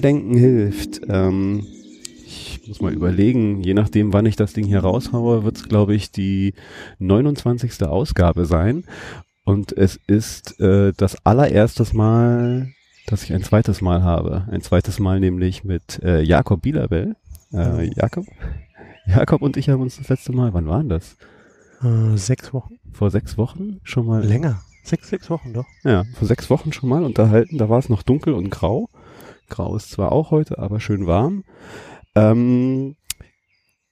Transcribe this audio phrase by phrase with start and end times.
[0.00, 1.00] Denken hilft.
[1.08, 1.66] Ähm,
[2.24, 5.94] ich muss mal überlegen, je nachdem, wann ich das Ding hier raushaue, wird es, glaube
[5.94, 6.54] ich, die
[6.98, 7.82] 29.
[7.84, 8.84] Ausgabe sein.
[9.44, 12.68] Und es ist äh, das allererstes Mal,
[13.06, 14.46] dass ich ein zweites Mal habe.
[14.50, 17.16] Ein zweites Mal nämlich mit äh, Jakob Bielabel.
[17.52, 18.26] Äh, Jakob?
[19.06, 21.16] Jakob und ich haben uns das letzte Mal, wann waren das?
[21.82, 22.74] Äh, sechs Wochen.
[22.92, 24.22] Vor sechs Wochen schon mal.
[24.22, 24.60] Länger.
[24.82, 25.66] Sechs, sechs Wochen doch.
[25.84, 27.58] Ja, vor sechs Wochen schon mal unterhalten.
[27.58, 28.88] Da war es noch dunkel und grau.
[29.48, 31.44] Grau ist zwar auch heute, aber schön warm.
[32.14, 32.96] Ähm,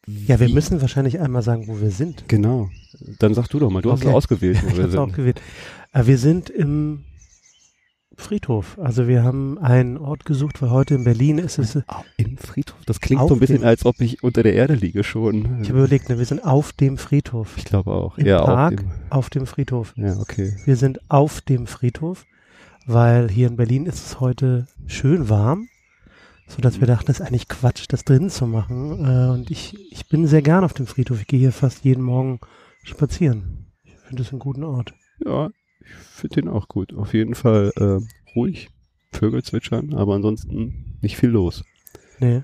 [0.07, 2.29] Ja, wir müssen wahrscheinlich einmal sagen, wo wir sind.
[2.29, 2.69] Genau.
[3.19, 4.15] Dann sag du doch mal, du hast Okay.
[4.15, 5.15] ausgewählt, wo Ich wir hab's sind.
[5.15, 5.43] gewählt.
[5.93, 7.05] Äh, wir sind im
[8.19, 8.79] Friedhof.
[8.79, 11.79] Also wir haben einen Ort gesucht, weil heute in Berlin ist es.
[12.17, 12.79] Im Friedhof?
[12.87, 15.61] Das klingt so ein bisschen, als ob ich unter der Erde liege schon.
[15.61, 17.55] Ich habe überlegt, ne, wir sind auf dem Friedhof.
[17.59, 18.17] Ich glaube auch.
[18.17, 18.75] Im ja, Park.
[18.75, 19.93] Auf dem, Auf dem Friedhof.
[19.97, 20.55] ja, okay.
[20.65, 22.25] Wir sind auf dem Friedhof,
[22.87, 25.69] weil hier in Berlin ist es heute schön warm,
[26.47, 29.05] so dass wir dachten, das ist eigentlich Quatsch, das drinnen zu machen.
[29.05, 31.21] Äh, und ich, ich bin sehr gern auf dem Friedhof.
[31.21, 32.41] Ich gehe hier fast jeden Morgen
[32.85, 33.67] spazieren.
[33.85, 34.95] Ich finde es einen guten Ort.
[35.25, 36.95] Ja, ich finde den auch gut.
[36.95, 37.99] Auf jeden Fall äh,
[38.37, 38.71] ruhig.
[39.13, 41.65] Vögel zwitschern, aber ansonsten nicht viel los.
[42.21, 42.43] Nee.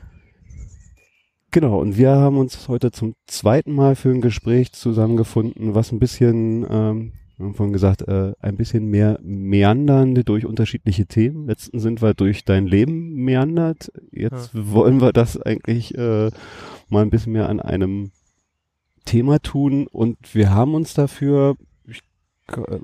[1.50, 5.98] Genau, und wir haben uns heute zum zweiten Mal für ein Gespräch zusammengefunden, was ein
[5.98, 7.12] bisschen, ähm,
[7.54, 11.46] vorhin gesagt, äh, ein bisschen mehr meandernde durch unterschiedliche Themen.
[11.46, 13.92] Letztens sind wir durch dein Leben meandert.
[14.10, 16.30] Jetzt wollen wir das eigentlich äh,
[16.88, 18.10] mal ein bisschen mehr an einem
[19.04, 22.02] Thema tun und wir haben uns dafür ich,
[22.48, 22.78] äh,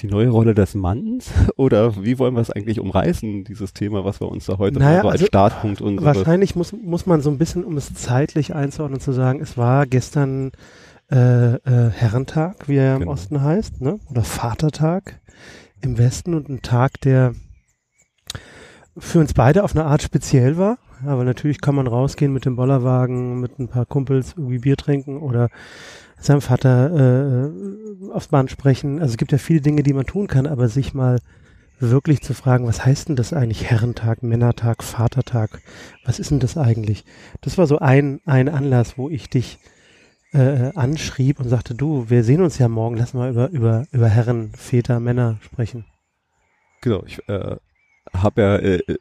[0.00, 4.20] die neue Rolle des Manns oder wie wollen wir es eigentlich umreißen, dieses Thema, was
[4.20, 7.22] wir uns da heute Naja, mal so als also Startpunkt unseres Wahrscheinlich muss, muss man
[7.22, 10.52] so ein bisschen, um es zeitlich einzuordnen, zu sagen, es war gestern
[11.10, 13.12] äh, äh, Herrentag, wie er ja im Genau.
[13.12, 13.98] Osten heißt, ne?
[14.10, 15.20] oder Vatertag
[15.80, 17.34] im Westen und ein Tag, der
[18.98, 20.78] für uns beide auf eine Art speziell war.
[21.04, 25.18] Aber natürlich kann man rausgehen mit dem Bollerwagen, mit ein paar Kumpels irgendwie Bier trinken
[25.18, 25.50] oder
[26.18, 29.00] seinem Vater äh, aufs Band sprechen.
[29.00, 31.18] Also es gibt ja viele Dinge, die man tun kann, aber sich mal
[31.78, 35.60] wirklich zu fragen, was heißt denn das eigentlich Herrentag, Männertag, Vatertag?
[36.06, 37.04] Was ist denn das eigentlich?
[37.42, 39.58] Das war so ein, ein Anlass, wo ich dich
[40.36, 44.08] äh, anschrieb und sagte, du, wir sehen uns ja morgen, lass mal über, über, über
[44.08, 45.84] Herren, Väter, Männer sprechen.
[46.82, 47.56] Genau, ich äh,
[48.12, 48.98] habe ja äh, äh,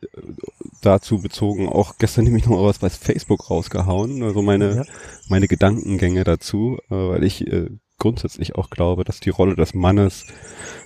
[0.82, 4.84] dazu bezogen auch gestern nämlich noch was bei Facebook rausgehauen, also meine Ja.
[5.30, 7.70] meine Gedankengänge dazu, äh, weil ich äh,
[8.00, 10.26] grundsätzlich auch glaube, dass die Rolle des Mannes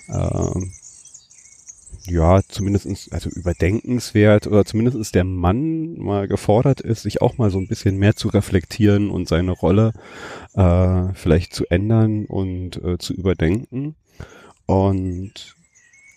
[0.08, 0.52] äh,
[2.10, 7.60] ja zumindestens also überdenkenswert oder zumindestens der Mann mal gefordert ist, sich auch mal so
[7.60, 9.94] ein bisschen mehr zu reflektieren und seine Rolle
[10.56, 13.96] äh, vielleicht zu ändern und äh, zu überdenken
[14.66, 15.56] und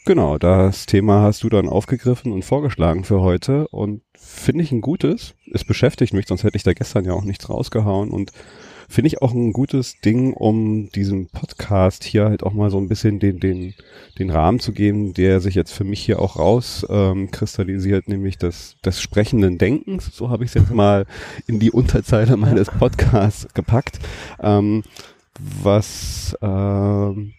[0.04, 4.80] Genau, das Thema hast du dann aufgegriffen und vorgeschlagen für heute und finde ich ein
[4.80, 5.36] gutes.
[5.52, 8.32] Es beschäftigt mich, sonst hätte ich da gestern ja auch nichts rausgehauen und
[8.92, 12.88] finde ich auch ein gutes Ding, um diesem Podcast hier halt auch mal so ein
[12.88, 13.74] bisschen den, den,
[14.18, 18.36] den Rahmen zu geben, der sich jetzt für mich hier auch raus ähm, kristallisiert, nämlich
[18.36, 20.14] des, des sprechenden Denkens.
[20.14, 21.06] So habe ich es jetzt mal
[21.46, 23.98] in die Unterzeile meines Podcasts gepackt.
[24.40, 24.82] Ähm,
[25.40, 27.32] was ähm,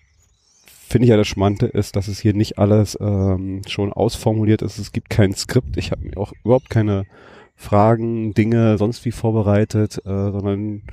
[0.90, 4.80] finde ich ja das Schmante ist, dass es hier nicht alles ähm, schon ausformuliert ist.
[4.80, 5.78] Es gibt kein Skript.
[5.78, 7.06] Ich habe mir auch überhaupt keine
[7.56, 10.84] Fragen, Dinge sonst wie vorbereitet, äh, sondern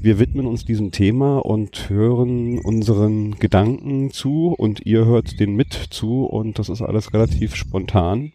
[0.00, 5.72] wir widmen uns diesem Thema und hören unseren Gedanken zu und ihr hört den mit
[5.72, 8.32] zu und das ist alles relativ spontan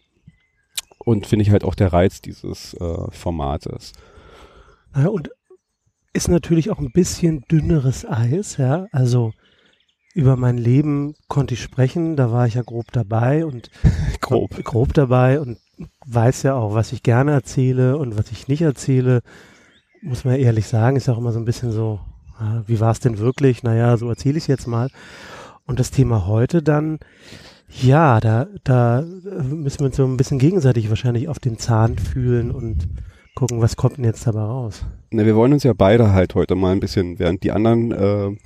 [0.98, 3.92] und finde ich halt auch der Reiz dieses äh, Formates.
[4.94, 5.30] Ja, und
[6.12, 8.86] ist natürlich auch ein bisschen dünneres Eis, ja.
[8.92, 9.32] Also
[10.14, 13.70] über mein Leben konnte ich sprechen, da war ich ja grob dabei und
[14.20, 14.62] Grob.
[14.62, 15.58] grob dabei und
[16.06, 19.22] weiß ja auch, was ich gerne erzähle und was ich nicht erzähle.
[20.02, 22.00] Muss man ehrlich sagen, ist auch immer so ein bisschen so,
[22.66, 23.62] wie war es denn wirklich?
[23.62, 24.88] Naja, so erzähle ich es jetzt mal.
[25.66, 26.98] Und das Thema heute dann,
[27.80, 31.98] ja, da, da äh, müssen wir uns so ein bisschen gegenseitig wahrscheinlich auf den Zahn
[31.98, 32.88] fühlen und
[33.34, 34.84] gucken, was kommt denn jetzt dabei raus.
[35.10, 38.36] Ne, wir wollen uns ja beide halt heute mal ein bisschen, während die anderen äh,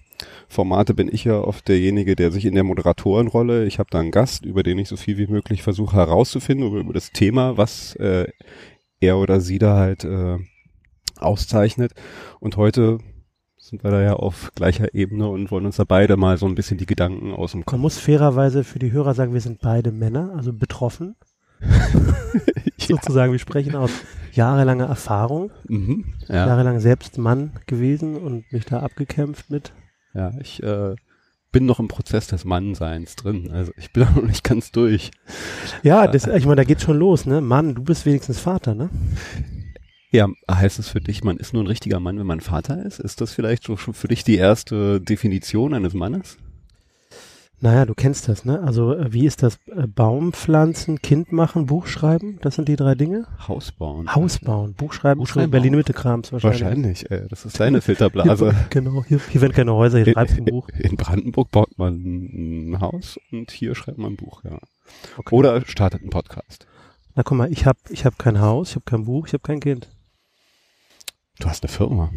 [0.48, 4.10] Formate bin ich ja oft derjenige, der sich in der Moderatorenrolle, ich habe da einen
[4.12, 7.94] Gast, über den ich so viel wie möglich versuche herauszufinden, über, über das Thema, was
[7.96, 8.28] äh,
[9.00, 10.38] er oder sie da halt äh,
[11.18, 11.92] auszeichnet.
[12.40, 12.98] Und heute
[13.58, 16.54] sind wir da ja auf gleicher Ebene und wollen uns da beide mal so ein
[16.54, 17.80] bisschen die Gedanken aus dem Man Kopf.
[17.80, 21.16] muss fairerweise für die Hörer sagen, wir sind beide Männer, also betroffen.
[22.78, 23.90] Sozusagen, wir sprechen aus
[24.32, 26.04] jahrelanger Erfahrung, Mhm.
[26.28, 26.46] Ja.
[26.46, 29.72] jahrelang selbst Mann gewesen und mich da abgekämpft mit.
[30.16, 30.96] Ja, ich äh,
[31.52, 33.50] bin noch im Prozess des Mannseins drin.
[33.52, 35.10] Also ich bin noch nicht ganz durch.
[35.82, 37.42] Ja, das, ich meine, da geht's schon los, ne?
[37.42, 38.88] Mann, du bist wenigstens Vater, ne?
[40.10, 42.98] Ja, heißt es für dich, man ist nur ein richtiger Mann, wenn man Vater ist?
[42.98, 46.38] Ist das vielleicht so schon für dich die erste Definition eines Mannes?
[47.58, 48.60] Naja, du kennst das, ne?
[48.60, 49.58] Also äh, wie ist das?
[49.66, 52.38] Äh, Baum pflanzen, Kind machen, Buch schreiben?
[52.42, 53.26] Das sind die drei Dinge?
[53.48, 54.14] Haus bauen.
[54.14, 56.60] Haus bauen, Buch schreiben, Buch schreiben Berlin Mitte Krams wahrscheinlich.
[56.60, 58.50] Wahrscheinlich, ey, das ist deine Filterblase.
[58.52, 60.68] Hier, genau, hier, hier werden keine Häuser, hier schreibst du ein Buch.
[60.68, 64.58] In Brandenburg baut man ein Haus und hier schreibt man ein Buch, ja.
[65.16, 65.34] Okay.
[65.34, 66.66] Oder startet einen Podcast.
[67.14, 69.42] Na guck mal, ich habe ich hab kein Haus, ich habe kein Buch, ich habe
[69.42, 69.88] kein Kind.
[71.38, 72.10] Du hast eine Firma.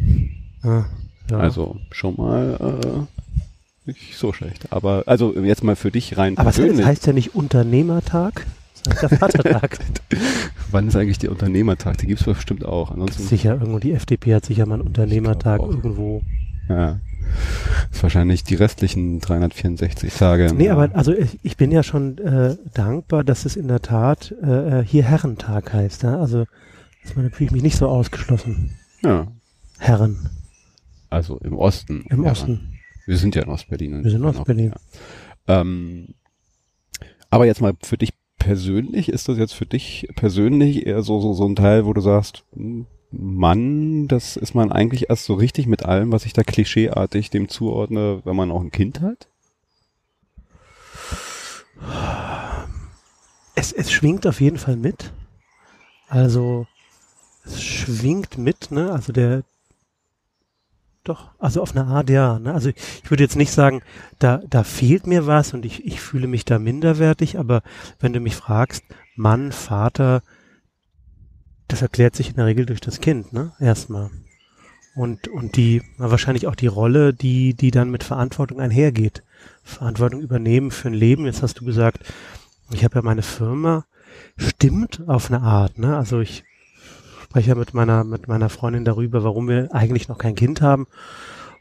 [0.62, 0.84] Ah,
[1.30, 1.38] ja.
[1.38, 3.20] Also schon mal äh,
[3.90, 4.72] nicht so schlecht.
[4.72, 6.36] Aber also jetzt mal für dich rein.
[6.38, 8.46] Aber es heißt ja nicht Unternehmertag,
[8.84, 9.78] das heißt der Vatertag.
[10.70, 11.98] Wann ist eigentlich der Unternehmertag?
[11.98, 12.90] Die gibt es bestimmt auch.
[12.90, 16.22] Ansonsten sicher, irgendwo die FDP hat sicher mal einen Unternehmertag irgendwo.
[16.68, 17.00] Ja.
[17.88, 20.52] Das ist wahrscheinlich die restlichen 364 Tage.
[20.54, 24.34] Nee, aber also ich, ich bin ja schon äh, dankbar, dass es in der Tat
[24.42, 26.02] äh, äh hier Herrentag heißt.
[26.02, 26.18] Ja?
[26.18, 26.44] Also
[27.04, 28.76] ist man natürlich mich nicht so ausgeschlossen.
[29.02, 29.28] Ja.
[29.78, 30.30] Herren.
[31.08, 32.04] Also im Osten.
[32.10, 32.30] Im Herren.
[32.30, 32.79] Osten.
[33.06, 34.04] Wir sind ja in Ostberlin.
[34.04, 34.72] Wir sind in Ostberlin.
[35.48, 35.60] Ja.
[35.60, 36.14] Ähm,
[37.30, 41.32] aber jetzt mal für dich persönlich, ist das jetzt für dich persönlich eher so, so,
[41.34, 42.44] so ein Teil, wo du sagst,
[43.12, 47.48] Mann, das ist man eigentlich erst so richtig mit allem, was ich da klischeeartig dem
[47.48, 49.28] zuordne, wenn man auch ein Kind hat?
[53.54, 55.12] Es, es schwingt auf jeden Fall mit.
[56.08, 56.66] Also
[57.44, 58.92] es schwingt mit, ne?
[58.92, 59.44] Also der
[61.04, 62.38] doch, also auf eine Art ja.
[62.38, 62.52] Ne?
[62.52, 63.82] Also ich würde jetzt nicht sagen,
[64.18, 67.62] da, da fehlt mir was und ich, ich fühle mich da minderwertig, aber
[67.98, 68.84] wenn du mich fragst,
[69.16, 70.22] Mann, Vater,
[71.68, 73.52] das erklärt sich in der Regel durch das Kind, ne?
[73.60, 74.10] Erstmal.
[74.94, 79.22] Und, und die, wahrscheinlich auch die Rolle, die, die dann mit Verantwortung einhergeht.
[79.62, 81.26] Verantwortung übernehmen für ein Leben.
[81.26, 82.00] Jetzt hast du gesagt,
[82.72, 83.86] ich habe ja meine Firma.
[84.36, 85.96] Stimmt auf eine Art, ne?
[85.96, 86.44] Also ich
[87.30, 90.88] spreche ja mit meiner, mit meiner Freundin darüber, warum wir eigentlich noch kein Kind haben.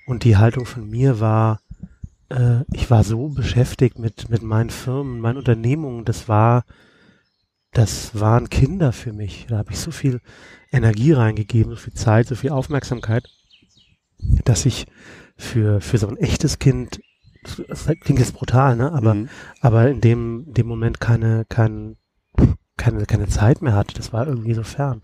[0.08, 1.60] Und die Haltung von mir war,
[2.30, 6.66] äh, ich war so beschäftigt mit, mit meinen Firmen, meinen Unternehmungen, das war,
[7.72, 9.46] das waren Kinder für mich.
[9.48, 10.22] Da habe ich so viel
[10.72, 13.30] Energie reingegeben, so viel Zeit, so viel Aufmerksamkeit,
[14.46, 14.88] dass ich
[15.38, 17.00] für, für so ein echtes Kind,
[17.68, 18.92] das klingt jetzt brutal, ne?
[18.92, 19.30] Aber, mhm.
[19.62, 21.98] aber in dem, dem Moment keine, kein,
[22.76, 23.94] keine, keine Zeit mehr hatte.
[23.94, 25.04] Das war irgendwie so fern.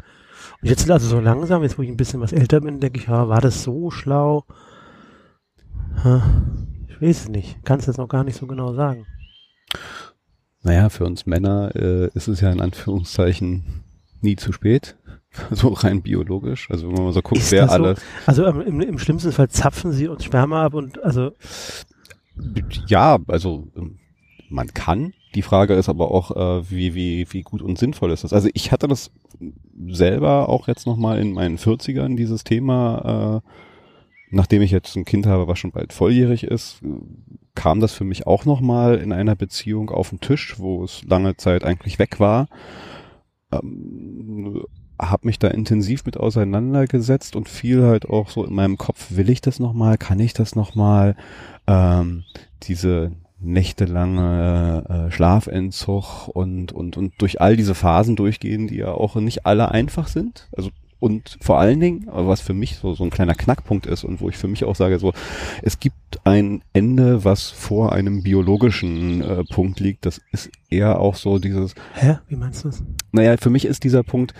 [0.61, 3.07] Und jetzt also so langsam, jetzt wo ich ein bisschen was älter bin, denke ich,
[3.07, 4.45] ja, war das so schlau?
[6.87, 7.63] Ich weiß es nicht.
[7.65, 9.05] Kann es noch gar nicht so genau sagen.
[10.63, 13.83] Naja, für uns Männer äh, ist es ja in Anführungszeichen
[14.21, 14.97] nie zu spät.
[15.51, 16.69] So rein biologisch.
[16.71, 17.73] Also wenn man mal so guckt, ist wer so?
[17.73, 17.99] alles.
[18.25, 21.33] Also ähm, im, im schlimmsten Fall zapfen sie uns Sperma ab und also.
[22.87, 23.99] Ja, also ähm,
[24.49, 25.13] man kann.
[25.35, 28.31] Die Frage ist aber auch, äh, wie, wie, wie gut und sinnvoll ist das.
[28.31, 29.11] Also ich hatte das
[29.87, 33.49] selber auch jetzt nochmal in meinen 40ern, dieses Thema, äh,
[34.31, 36.81] nachdem ich jetzt ein Kind habe, was schon bald volljährig ist,
[37.53, 41.35] kam das für mich auch nochmal in einer Beziehung auf den Tisch, wo es lange
[41.35, 42.47] Zeit eigentlich weg war.
[43.51, 44.63] Ähm,
[44.99, 49.29] habe mich da intensiv mit auseinandergesetzt und viel halt auch so in meinem Kopf, will
[49.29, 51.17] ich das nochmal, kann ich das nochmal,
[51.67, 52.23] ähm,
[52.63, 59.15] diese nächtelange äh, Schlafentzug und, und, und durch all diese Phasen durchgehen, die ja auch
[59.15, 60.47] nicht alle einfach sind.
[60.55, 64.21] Also und vor allen Dingen, was für mich so, so ein kleiner Knackpunkt ist und
[64.21, 65.13] wo ich für mich auch sage, so,
[65.61, 70.05] es gibt ein Ende, was vor einem biologischen äh, Punkt liegt.
[70.05, 71.75] Das ist eher auch so dieses.
[71.93, 72.17] Hä?
[72.27, 72.83] Wie meinst du das?
[73.11, 74.33] Naja, für mich ist dieser Punkt,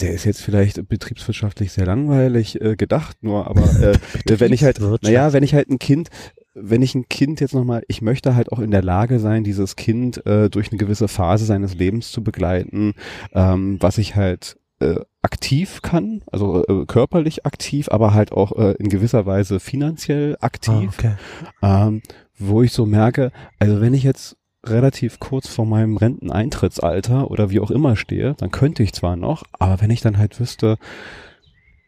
[0.00, 3.98] der ist jetzt vielleicht betriebswirtschaftlich sehr langweilig äh, gedacht, nur aber äh,
[4.40, 6.10] wenn ich halt, naja, wenn ich halt ein Kind
[6.58, 9.76] wenn ich ein Kind jetzt nochmal, ich möchte halt auch in der Lage sein, dieses
[9.76, 12.94] Kind äh, durch eine gewisse Phase seines Lebens zu begleiten,
[13.34, 18.72] ähm, was ich halt äh, aktiv kann, also äh, körperlich aktiv, aber halt auch äh,
[18.72, 21.14] in gewisser Weise finanziell aktiv, ah, okay.
[21.62, 22.02] ähm,
[22.38, 27.60] wo ich so merke, also wenn ich jetzt relativ kurz vor meinem Renteneintrittsalter oder wie
[27.60, 30.78] auch immer stehe, dann könnte ich zwar noch, aber wenn ich dann halt wüsste,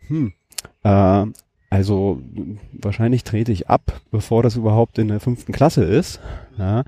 [0.06, 0.32] hm,
[0.82, 1.26] äh,
[1.70, 2.22] also
[2.72, 6.18] wahrscheinlich trete ich ab, bevor das überhaupt in der fünften Klasse ist.
[6.56, 6.84] Ja,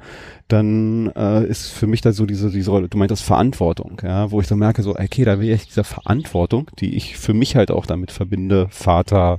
[0.48, 4.40] dann äh, ist für mich da so diese, diese Rolle, du meintest Verantwortung, ja, wo
[4.40, 7.70] ich dann merke, so, okay, da will ich dieser Verantwortung, die ich für mich halt
[7.70, 9.38] auch damit verbinde, Vater,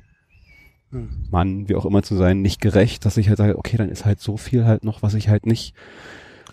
[0.92, 1.10] hm.
[1.32, 4.06] Mann, wie auch immer zu sein, nicht gerecht, dass ich halt sage, okay, dann ist
[4.06, 5.74] halt so viel halt noch, was ich halt nicht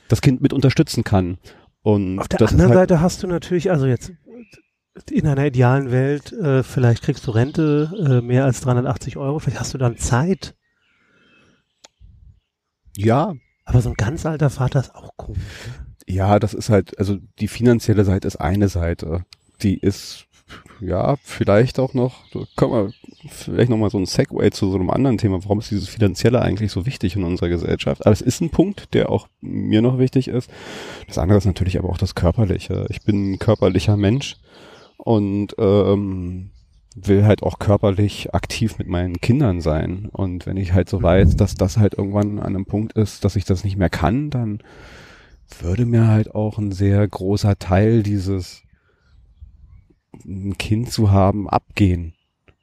[0.08, 1.38] das Kind mit unterstützen kann.
[1.82, 4.12] Und auf der anderen halt Seite hast du natürlich, also jetzt
[5.10, 9.60] in einer idealen Welt, äh, vielleicht kriegst du Rente äh, mehr als 380 Euro, vielleicht
[9.60, 10.54] hast du dann Zeit.
[12.96, 13.34] Ja.
[13.64, 15.42] Aber so ein ganz alter Vater ist auch komisch.
[15.66, 16.14] Ne?
[16.14, 19.24] Ja, das ist halt, also die finanzielle Seite ist eine Seite.
[19.62, 20.28] Die ist
[20.80, 22.24] ja, vielleicht auch noch,
[22.56, 22.92] können wir
[23.28, 25.42] vielleicht nochmal so ein Segway zu so einem anderen Thema.
[25.42, 28.06] Warum ist dieses Finanzielle eigentlich so wichtig in unserer Gesellschaft?
[28.06, 30.48] Aber es ist ein Punkt, der auch mir noch wichtig ist.
[31.08, 32.86] Das andere ist natürlich aber auch das Körperliche.
[32.90, 34.36] Ich bin ein körperlicher Mensch
[34.98, 36.50] und ähm,
[36.94, 40.08] will halt auch körperlich aktiv mit meinen Kindern sein.
[40.12, 43.36] Und wenn ich halt so weiß, dass das halt irgendwann an einem Punkt ist, dass
[43.36, 44.58] ich das nicht mehr kann, dann
[45.60, 48.62] würde mir halt auch ein sehr großer Teil dieses
[50.26, 52.14] ein Kind zu haben, abgehen.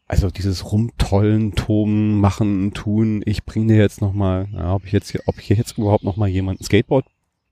[0.08, 3.24] Also dieses Rumtollen, Toben, Machen, Tun.
[3.26, 6.64] Ich bringe dir jetzt nochmal, ja, ob ich jetzt, ob ich jetzt überhaupt nochmal jemanden
[6.64, 7.06] Skateboard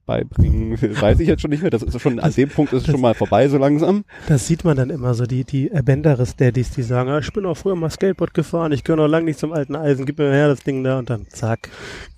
[0.06, 1.72] beibringen, weiß ich jetzt schon nicht mehr.
[1.72, 4.04] Das ist schon, an dem Punkt ist es schon mal vorbei so langsam.
[4.28, 7.56] Das sieht man dann immer so, die, die Benderes-Daddies, die sagen, ah, ich bin auch
[7.56, 10.48] früher mal Skateboard gefahren, ich gehöre noch lange nicht zum alten Eisen, gib mir her
[10.48, 11.70] das Ding da und dann zack.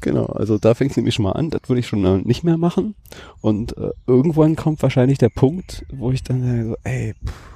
[0.02, 2.44] Genau, also da fängt es nämlich schon mal an, das würde ich schon äh, nicht
[2.44, 2.96] mehr machen.
[3.42, 7.55] Und äh, irgendwann kommt wahrscheinlich der Punkt, wo ich dann äh, so, ey, pff,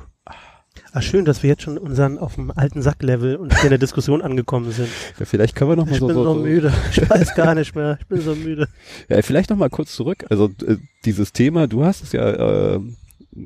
[0.91, 4.23] Ah, schön, dass wir jetzt schon unseren auf dem alten Sacklevel und in der Diskussion
[4.23, 4.89] angekommen sind.
[5.19, 6.09] Ja, vielleicht können wir noch mal ich so.
[6.09, 6.73] Ich bin so, so müde.
[6.91, 7.97] Ich weiß gar nicht mehr.
[7.99, 8.67] Ich bin so müde.
[9.07, 10.25] Ja, vielleicht noch mal kurz zurück.
[10.29, 12.79] Also äh, dieses Thema, du hast es ja äh,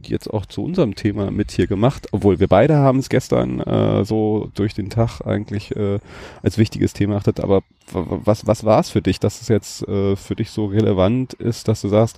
[0.04, 4.06] jetzt auch zu unserem Thema mit hier gemacht, obwohl wir beide haben es gestern äh,
[4.06, 6.00] so durch den Tag eigentlich äh,
[6.42, 7.40] als wichtiges Thema achtet.
[7.40, 11.34] Aber was, was war es für dich, dass es jetzt äh, für dich so relevant
[11.34, 12.18] ist, dass du sagst,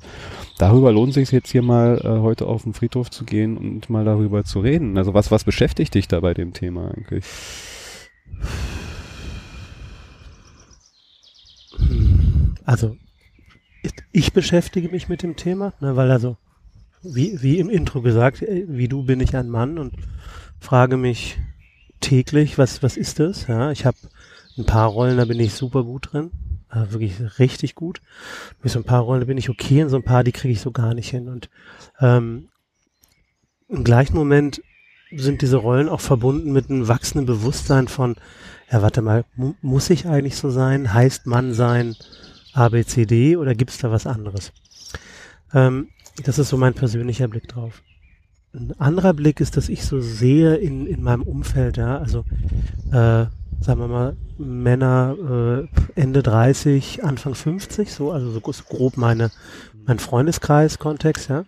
[0.57, 4.05] darüber lohnt sich jetzt hier mal äh, heute auf den Friedhof zu gehen und mal
[4.05, 4.97] darüber zu reden?
[4.97, 7.25] Also was, was beschäftigt dich da bei dem Thema eigentlich?
[12.65, 12.95] Also
[14.11, 16.37] ich beschäftige mich mit dem Thema, ne, weil also
[17.13, 19.93] wie, wie im Intro gesagt, äh, wie du bin ich ein Mann und
[20.59, 21.37] frage mich
[22.01, 23.47] täglich, was, was ist das?
[23.47, 23.97] Ja, ich habe
[24.57, 26.31] ein paar Rollen, da bin ich super gut drin.
[26.71, 28.01] Äh, wirklich richtig gut.
[28.61, 30.61] Mit so ein paar Rollen bin ich okay und so ein paar, die kriege ich
[30.61, 31.27] so gar nicht hin.
[31.27, 31.49] Und
[31.99, 32.49] ähm,
[33.67, 34.61] im gleichen Moment
[35.15, 38.15] sind diese Rollen auch verbunden mit einem wachsenden Bewusstsein von,
[38.71, 40.93] ja, warte mal, mu muss ich eigentlich so sein?
[40.93, 41.95] Heißt Mann sein
[42.53, 44.51] ABCD oder gibt's da was anderes?
[45.53, 45.89] Ähm,
[46.23, 47.83] das ist so mein persönlicher Blick drauf.
[48.53, 52.23] Ein anderer Blick ist, dass ich so sehe in, in meinem Umfeld, ja, also
[52.91, 53.25] äh,
[53.61, 59.31] sagen wir mal, Männer äh, Ende 30, Anfang 50, so, also so grob meine,
[59.85, 61.45] mein Freundeskreis-Kontext, ja,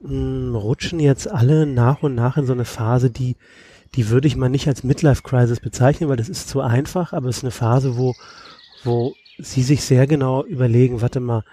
[0.00, 3.36] mh, hm, rutschen jetzt alle nach und nach in so eine Phase, die,
[3.94, 7.38] die würde ich mal nicht als Midlife-Crisis bezeichnen, weil das ist zu einfach, aber es
[7.38, 8.14] ist eine Phase, wo,
[8.84, 11.44] wo sie sich sehr genau überlegen, warte mal,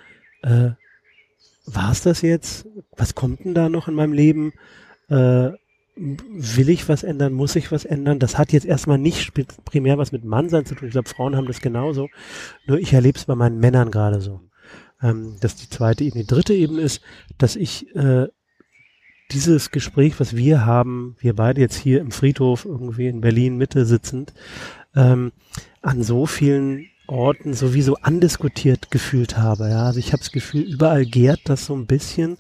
[0.42, 0.72] äh,
[1.66, 2.68] war es das jetzt?
[2.98, 4.54] Was kommt denn da noch in meinem Leben?
[5.10, 5.52] Äh,
[5.96, 7.34] will ich was ändern?
[7.34, 8.20] Muss ich was ändern?
[8.20, 9.32] Das hat jetzt erstmal nicht
[9.66, 10.88] primär was mit Mannsein zu tun.
[10.88, 12.10] Ich glaube, Frauen haben das genauso.
[12.66, 14.42] Nur ich erlebe es bei meinen Männern gerade so.
[15.02, 16.24] Ähm, dass die zweite Ebene.
[16.24, 17.02] Die dritte Ebene ist,
[17.38, 18.28] dass ich äh,
[19.32, 23.86] dieses Gespräch, was wir haben, wir beide jetzt hier im Friedhof irgendwie in Berlin Mitte
[23.86, 24.34] sitzend,
[24.96, 25.32] ähm,
[25.82, 29.70] an so vielen Orten sowieso andiskutiert gefühlt habe.
[29.70, 32.38] Ja, also ich habe das Gefühl, überall gärt das so ein bisschen,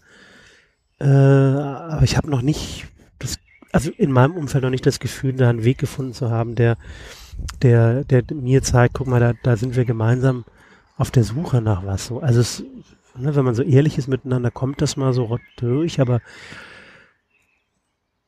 [1.00, 2.88] äh, aber ich habe noch nicht
[3.20, 3.38] das,
[3.72, 6.78] also in meinem Umfeld noch nicht das Gefühl, da einen Weg gefunden zu haben, der,
[7.62, 10.44] der, der mir zeigt, guck mal, da, da sind wir gemeinsam
[10.98, 12.08] auf der Suche nach was.
[12.08, 12.64] So, also es,
[13.16, 16.20] ne, wenn man so ehrlich ist miteinander, kommt das mal so durch, aber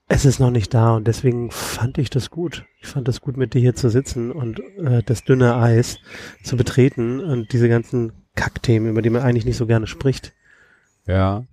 [0.07, 2.65] es ist noch nicht da und deswegen fand ich das gut.
[2.81, 5.97] Ich fand das gut, mit dir hier zu sitzen und äh, das dünne Eis
[6.43, 10.33] zu betreten und diese ganzen Kackthemen, über die man eigentlich nicht so gerne spricht.
[11.07, 11.45] Ja.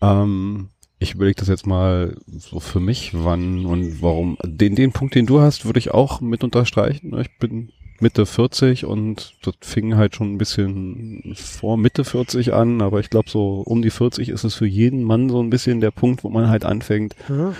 [0.00, 4.36] Ähm, ich überlege das jetzt mal so für mich, wann und warum.
[4.44, 7.16] Den, den Punkt, den du hast, würde ich auch mit unterstreichen.
[7.20, 12.82] Ich bin Mitte 40 und das fing halt schon ein bisschen vor Mitte 40 an,
[12.82, 15.80] aber ich glaube so um die 40 ist es für jeden Mann so ein bisschen
[15.80, 17.14] der Punkt, wo man halt anfängt.
[17.28, 17.54] Ja.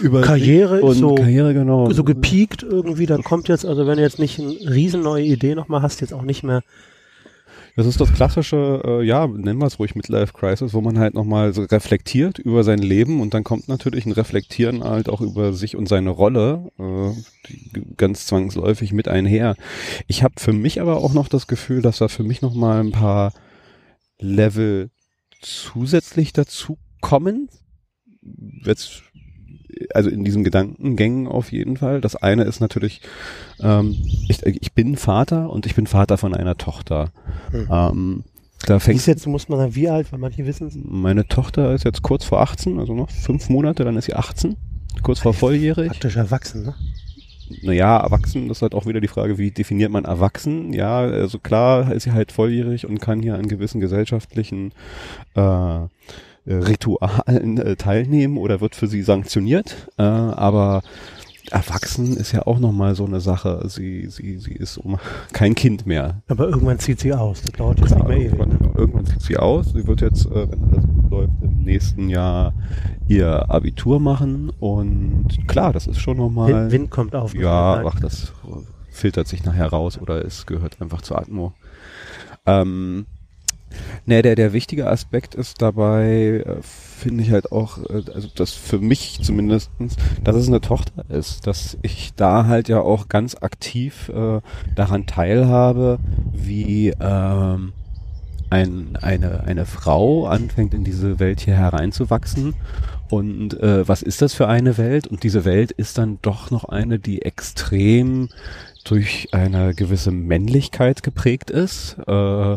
[0.00, 1.90] Über Karriere und so, Karriere, genau.
[1.90, 5.54] so gepiekt irgendwie, dann kommt jetzt, also wenn du jetzt nicht eine riesen neue Idee
[5.54, 6.62] nochmal hast, jetzt auch nicht mehr
[7.76, 11.12] das ist das klassische, äh, ja, nennen wir es ruhig Midlife Crisis, wo man halt
[11.12, 15.52] nochmal so reflektiert über sein Leben und dann kommt natürlich ein Reflektieren halt auch über
[15.52, 17.12] sich und seine Rolle äh,
[17.98, 19.56] ganz zwangsläufig mit einher.
[20.06, 22.92] Ich habe für mich aber auch noch das Gefühl, dass da für mich nochmal ein
[22.92, 23.34] paar
[24.18, 24.90] Level
[25.42, 27.50] zusätzlich dazu kommen.
[28.64, 29.02] Jetzt
[29.94, 32.00] also in diesen Gedankengängen auf jeden Fall.
[32.00, 33.00] Das eine ist natürlich,
[33.60, 33.96] ähm,
[34.28, 37.10] ich, ich bin Vater und ich bin Vater von einer Tochter.
[37.50, 37.68] Hm.
[37.70, 38.24] Ähm,
[38.66, 40.76] da fängt ist jetzt, muss man sagen, wie alt, weil manche wissen es.
[40.82, 44.56] Meine Tochter ist jetzt kurz vor 18, also noch fünf Monate, dann ist sie 18,
[45.02, 45.88] kurz vor volljährig.
[45.88, 46.74] Praktisch erwachsen, ne?
[47.62, 50.72] naja, erwachsen ist halt auch wieder die Frage, wie definiert man erwachsen?
[50.72, 54.72] Ja, also klar ist sie halt volljährig und kann hier an gewissen gesellschaftlichen
[55.34, 55.80] äh,
[56.46, 59.88] Ritualen äh, teilnehmen oder wird für sie sanktioniert.
[59.98, 60.82] Äh, aber
[61.50, 63.62] Erwachsen ist ja auch nochmal so eine Sache.
[63.68, 64.98] Sie, sie, sie ist um
[65.32, 66.22] kein Kind mehr.
[66.28, 67.42] Aber irgendwann zieht sie aus.
[67.42, 68.76] Das dauert jetzt Klar, nicht mehr irgendwann, ewig.
[68.76, 69.72] Irgendwann zieht sie aus.
[69.72, 72.52] Sie wird jetzt, äh, wenn alles gut läuft, im nächsten Jahr
[73.08, 74.50] ihr Abitur machen.
[74.58, 76.52] Und klar, das ist schon nochmal.
[76.52, 77.34] Wind, Wind kommt auf.
[77.34, 78.32] Ja, ach, das
[78.90, 81.52] filtert sich nachher raus oder es gehört einfach zur Atmo.
[82.46, 83.06] Ähm,
[84.04, 88.52] Ne, der, der wichtige Aspekt ist dabei, äh, finde ich halt auch, äh, also das
[88.52, 93.36] für mich zumindestens, dass es eine Tochter ist, dass ich da halt ja auch ganz
[93.40, 94.40] aktiv äh,
[94.74, 95.98] daran teilhabe,
[96.32, 97.72] wie ähm,
[98.50, 102.54] ein, eine, eine Frau anfängt in diese Welt hier hereinzuwachsen.
[103.10, 105.06] Und äh, was ist das für eine Welt?
[105.06, 108.28] Und diese Welt ist dann doch noch eine, die extrem
[108.84, 111.96] durch eine gewisse Männlichkeit geprägt ist.
[112.06, 112.56] Äh,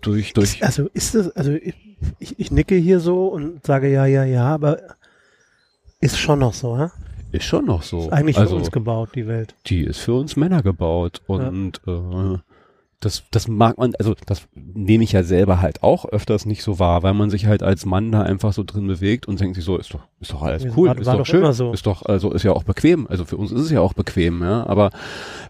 [0.00, 0.62] durch, durch.
[0.64, 1.52] Also ist das, also
[2.18, 4.80] ich, ich nicke hier so und sage ja, ja, ja, aber
[6.00, 6.88] ist schon noch so, hä?
[7.32, 8.02] Ist schon noch so.
[8.02, 9.54] Ist eigentlich also, für uns gebaut, die Welt.
[9.66, 12.34] Die ist für uns Männer gebaut und ja.
[12.34, 12.38] äh,
[13.00, 16.80] das, das mag man, also das nehme ich ja selber halt auch öfters nicht so
[16.80, 19.64] wahr, weil man sich halt als Mann da einfach so drin bewegt und denkt sich
[19.64, 21.72] so, ist doch, ist doch alles cool, war, ist war doch, doch schön, so.
[21.72, 24.42] ist doch, also ist ja auch bequem, also für uns ist es ja auch bequem,
[24.42, 24.90] ja, aber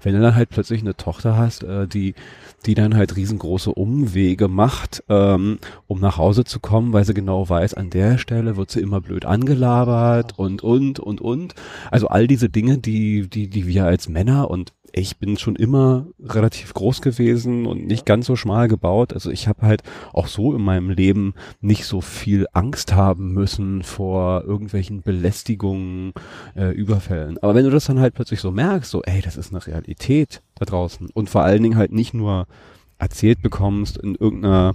[0.03, 2.15] wenn du dann halt plötzlich eine Tochter hast, äh, die,
[2.67, 7.49] die dann halt riesengroße Umwege macht, ähm, um nach Hause zu kommen, weil sie genau
[7.49, 11.55] weiß, an der Stelle wird sie immer blöd angelabert und, und, und, und.
[11.91, 16.07] Also all diese Dinge, die, die, die wir als Männer und ich bin schon immer
[16.23, 19.13] relativ groß gewesen und nicht ganz so schmal gebaut.
[19.13, 19.83] Also ich habe halt
[20.13, 26.13] auch so in meinem Leben nicht so viel Angst haben müssen vor irgendwelchen Belästigungen,
[26.55, 27.39] äh, Überfällen.
[27.39, 30.43] Aber wenn du das dann halt plötzlich so merkst, so, ey, das ist eine Realität
[30.57, 32.47] da draußen und vor allen Dingen halt nicht nur
[32.99, 34.75] erzählt bekommst in irgendeiner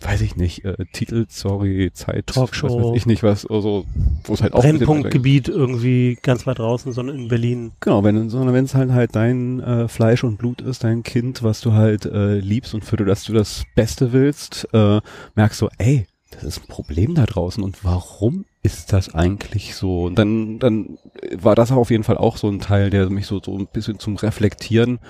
[0.00, 3.84] weiß ich nicht, äh, Titel, sorry, Zeit, Talkshow, was weiß ich nicht was, also,
[4.24, 7.72] wo es halt auch Brennpunktgebiet irgendwie ganz weit draußen, sondern in Berlin.
[7.80, 11.42] Genau, wenn sondern wenn es halt halt dein äh, Fleisch und Blut ist, dein Kind,
[11.42, 15.00] was du halt äh, liebst und für das du das Beste willst, äh,
[15.34, 20.04] merkst du, ey, das ist ein Problem da draußen und warum ist das eigentlich so?
[20.04, 20.98] Und dann, dann
[21.36, 23.98] war das auf jeden Fall auch so ein Teil, der mich so, so ein bisschen
[23.98, 25.00] zum Reflektieren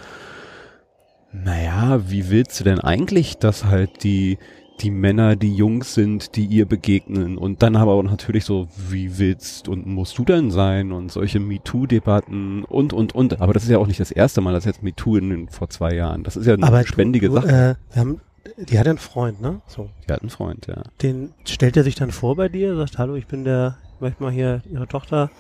[1.33, 4.39] naja, wie willst du denn eigentlich, dass halt die,
[4.81, 9.19] die Männer, die Jungs sind, die ihr begegnen und dann aber auch natürlich so, wie
[9.19, 13.41] willst und musst du denn sein und solche MeToo-Debatten und, und, und.
[13.41, 15.69] Aber das ist ja auch nicht das erste Mal, dass jetzt MeToo in den, vor
[15.69, 17.49] zwei Jahren, das ist ja eine aber spendige du, Sache.
[17.49, 18.21] Äh, wir haben,
[18.57, 19.61] die hat einen Freund, ne?
[19.67, 19.91] So.
[20.09, 20.83] Die hat einen Freund, ja.
[21.03, 24.23] Den stellt er sich dann vor bei dir, sagt, hallo, ich bin der, ich möchte
[24.23, 25.31] mal hier ihre Tochter.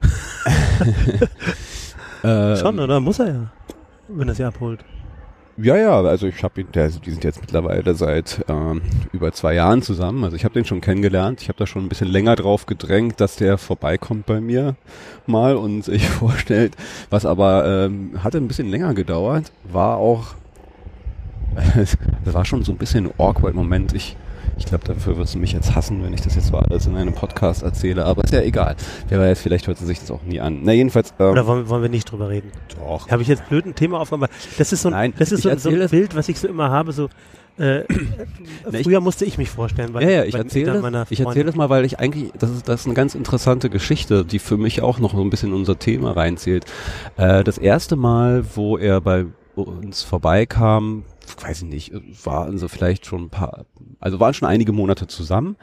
[2.22, 3.00] Schon, oder?
[3.00, 3.52] Muss er ja,
[4.08, 4.84] wenn er sie abholt.
[5.58, 8.80] Ja, ja, also ich habe ihn, der, die sind jetzt mittlerweile seit ähm,
[9.12, 10.24] über zwei Jahren zusammen.
[10.24, 11.42] Also ich habe den schon kennengelernt.
[11.42, 14.76] Ich habe da schon ein bisschen länger drauf gedrängt, dass der vorbeikommt bei mir
[15.26, 16.74] mal und sich vorstellt.
[17.10, 20.28] Was aber ähm, hatte ein bisschen länger gedauert, war auch,
[22.24, 23.92] das war schon so ein bisschen ein awkward Moment.
[23.92, 24.16] Ich
[24.56, 26.96] ich glaube, dafür wirst du mich jetzt hassen, wenn ich das jetzt so alles in
[26.96, 28.76] einem Podcast erzähle, aber ist ja egal.
[29.08, 30.60] Wer weiß, vielleicht hört sie sich das auch nie an.
[30.62, 31.14] Na, jedenfalls.
[31.18, 32.50] Ähm, Oder wollen, wollen wir nicht drüber reden?
[32.78, 33.08] Doch.
[33.08, 34.30] Habe ich jetzt blöd ein Thema aufgemacht?
[34.58, 36.70] Das ist so ein, Nein, das ist so, so ein Bild, was ich so immer
[36.70, 37.08] habe, so,
[37.58, 37.82] äh,
[38.82, 39.92] früher musste ich mich vorstellen.
[39.94, 42.68] Weil, ja, ja, ich erzähle das, ich erzähle das mal, weil ich eigentlich, das ist,
[42.68, 45.56] das ist eine ganz interessante Geschichte, die für mich auch noch so ein bisschen in
[45.56, 46.64] unser Thema reinzählt.
[47.16, 51.04] Äh, das erste Mal, wo er bei uns vorbeikam,
[51.40, 51.92] weiß ich nicht,
[52.24, 53.66] waren so vielleicht schon ein paar,
[54.00, 55.56] also waren schon einige Monate zusammen.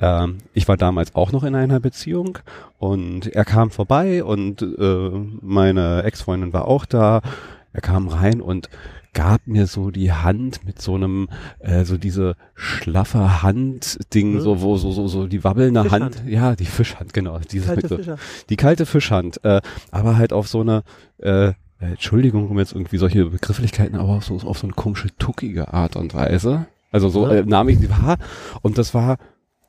[0.00, 2.38] Ähm, ich war damals auch noch in einer Beziehung
[2.78, 7.22] und er kam vorbei und äh, meine Ex-Freundin war auch da.
[7.72, 8.68] Er kam rein und
[9.14, 11.28] gab mir so die Hand mit so einem,
[11.60, 14.40] äh, so diese schlaffe Hand-Ding, mhm.
[14.40, 16.16] so, wo, so, so, so die wabbelnde Fischhand.
[16.16, 18.14] Hand, ja, die Fischhand, genau, dieses kalte mit so,
[18.50, 20.82] die kalte Fischhand, äh, aber halt auf so eine,
[21.18, 21.52] äh,
[21.84, 25.96] äh, Entschuldigung, um jetzt irgendwie solche Begrifflichkeiten, aber so, auf so eine komische, tuckige Art
[25.96, 26.66] und Weise.
[26.90, 27.36] Also so ja.
[27.36, 28.18] äh, nahm ich sie wahr
[28.62, 29.18] und das war,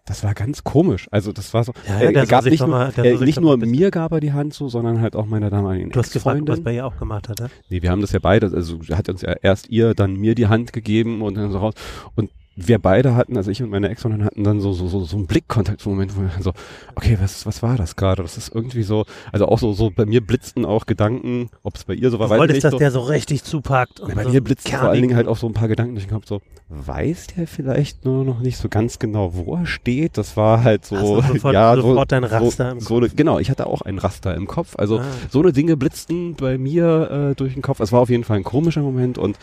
[0.05, 1.07] das war ganz komisch.
[1.11, 4.11] Also das war so, ja, ja, er gab nicht, nur, äh, nicht nur mir gab
[4.11, 6.85] er die Hand so, sondern halt auch meiner damaligen Du hast gefragt, was bei ihr
[6.85, 7.47] auch gemacht hat, ja?
[7.69, 10.47] Nee, wir haben das ja beide, also hat uns ja erst ihr, dann mir die
[10.47, 11.73] Hand gegeben und dann so raus.
[12.15, 15.17] Und wir beide hatten, also ich und meine Ex-Freundin hatten dann so, so, so, so
[15.17, 16.53] einen Blickkontakt-Moment, wo wir so,
[16.95, 18.21] okay, was, was war das gerade?
[18.23, 21.83] Das ist irgendwie so, also auch so, so bei mir blitzten auch Gedanken, ob es
[21.83, 24.01] bei ihr so war, Du wolltest, dass so, der so richtig zupackt.
[24.15, 25.01] bei so mir blitzten vor allen.
[25.01, 28.23] Dingen halt auch so ein paar Gedanken durch den Kopf, so, weiß der vielleicht nur
[28.23, 30.17] noch nicht so ganz genau, wo er steht?
[30.17, 33.09] Das war halt so, du sofort, ja, sofort so, dein Raster so, im so eine,
[33.09, 35.03] genau, ich hatte auch ein Raster im Kopf, also Ah.
[35.29, 37.81] so eine Dinge blitzten bei mir äh, durch den Kopf.
[37.81, 39.37] Es war auf jeden Fall ein komischer Moment und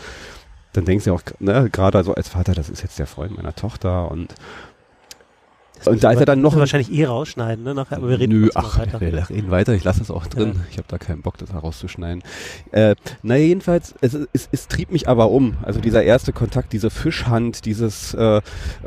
[0.72, 3.36] dann denkst du ja auch, ne, gerade so als Vater, das ist jetzt der Freund
[3.36, 4.34] meiner Tochter und
[5.84, 7.74] und da ist er dann noch wahrscheinlich eh rausschneiden, ne?
[7.74, 9.00] Nachher, aber wir reden Nö, ach, weiter.
[9.00, 10.60] wir reden weiter, ich lasse es auch drin.
[10.70, 12.22] Ich habe da keinen Bock, das herauszuschneiden.
[12.70, 15.56] Äh, na jedenfalls, es, es, es trieb mich aber um.
[15.62, 18.40] Also dieser erste Kontakt, diese Fischhand, dieses, äh,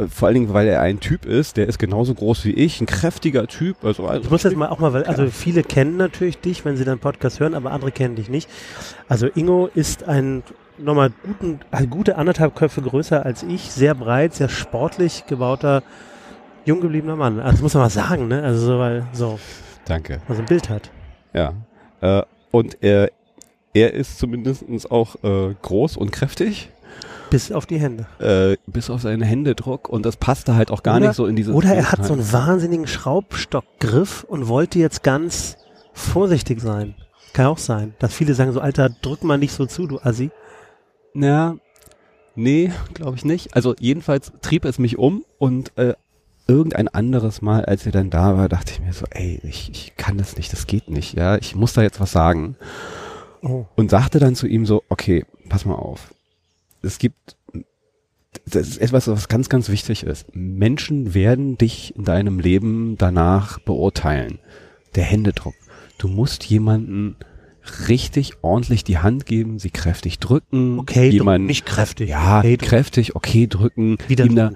[0.10, 2.86] vor allen Dingen, weil er ein Typ ist, der ist genauso groß wie ich, ein
[2.86, 3.84] kräftiger Typ.
[3.84, 6.78] Also, also Ich muss jetzt mal auch mal, weil, also viele kennen natürlich dich, wenn
[6.78, 8.50] sie deinen Podcast hören, aber andere kennen dich nicht.
[9.10, 10.44] Also Ingo ist ein
[10.78, 15.84] nochmal guten, also gute anderthalb Köpfe größer als ich, sehr breit, sehr sportlich gebauter,
[16.66, 17.40] jung gebliebener Mann.
[17.40, 18.42] Also das muss man mal sagen, ne?
[18.44, 19.40] Also so, weil so,
[19.86, 20.20] Danke.
[20.28, 20.90] man so ein Bild hat.
[21.34, 21.54] Ja.
[22.02, 23.12] Äh, und er,
[23.74, 26.70] er ist zumindestens auch äh, groß und kräftig,
[27.30, 28.06] Bis auf die Hände.
[28.20, 31.36] äh, bis auf seinen Händedruck und das passte halt auch gar Oder- nicht so in
[31.36, 35.58] diese Oder er hat so einen wahnsinnigen Schraubstockgriff und wollte jetzt ganz
[35.94, 36.96] vorsichtig sein.
[37.34, 37.94] Kann auch sein.
[38.00, 40.32] Dass viele sagen so, Alter, drück mal nicht so zu, du Assi.
[41.16, 41.56] Ja,
[42.36, 43.56] nee, glaube ich nicht.
[43.56, 45.94] Also jedenfalls trieb es mich um und äh,
[46.48, 49.94] irgendein anderes Mal, als er dann da war, dachte ich mir so, ey, ich, ich
[49.98, 52.58] kann das nicht, das geht nicht, ja, ich muss da jetzt was sagen.
[53.42, 53.66] Oh.
[53.76, 56.14] Und sagte dann zu ihm so, okay, pass mal auf.
[56.82, 57.38] Es gibt,
[58.46, 60.36] das ist etwas, was ganz, ganz wichtig ist.
[60.36, 64.40] Menschen werden dich in deinem Leben danach beurteilen.
[64.96, 65.56] Der Händedruck.
[65.98, 67.16] Du musst jemanden
[67.88, 72.10] richtig ordentlich die Hand geben, sie kräftig drücken, Okay, jemanden nicht kräftig.
[72.10, 74.52] ja, okay, kräftig, okay, drücken, Wieder ihm, da,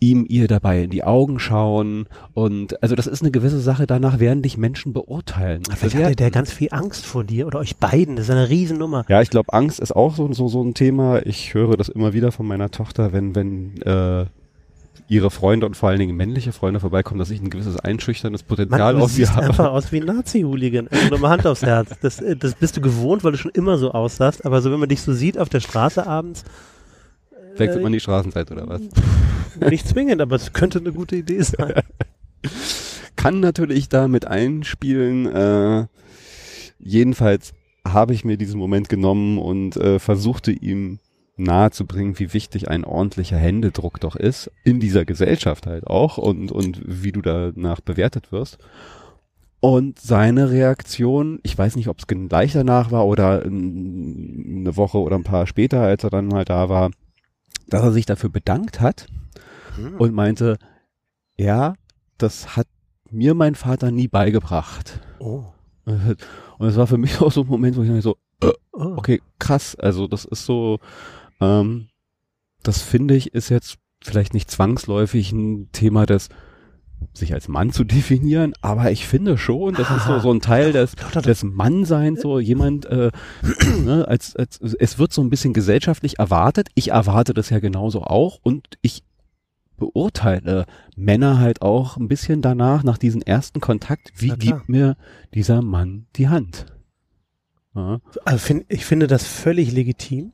[0.00, 4.18] ihm ihr dabei in die Augen schauen und also das ist eine gewisse Sache, danach
[4.18, 5.62] werden dich Menschen beurteilen.
[5.76, 8.16] Vielleicht Wer- hatte der ganz viel Angst vor dir oder euch beiden.
[8.16, 9.04] Das ist eine Riesennummer.
[9.08, 11.24] ja, ich glaube, Angst ist auch so, so, so ein Thema.
[11.24, 14.26] Ich höre das immer wieder von meiner Tochter, wenn, wenn äh,
[15.08, 18.92] ihre Freunde und vor allen Dingen männliche Freunde vorbeikommen, dass ich ein gewisses einschüchterndes Potenzial
[18.92, 19.46] Mann, du auf sie siehst habe.
[19.48, 20.88] einfach aus wie ein Nazi-Hooligan.
[20.88, 21.90] Also nur mal Hand aufs Herz.
[22.00, 24.46] Das, äh, das bist du gewohnt, weil du schon immer so aussahst.
[24.46, 26.44] Aber so, wenn man dich so sieht auf der Straße abends,
[27.56, 28.80] Wechselt man die Straßenseite oder was?
[29.70, 31.74] nicht zwingend, aber es könnte eine gute Idee sein.
[33.16, 35.26] Kann natürlich da mit einspielen.
[35.26, 35.86] Äh,
[36.78, 37.52] jedenfalls
[37.86, 40.98] habe ich mir diesen Moment genommen und äh, versuchte ihm
[41.36, 46.80] nahezubringen, wie wichtig ein ordentlicher Händedruck doch ist, in dieser Gesellschaft halt auch und, und
[46.84, 48.58] wie du danach bewertet wirst.
[49.60, 54.98] Und seine Reaktion, ich weiß nicht, ob es gleich danach war oder ähm, eine Woche
[54.98, 56.90] oder ein paar später, als er dann mal da war,
[57.68, 59.06] dass er sich dafür bedankt hat
[59.98, 60.58] und meinte,
[61.36, 61.74] ja,
[62.18, 62.66] das hat
[63.10, 65.00] mir mein Vater nie beigebracht.
[65.18, 65.44] Oh.
[65.86, 68.16] Und es war für mich auch so ein Moment, wo ich dachte so,
[68.72, 68.94] oh.
[68.96, 70.78] okay, krass, also das ist so,
[71.44, 71.88] ähm,
[72.62, 76.28] das finde ich ist jetzt vielleicht nicht zwangsläufig ein Thema des
[77.12, 80.72] sich als Mann zu definieren, aber ich finde schon, das ist so, so ein Teil
[80.72, 83.10] des, des Mannseins, so jemand, äh,
[83.84, 88.02] ne, als, als, es wird so ein bisschen gesellschaftlich erwartet, ich erwarte das ja genauso
[88.02, 89.02] auch und ich
[89.76, 94.96] beurteile Männer halt auch ein bisschen danach, nach diesem ersten Kontakt, wie gibt mir
[95.34, 96.66] dieser Mann die Hand?
[97.74, 98.00] Ja.
[98.24, 100.32] Also find, ich finde das völlig legitim.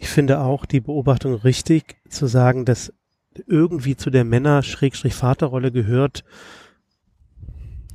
[0.00, 2.90] Ich finde auch die Beobachtung richtig, zu sagen, dass
[3.46, 6.24] irgendwie zu der Männer-Vaterrolle gehört,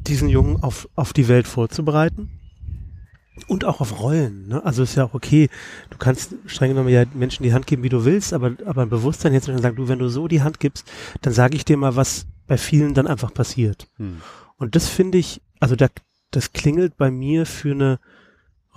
[0.05, 2.29] diesen Jungen auf, auf die Welt vorzubereiten.
[3.47, 4.47] Und auch auf Rollen.
[4.47, 4.63] Ne?
[4.63, 5.49] Also ist ja auch okay,
[5.89, 8.89] du kannst streng genommen ja Menschen die Hand geben, wie du willst, aber, aber ein
[8.89, 10.89] Bewusstsein jetzt schon sagen, du, wenn du so die Hand gibst,
[11.23, 13.89] dann sage ich dir mal, was bei vielen dann einfach passiert.
[13.97, 14.21] Hm.
[14.57, 15.87] Und das finde ich, also da,
[16.29, 17.99] das klingelt bei mir für eine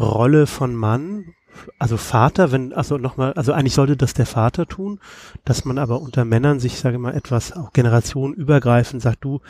[0.00, 1.34] Rolle von Mann,
[1.78, 5.00] also Vater, wenn, also nochmal, also eigentlich sollte das der Vater tun,
[5.44, 9.40] dass man aber unter Männern sich, sage ich mal, etwas auch generationenübergreifend sagt, du,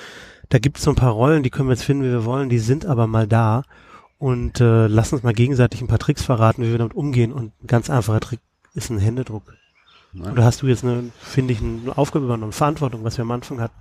[0.48, 2.48] da gibt es so ein paar Rollen, die können wir jetzt finden, wie wir wollen,
[2.48, 3.62] die sind aber mal da
[4.18, 7.52] und äh, lass uns mal gegenseitig ein paar Tricks verraten, wie wir damit umgehen und
[7.62, 8.40] ein ganz einfacher Trick
[8.74, 9.54] ist ein Händedruck.
[10.12, 10.32] Nein.
[10.32, 13.60] Oder hast du jetzt eine, finde ich, eine Aufgabe übernommen, Verantwortung, was wir am Anfang
[13.60, 13.74] hatten?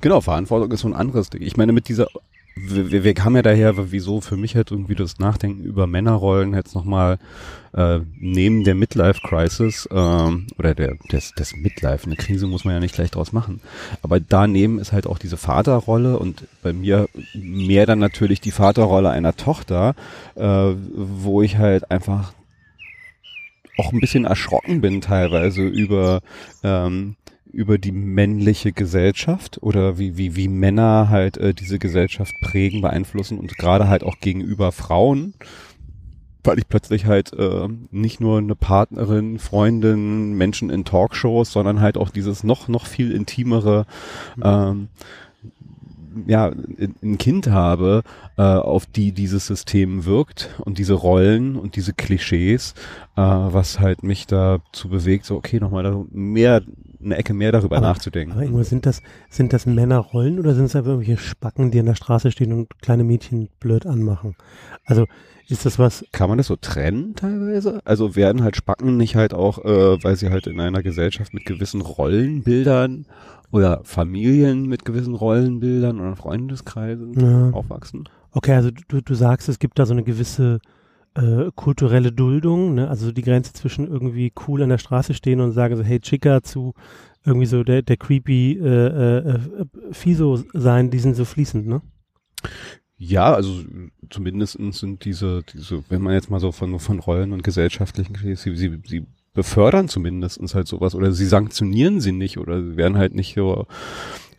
[0.00, 1.42] Genau, Verantwortung ist so ein anderes Ding.
[1.42, 2.06] Ich meine, mit dieser,
[2.54, 6.74] wir, wir- kamen ja daher, wieso für mich halt irgendwie das Nachdenken über Männerrollen jetzt
[6.74, 7.18] nochmal
[7.74, 12.80] äh, neben der Midlife-Crisis ähm, oder der des, des Midlife, eine Krise muss man ja
[12.80, 13.60] nicht gleich draus machen.
[14.02, 19.10] Aber daneben ist halt auch diese Vaterrolle und bei mir mehr dann natürlich die Vaterrolle
[19.10, 19.94] einer Tochter,
[20.34, 22.32] äh, wo ich halt einfach
[23.78, 26.20] auch ein bisschen erschrocken bin teilweise über
[26.62, 27.16] ähm,
[27.52, 33.38] über die männliche Gesellschaft oder wie, wie, wie Männer halt äh, diese Gesellschaft prägen, beeinflussen
[33.38, 35.34] und gerade halt auch gegenüber Frauen,
[36.44, 41.96] weil ich plötzlich halt äh, nicht nur eine Partnerin, Freundin, Menschen in Talkshows, sondern halt
[41.96, 43.86] auch dieses noch, noch viel intimere
[44.36, 44.42] mhm.
[44.44, 44.88] ähm,
[46.26, 46.52] ja,
[47.02, 48.02] ein Kind habe,
[48.36, 52.74] äh, auf die dieses System wirkt und diese Rollen und diese Klischees,
[53.16, 56.62] äh, was halt mich dazu bewegt, so okay, nochmal mehr,
[57.04, 58.32] eine Ecke mehr darüber aber, nachzudenken.
[58.32, 61.86] Aber irgendwo sind das, sind das Männerrollen oder sind es einfach irgendwelche Spacken, die an
[61.86, 64.36] der Straße stehen und kleine Mädchen blöd anmachen?
[64.84, 65.06] Also
[65.48, 66.04] ist das was?
[66.12, 67.80] Kann man das so trennen teilweise?
[67.84, 71.44] Also werden halt Spacken nicht halt auch, äh, weil sie halt in einer Gesellschaft mit
[71.44, 73.06] gewissen Rollenbildern
[73.50, 77.50] oder Familien mit gewissen Rollenbildern oder Freundeskreisen ja.
[77.50, 78.08] aufwachsen.
[78.32, 80.60] Okay, also du, du sagst, es gibt da so eine gewisse
[81.14, 82.88] äh, kulturelle Duldung, ne?
[82.88, 86.42] also die Grenze zwischen irgendwie cool an der Straße stehen und sagen so, hey Chica
[86.42, 86.74] zu
[87.24, 89.38] irgendwie so der, der creepy äh, äh,
[89.92, 91.82] Fiso sein, die sind so fließend, ne?
[92.96, 93.52] Ja, also
[94.10, 98.54] zumindest sind diese, diese, wenn man jetzt mal so von, von Rollen und gesellschaftlichen, sie,
[98.54, 103.14] sie, sie befördern zumindestens halt sowas oder sie sanktionieren sie nicht oder sie werden halt
[103.14, 103.66] nicht so,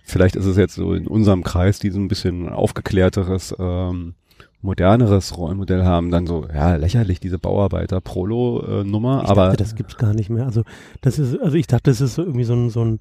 [0.03, 4.15] vielleicht ist es jetzt so in unserem Kreis, die so ein bisschen aufgeklärteres, ähm,
[4.63, 9.47] moderneres Rollenmodell haben, dann so, ja, lächerlich, diese Bauarbeiter-Prolo-Nummer, aber.
[9.47, 10.45] Dachte, das gibt's gar nicht mehr.
[10.45, 10.63] Also,
[11.01, 12.99] das ist, also ich dachte, das ist so irgendwie so ein, so ein,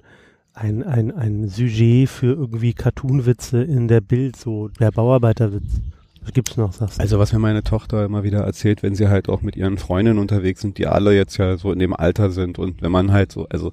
[0.53, 5.81] ein, ein, ein Sujet für irgendwie Cartoonwitze in der Bild, so der Bauarbeiterwitz.
[6.21, 7.01] Was gibt's noch, sagst du?
[7.01, 10.19] Also was mir meine Tochter immer wieder erzählt, wenn sie halt auch mit ihren Freundinnen
[10.19, 13.31] unterwegs sind, die alle jetzt ja so in dem Alter sind und wenn man halt
[13.31, 13.71] so, also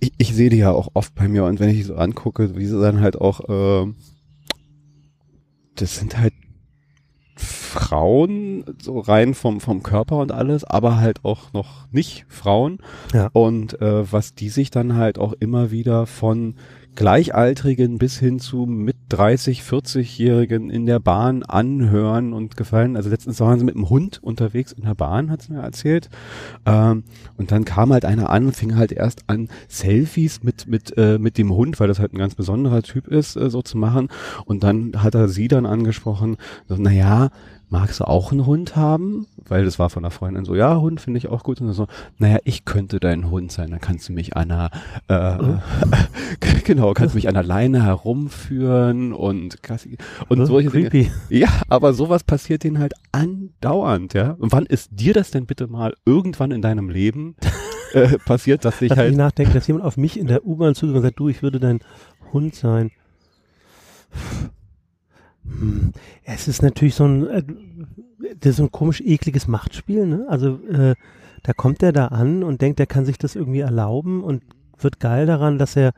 [0.00, 2.66] ich, ich sehe die ja auch oft bei mir und wenn ich so angucke, wie
[2.66, 3.92] sie dann halt auch, äh,
[5.74, 6.32] das sind halt
[7.88, 12.78] Frauen, so rein vom, vom Körper und alles, aber halt auch noch nicht Frauen.
[13.14, 13.30] Ja.
[13.32, 16.54] Und äh, was die sich dann halt auch immer wieder von
[16.98, 22.96] Gleichaltrigen bis hin zu mit 30, 40-Jährigen in der Bahn anhören und gefallen.
[22.96, 26.08] Also letztens waren sie mit dem Hund unterwegs in der Bahn, hat sie mir erzählt.
[26.66, 27.04] Ähm,
[27.36, 31.18] und dann kam halt einer an und fing halt erst an, Selfies mit, mit, äh,
[31.18, 34.08] mit dem Hund, weil das halt ein ganz besonderer Typ ist, äh, so zu machen.
[34.44, 36.36] Und dann hat er sie dann angesprochen,
[36.66, 37.30] so, naja,
[37.70, 39.26] magst du auch einen Hund haben?
[39.46, 41.60] Weil das war von der Freundin so, ja, Hund finde ich auch gut.
[41.60, 41.86] Und so,
[42.18, 44.70] naja, ich könnte dein Hund sein, dann kannst du mich an einer,
[45.08, 45.58] äh, oh.
[46.64, 49.58] genau, kannst du mich an der Leine herumführen und,
[50.28, 51.04] und oh, solche creepy.
[51.04, 51.12] Dinge.
[51.28, 54.32] Ja, aber sowas passiert denen halt andauernd, ja.
[54.38, 57.36] Und wann ist dir das denn bitte mal irgendwann in deinem Leben
[57.92, 59.12] äh, passiert, dass ich halt.
[59.12, 61.60] Ich nachdenke, dass jemand auf mich in der U-Bahn zugeht und sagt, du, ich würde
[61.60, 61.80] dein
[62.32, 62.90] Hund sein.
[65.48, 65.92] Hm.
[66.24, 67.42] Es ist natürlich so ein, äh,
[68.40, 70.26] das ist ein komisch ekliges Machtspiel, ne?
[70.28, 70.94] Also äh,
[71.42, 74.42] da kommt er da an und denkt, er kann sich das irgendwie erlauben und
[74.78, 75.92] wird geil daran, dass er,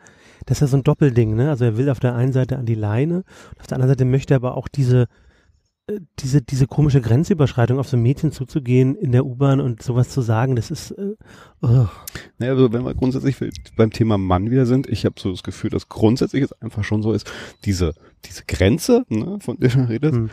[0.47, 1.51] dass er so ein Doppelding, ne?
[1.51, 3.25] Also er will auf der einen Seite an die Leine,
[3.59, 5.07] auf der anderen Seite möchte er aber auch diese
[6.18, 10.22] diese, diese komische Grenzüberschreitung auf so ein Mädchen zuzugehen in der U-Bahn und sowas zu
[10.22, 10.92] sagen, das ist.
[10.92, 11.14] Äh,
[11.62, 11.87] oh.
[12.38, 13.37] Naja, also wenn wir grundsätzlich
[13.76, 17.03] beim Thema Mann wieder sind, ich habe so das Gefühl, dass grundsätzlich es einfach schon
[17.03, 17.31] so ist,
[17.64, 20.31] diese, diese Grenze, ne, von der du redest, hm.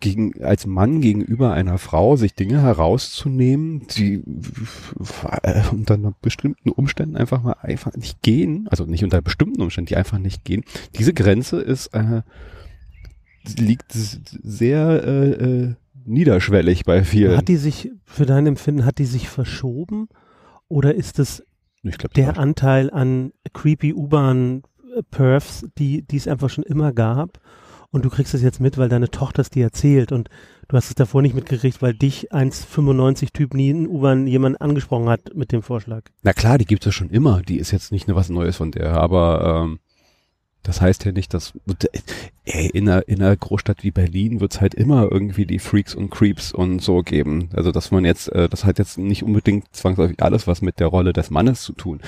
[0.00, 4.22] gegen, als Mann gegenüber einer Frau sich Dinge herauszunehmen, die
[5.42, 9.96] äh, unter bestimmten Umständen einfach mal einfach nicht gehen, also nicht unter bestimmten Umständen, die
[9.96, 10.64] einfach nicht gehen.
[10.96, 12.22] Diese Grenze ist äh,
[13.58, 15.74] liegt sehr äh, äh,
[16.04, 17.36] niederschwellig bei vielen.
[17.36, 20.08] Hat die sich, für dein Empfinden, hat die sich verschoben?
[20.68, 21.44] Oder ist es
[21.82, 27.40] glaub, der Anteil an creepy U-Bahn-Perfs, die, die es einfach schon immer gab?
[27.90, 30.30] Und du kriegst es jetzt mit, weil deine Tochter es dir erzählt und
[30.68, 35.10] du hast es davor nicht mitgekriegt, weil dich 1,95 Typ nie in U-Bahn jemand angesprochen
[35.10, 36.04] hat mit dem Vorschlag.
[36.22, 37.42] Na klar, die gibt es schon immer.
[37.42, 39.80] Die ist jetzt nicht nur was Neues von der, aber ähm,
[40.62, 41.52] das heißt ja nicht, dass
[42.44, 46.10] ey, in, einer, in einer Großstadt wie Berlin wird's halt immer irgendwie die Freaks und
[46.10, 47.48] Creeps und so geben.
[47.52, 50.86] Also dass man jetzt, äh, das hat jetzt nicht unbedingt zwangsläufig alles was mit der
[50.86, 52.00] Rolle des Mannes zu tun.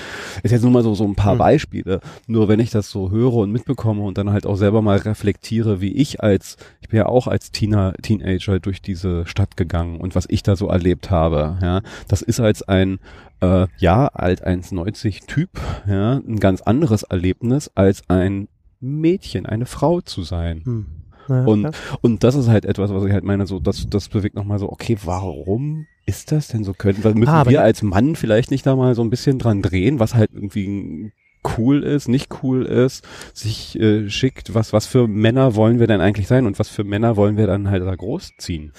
[0.43, 1.39] Ist jetzt nur mal so, so ein paar hm.
[1.39, 1.99] Beispiele.
[2.27, 5.81] Nur wenn ich das so höre und mitbekomme und dann halt auch selber mal reflektiere,
[5.81, 10.15] wie ich als, ich bin ja auch als Teen Teenager durch diese Stadt gegangen und
[10.15, 11.57] was ich da so erlebt habe.
[11.61, 12.99] Ja, das ist als ein
[13.41, 15.49] äh, ja, alt 1,90 Typ,
[15.87, 18.47] ja, ein ganz anderes Erlebnis als ein
[18.79, 20.61] Mädchen, eine Frau zu sein.
[20.65, 20.85] Hm.
[21.27, 21.69] Ja, und,
[22.01, 24.71] und das ist halt etwas, was ich halt meine, so, das, das bewegt nochmal so,
[24.71, 26.73] okay, warum ist das denn so?
[26.73, 29.99] Können, müssen ah, wir als Mann vielleicht nicht da mal so ein bisschen dran drehen,
[29.99, 31.11] was halt irgendwie
[31.57, 36.01] cool ist, nicht cool ist, sich äh, schickt, was, was für Männer wollen wir denn
[36.01, 38.71] eigentlich sein und was für Männer wollen wir dann halt da großziehen?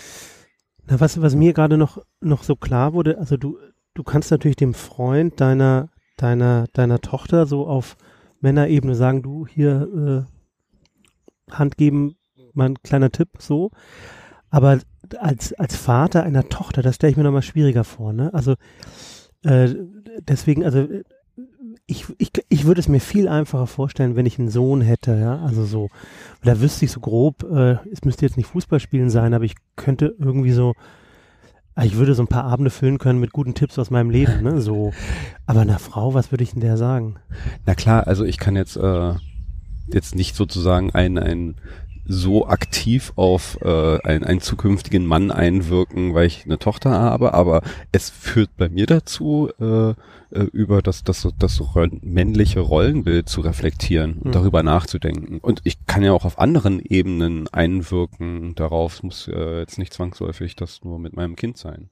[0.89, 3.59] Na, was, was mir gerade noch, noch so klar wurde, also du,
[3.97, 7.97] du kannst natürlich dem Freund deiner, deiner, deiner Tochter so auf
[8.41, 10.27] Männerebene sagen, du hier
[11.49, 12.17] äh, Hand geben,
[12.53, 13.71] mal ein kleiner Tipp, so.
[14.51, 14.79] Aber
[15.19, 18.33] als, als Vater einer Tochter, das stelle ich mir nochmal schwieriger vor, ne?
[18.35, 18.55] Also
[19.43, 19.75] äh,
[20.21, 20.87] deswegen, also
[21.87, 25.39] ich, ich, ich würde es mir viel einfacher vorstellen, wenn ich einen Sohn hätte, ja,
[25.41, 25.89] also so,
[26.43, 29.55] da wüsste ich so grob, äh, es müsste jetzt nicht Fußball spielen sein, aber ich
[29.77, 30.75] könnte irgendwie so,
[31.85, 34.61] ich würde so ein paar Abende füllen können mit guten Tipps aus meinem Leben, ne,
[34.61, 34.93] so.
[35.45, 37.17] Aber einer Frau, was würde ich denn der sagen?
[37.67, 39.15] Na klar, also ich kann jetzt, äh,
[39.89, 41.57] jetzt nicht sozusagen ein, ein
[42.07, 47.63] so aktiv auf äh, einen, einen zukünftigen Mann einwirken, weil ich eine Tochter habe, aber
[47.93, 49.95] es führt bei mir dazu, äh,
[50.37, 51.63] äh, über das, das, das
[52.03, 54.33] männliche Rollenbild zu reflektieren und mhm.
[54.33, 55.39] darüber nachzudenken.
[55.39, 60.57] Und ich kann ja auch auf anderen Ebenen einwirken darauf, muss äh, jetzt nicht zwangsläufig
[60.57, 61.91] das nur mit meinem Kind sein.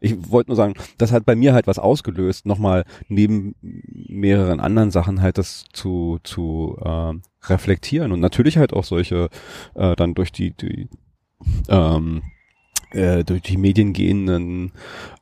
[0.00, 4.90] Ich wollte nur sagen, das hat bei mir halt was ausgelöst, nochmal neben mehreren anderen
[4.90, 7.12] Sachen halt das zu, zu äh,
[7.48, 9.28] reflektieren und natürlich halt auch solche
[9.74, 10.88] äh, dann durch die, die
[11.68, 12.22] ähm,
[12.92, 14.72] äh, durch die Medien gehenden,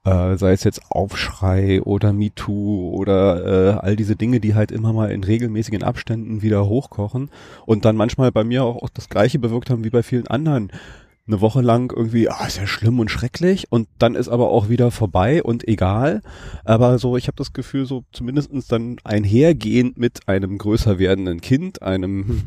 [0.05, 4.93] äh, sei es jetzt Aufschrei oder MeToo oder äh, all diese Dinge, die halt immer
[4.93, 7.31] mal in regelmäßigen Abständen wieder hochkochen
[7.67, 10.73] und dann manchmal bei mir auch, auch das Gleiche bewirkt haben wie bei vielen anderen
[11.29, 14.69] eine Woche lang irgendwie, ah, ist ja schlimm und schrecklich und dann ist aber auch
[14.69, 16.23] wieder vorbei und egal.
[16.65, 21.83] Aber so, ich habe das Gefühl, so zumindestens dann einhergehend mit einem größer werdenden Kind,
[21.83, 22.43] einem,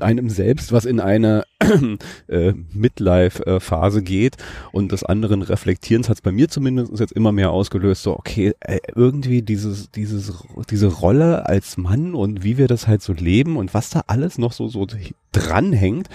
[0.00, 1.44] einem selbst, was in eine
[2.28, 4.36] äh, Midlife-Phase geht
[4.72, 8.54] und des anderen Reflektierens hat es bei mir zumindest jetzt immer mehr ausgelöst, so, okay,
[8.60, 10.32] äh, irgendwie dieses, dieses,
[10.70, 14.38] diese Rolle als Mann und wie wir das halt so leben und was da alles
[14.38, 14.86] noch so, so
[15.32, 16.08] dranhängt,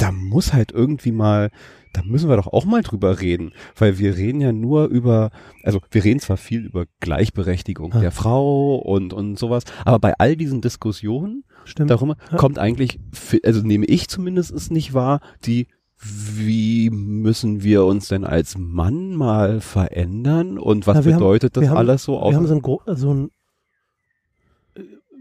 [0.00, 1.50] da muss halt irgendwie mal,
[1.92, 5.30] da müssen wir doch auch mal drüber reden, weil wir reden ja nur über,
[5.62, 8.00] also wir reden zwar viel über Gleichberechtigung ja.
[8.00, 11.90] der Frau und und sowas, aber bei all diesen Diskussionen Stimmt.
[11.90, 12.36] darum ja.
[12.36, 12.98] kommt eigentlich,
[13.44, 15.66] also nehme ich zumindest nicht wahr, die
[16.02, 21.70] wie müssen wir uns denn als Mann mal verändern und was ja, bedeutet haben, das
[21.70, 22.12] haben, alles so?
[22.14, 23.30] Wir haben so ein, so ein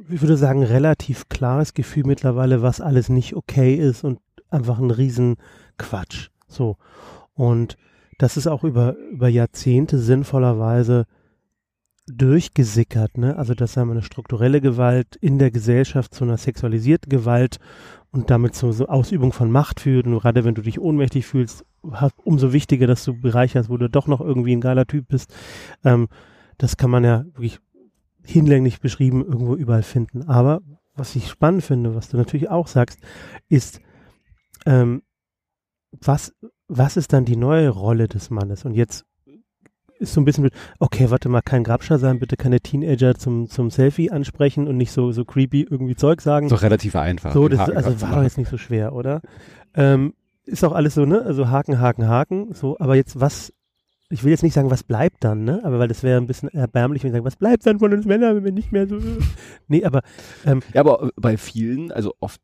[0.09, 4.91] ich würde sagen, relativ klares Gefühl mittlerweile, was alles nicht okay ist und einfach ein
[4.91, 6.29] Riesenquatsch.
[6.47, 6.77] So.
[7.33, 7.77] Und
[8.17, 11.05] das ist auch über, über Jahrzehnte sinnvollerweise
[12.11, 13.37] durchgesickert, ne?
[13.37, 17.59] Also, dass wir, eine strukturelle Gewalt in der Gesellschaft zu einer sexualisierten Gewalt
[18.11, 20.07] und damit zu so Ausübung von Macht führt.
[20.07, 23.77] Und gerade wenn du dich ohnmächtig fühlst, hast, umso wichtiger, dass du Bereich hast, wo
[23.77, 25.33] du doch noch irgendwie ein geiler Typ bist.
[25.83, 26.07] Ähm,
[26.57, 27.59] das kann man ja wirklich
[28.23, 30.23] hinlänglich beschrieben irgendwo überall finden.
[30.23, 30.61] Aber
[30.95, 32.99] was ich spannend finde, was du natürlich auch sagst,
[33.47, 33.81] ist,
[34.65, 35.03] ähm,
[35.91, 36.33] was,
[36.67, 38.65] was ist dann die neue Rolle des Mannes?
[38.65, 39.05] Und jetzt
[39.99, 43.69] ist so ein bisschen, okay, warte mal, kein Grabscher sein, bitte keine Teenager zum, zum
[43.69, 46.47] Selfie ansprechen und nicht so, so creepy irgendwie Zeug sagen.
[46.49, 47.33] So relativ einfach.
[47.33, 49.21] So, das, also war doch jetzt nicht so schwer, oder?
[49.75, 50.13] Ähm,
[50.45, 51.21] ist auch alles so, ne?
[51.21, 53.53] Also Haken, Haken, Haken, so, aber jetzt was,
[54.09, 55.61] ich will jetzt nicht sagen, was bleibt dann, ne?
[55.63, 58.05] Aber weil das wäre ein bisschen erbärmlich, wenn ich sage, was bleibt dann von uns
[58.05, 58.97] Männern, wenn wir nicht mehr so.
[59.67, 60.01] nee, aber.
[60.45, 62.41] Ähm, ja, aber bei vielen, also oft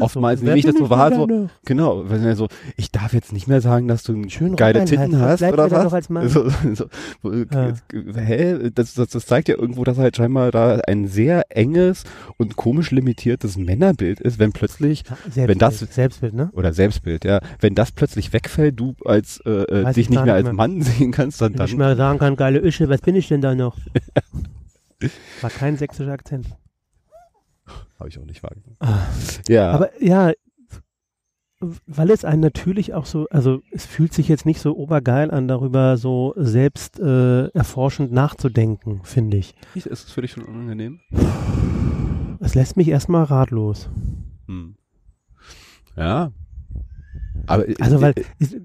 [0.00, 0.46] Oftmals so?
[0.46, 3.60] nehme ich das so wahr, so, genau, wenn er so, ich darf jetzt nicht mehr
[3.60, 5.92] sagen, dass du Schön geile Titten hast, oder was?
[5.92, 6.28] Als Mann.
[6.28, 6.86] So, so,
[7.22, 7.74] ja.
[8.14, 8.70] Hä?
[8.74, 12.04] Das, das, das zeigt ja irgendwo, dass halt scheinbar da ein sehr enges
[12.36, 16.50] und komisch limitiertes Männerbild ist, wenn plötzlich, ja, wenn das, Selbstbild, ne?
[16.52, 17.40] Oder Selbstbild, ja.
[17.60, 21.40] Wenn das plötzlich wegfällt, du als, äh, äh dich nicht mehr als Mann sehen kannst,
[21.40, 21.68] dann, wenn dann.
[21.68, 23.76] ich mal sagen kann, geile Ische, was bin ich denn da noch?
[25.40, 26.46] War kein sächsischer Akzent.
[27.98, 28.76] Habe ich auch nicht wahrgenommen.
[28.80, 29.06] Ah.
[29.48, 29.70] Ja.
[29.72, 30.32] Aber ja,
[31.60, 35.48] weil es einen natürlich auch so, also es fühlt sich jetzt nicht so obergeil an,
[35.48, 39.54] darüber so selbst äh, erforschend nachzudenken, finde ich.
[39.74, 41.00] Ist es für dich schon unangenehm?
[42.40, 43.88] Es lässt mich erstmal ratlos.
[44.46, 44.76] Hm.
[45.96, 46.32] Ja.
[47.46, 48.14] Aber also weil,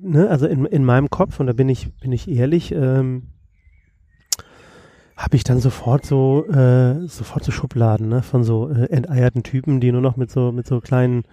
[0.02, 3.28] ne, also in, in meinem Kopf, und da bin ich, bin ich ehrlich, ähm,
[5.22, 9.80] habe ich dann sofort so äh, sofort so Schubladen ne, von so äh, enteierten Typen,
[9.80, 11.24] die nur noch mit so mit so kleinen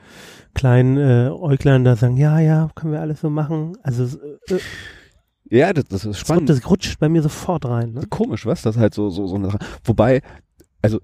[0.54, 3.78] kleinen äh, Äuglern da sagen, ja ja, können wir alles so machen.
[3.82, 4.58] Also äh,
[5.50, 6.50] ja, das, das ist spannend.
[6.50, 7.92] Das, rutscht bei mir sofort rein.
[7.92, 8.02] Ne?
[8.10, 8.60] Komisch, was?
[8.60, 9.58] Das halt so so so eine Sache.
[9.84, 10.20] Wobei,
[10.82, 11.00] also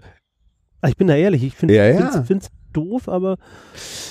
[0.82, 2.22] ah, ich bin da ehrlich, ich finde ja, ja.
[2.22, 3.38] find's doof, aber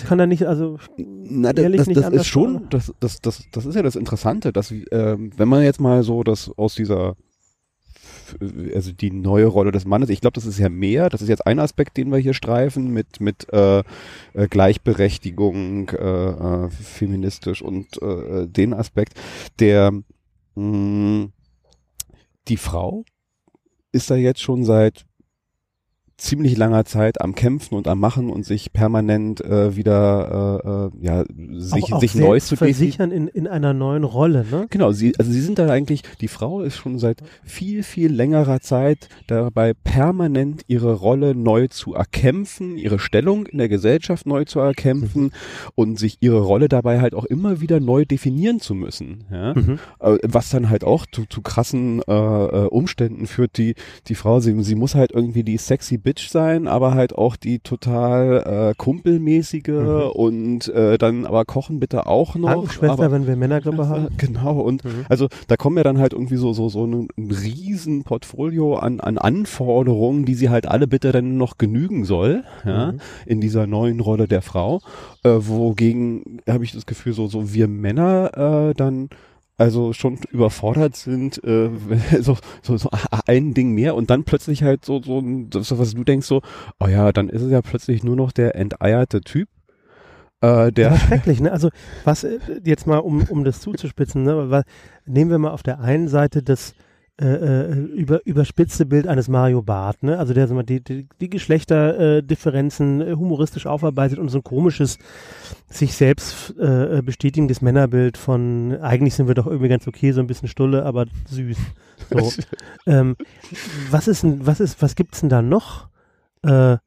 [0.08, 3.76] kann da nicht, also Na, das, das, das ist schon, das, das, das, das ist
[3.76, 7.16] ja das Interessante, dass ähm, wenn man jetzt mal so das aus dieser
[8.74, 10.10] also die neue Rolle des Mannes.
[10.10, 11.10] Ich glaube, das ist ja mehr.
[11.10, 13.80] Das ist jetzt ein Aspekt, den wir hier streifen mit mit äh,
[14.34, 19.14] äh, Gleichberechtigung, äh, äh, feministisch und äh, den Aspekt,
[19.60, 19.92] der
[20.56, 21.30] mh,
[22.48, 23.06] die Frau
[23.92, 25.06] ist da jetzt schon seit
[26.24, 31.06] ziemlich langer Zeit am Kämpfen und am Machen und sich permanent äh, wieder äh, äh,
[31.06, 31.26] ja
[31.58, 34.68] sich, auch, auch sich neu zu versichern in, in einer neuen Rolle, ne?
[34.70, 38.62] Genau, sie also sie sind da eigentlich die Frau ist schon seit viel viel längerer
[38.62, 44.60] Zeit dabei permanent ihre Rolle neu zu erkämpfen, ihre Stellung in der Gesellschaft neu zu
[44.60, 45.32] erkämpfen mhm.
[45.76, 49.54] und sich ihre Rolle dabei halt auch immer wieder neu definieren zu müssen, ja?
[49.56, 49.80] Mhm.
[50.00, 53.76] Äh, was dann halt auch zu, zu krassen äh, äh, Umständen führt, die
[54.08, 57.60] die Frau sie, sie muss halt irgendwie die sexy Bitch sein, aber halt auch die
[57.60, 60.02] total äh, kumpelmäßige mhm.
[60.14, 62.72] und äh, dann aber kochen bitte auch noch.
[62.72, 64.08] Schwester, wenn wir Männergrippe haben.
[64.18, 65.06] Genau und mhm.
[65.10, 69.00] also da kommen ja dann halt irgendwie so so so ein, ein riesen Portfolio an
[69.00, 73.00] an Anforderungen, die sie halt alle bitte dann noch genügen soll, ja, mhm.
[73.26, 74.82] in dieser neuen Rolle der Frau,
[75.24, 79.10] äh, wogegen habe ich das Gefühl so so wir Männer äh, dann
[79.58, 81.70] also schon überfordert sind, äh,
[82.22, 82.90] so, so, so
[83.28, 86.42] ein Ding mehr und dann plötzlich halt so, so, so, was du denkst so,
[86.80, 89.50] oh ja, dann ist es ja plötzlich nur noch der enteierte Typ.
[90.42, 91.52] Äh, der ja, schrecklich, ne?
[91.52, 91.70] Also
[92.04, 94.50] was äh, jetzt mal, um, um das zuzuspitzen, ne?
[94.50, 94.66] Was,
[95.06, 96.74] nehmen wir mal auf der einen Seite das
[97.22, 100.18] äh, äh, über, überspitzte Bild eines Mario Barth, ne?
[100.18, 104.98] Also der so mal die, die, die Geschlechterdifferenzen äh, humoristisch aufarbeitet und so ein komisches,
[105.70, 110.28] sich selbst äh, bestätigendes Männerbild von eigentlich sind wir doch irgendwie ganz okay, so ein
[110.28, 111.58] bisschen Stulle, aber süß.
[112.10, 112.32] So.
[112.88, 113.16] ähm,
[113.92, 115.90] was ist denn, was ist, was gibt's denn da noch?
[116.42, 116.78] Äh,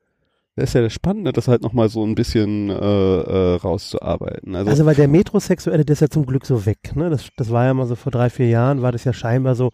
[0.56, 4.56] das ist ja das Spannende, das halt nochmal so ein bisschen äh, äh, rauszuarbeiten.
[4.56, 6.96] Also, also weil der Metrosexuelle, der ist ja zum Glück so weg.
[6.96, 7.10] Ne?
[7.10, 9.70] Das, das war ja mal so vor drei, vier Jahren, war das ja scheinbar so,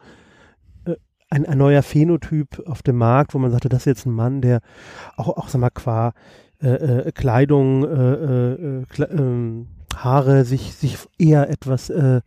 [1.32, 4.42] ein, ein neuer Phänotyp auf dem Markt, wo man sagte, das ist jetzt ein Mann,
[4.42, 4.60] der
[5.16, 6.12] auch, auch sag mal, qua
[6.62, 9.66] äh, äh, Kleidung, äh, äh, Kle ähm,
[9.96, 12.20] Haare sich, sich eher etwas äh,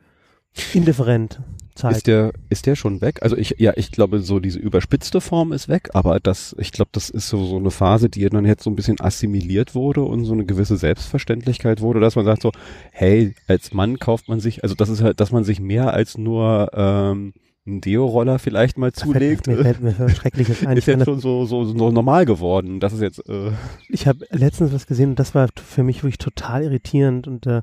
[0.73, 1.41] indifferent
[1.75, 1.97] zeigt.
[1.97, 3.21] Ist der, ist der schon weg?
[3.21, 6.89] Also ich, ja, ich glaube, so diese überspitzte Form ist weg, aber das, ich glaube,
[6.91, 10.25] das ist so, so eine Phase, die dann jetzt so ein bisschen assimiliert wurde und
[10.25, 12.51] so eine gewisse Selbstverständlichkeit wurde, dass man sagt so,
[12.91, 16.17] hey, als Mann kauft man sich, also das ist halt, dass man sich mehr als
[16.17, 17.33] nur ähm,
[17.65, 19.47] einen Deo-Roller vielleicht mal zulegt.
[19.47, 20.77] Mir fällt mir Schreckliches ein.
[20.77, 22.79] Ist jetzt schon so, so, so normal geworden.
[22.79, 23.27] Das ist jetzt.
[23.27, 23.51] Äh
[23.89, 27.61] ich habe letztens was gesehen und das war für mich wirklich total irritierend und äh,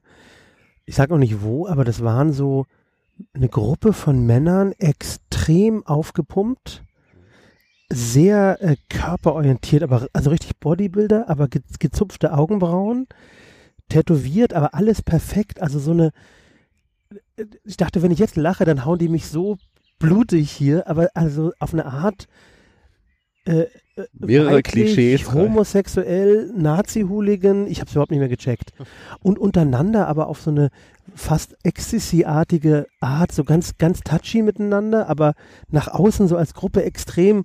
[0.85, 2.67] ich sag auch nicht wo, aber das waren so
[3.35, 6.83] eine Gruppe von Männern extrem aufgepumpt,
[7.89, 13.07] sehr äh, körperorientiert, aber also richtig Bodybuilder, aber ge gezupfte Augenbrauen,
[13.89, 15.63] tätowiert, aber alles perfekt.
[15.63, 16.11] Also so eine
[17.65, 19.59] ich dachte, wenn ich jetzt lache, dann hauen die mich so
[20.03, 22.27] blutig hier, aber also auf eine Art
[23.47, 23.69] äh, äh
[24.19, 25.33] mehrere Klischees.
[25.33, 28.73] Homosexuell, Nazi-Hooligan, ich habe es überhaupt nicht mehr gecheckt.
[29.21, 30.71] Und untereinander aber auf so eine
[31.15, 35.35] fast Ecstasy-artige Art, so ganz, ganz touchy miteinander, aber
[35.71, 37.45] nach außen so als Gruppe extrem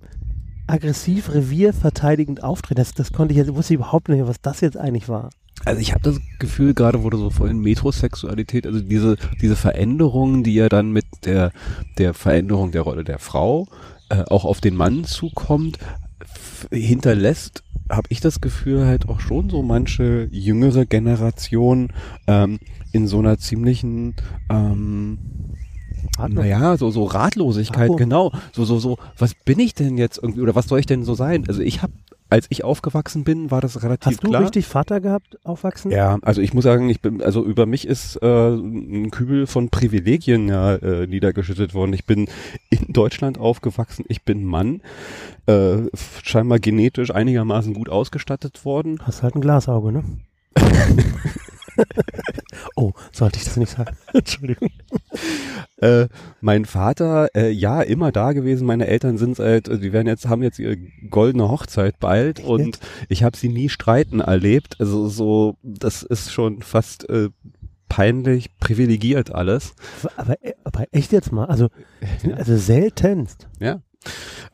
[0.66, 2.78] aggressiv, revierverteidigend auftreten.
[2.78, 5.30] Das, das konnte ich jetzt, wusste ich überhaupt nicht, was das jetzt eigentlich war.
[5.64, 10.54] Also ich habe das Gefühl, gerade wurde so vorhin Metrosexualität, also diese, diese Veränderungen, die
[10.54, 11.52] ja dann mit der,
[11.98, 13.66] der Veränderung der Rolle der Frau
[14.08, 15.78] äh, auch auf den Mann zukommt,
[16.70, 21.92] hinterlässt, habe ich das Gefühl, halt auch schon so manche jüngere Generation
[22.26, 22.58] ähm,
[22.92, 24.14] in so einer ziemlichen
[24.50, 25.18] ähm,
[26.28, 28.32] naja, so, so Ratlosigkeit, genau.
[28.52, 31.14] So, so, so, was bin ich denn jetzt irgendwie oder was soll ich denn so
[31.14, 31.44] sein?
[31.48, 31.92] Also ich habe
[32.30, 34.12] als ich aufgewachsen bin, war das relativ klar.
[34.12, 34.42] Hast du klar.
[34.42, 35.90] richtig Vater gehabt, aufwachsen?
[35.90, 39.70] Ja, also ich muss sagen, ich bin, also über mich ist äh, ein Kübel von
[39.70, 41.92] Privilegien ja äh, niedergeschüttet worden.
[41.92, 42.28] Ich bin
[42.70, 44.82] in Deutschland aufgewachsen, ich bin Mann,
[45.46, 45.78] äh,
[46.22, 48.98] scheinbar genetisch einigermaßen gut ausgestattet worden.
[49.02, 50.04] Hast halt ein Glasauge, ne?
[52.76, 53.96] oh, sollte ich das nicht sagen?
[54.12, 54.70] Entschuldigung.
[55.78, 56.08] Äh,
[56.40, 58.66] mein Vater, äh, ja, immer da gewesen.
[58.66, 62.48] Meine Eltern sind seit, äh, die werden jetzt, haben jetzt ihre goldene Hochzeit bald Echt?
[62.48, 64.76] und ich habe sie nie streiten erlebt.
[64.80, 67.28] Also so, das ist schon fast äh,
[67.88, 69.74] peinlich, privilegiert alles.
[70.16, 71.68] Aber, aber echt jetzt mal, also,
[72.36, 73.48] also seltenst.
[73.60, 73.80] Ja.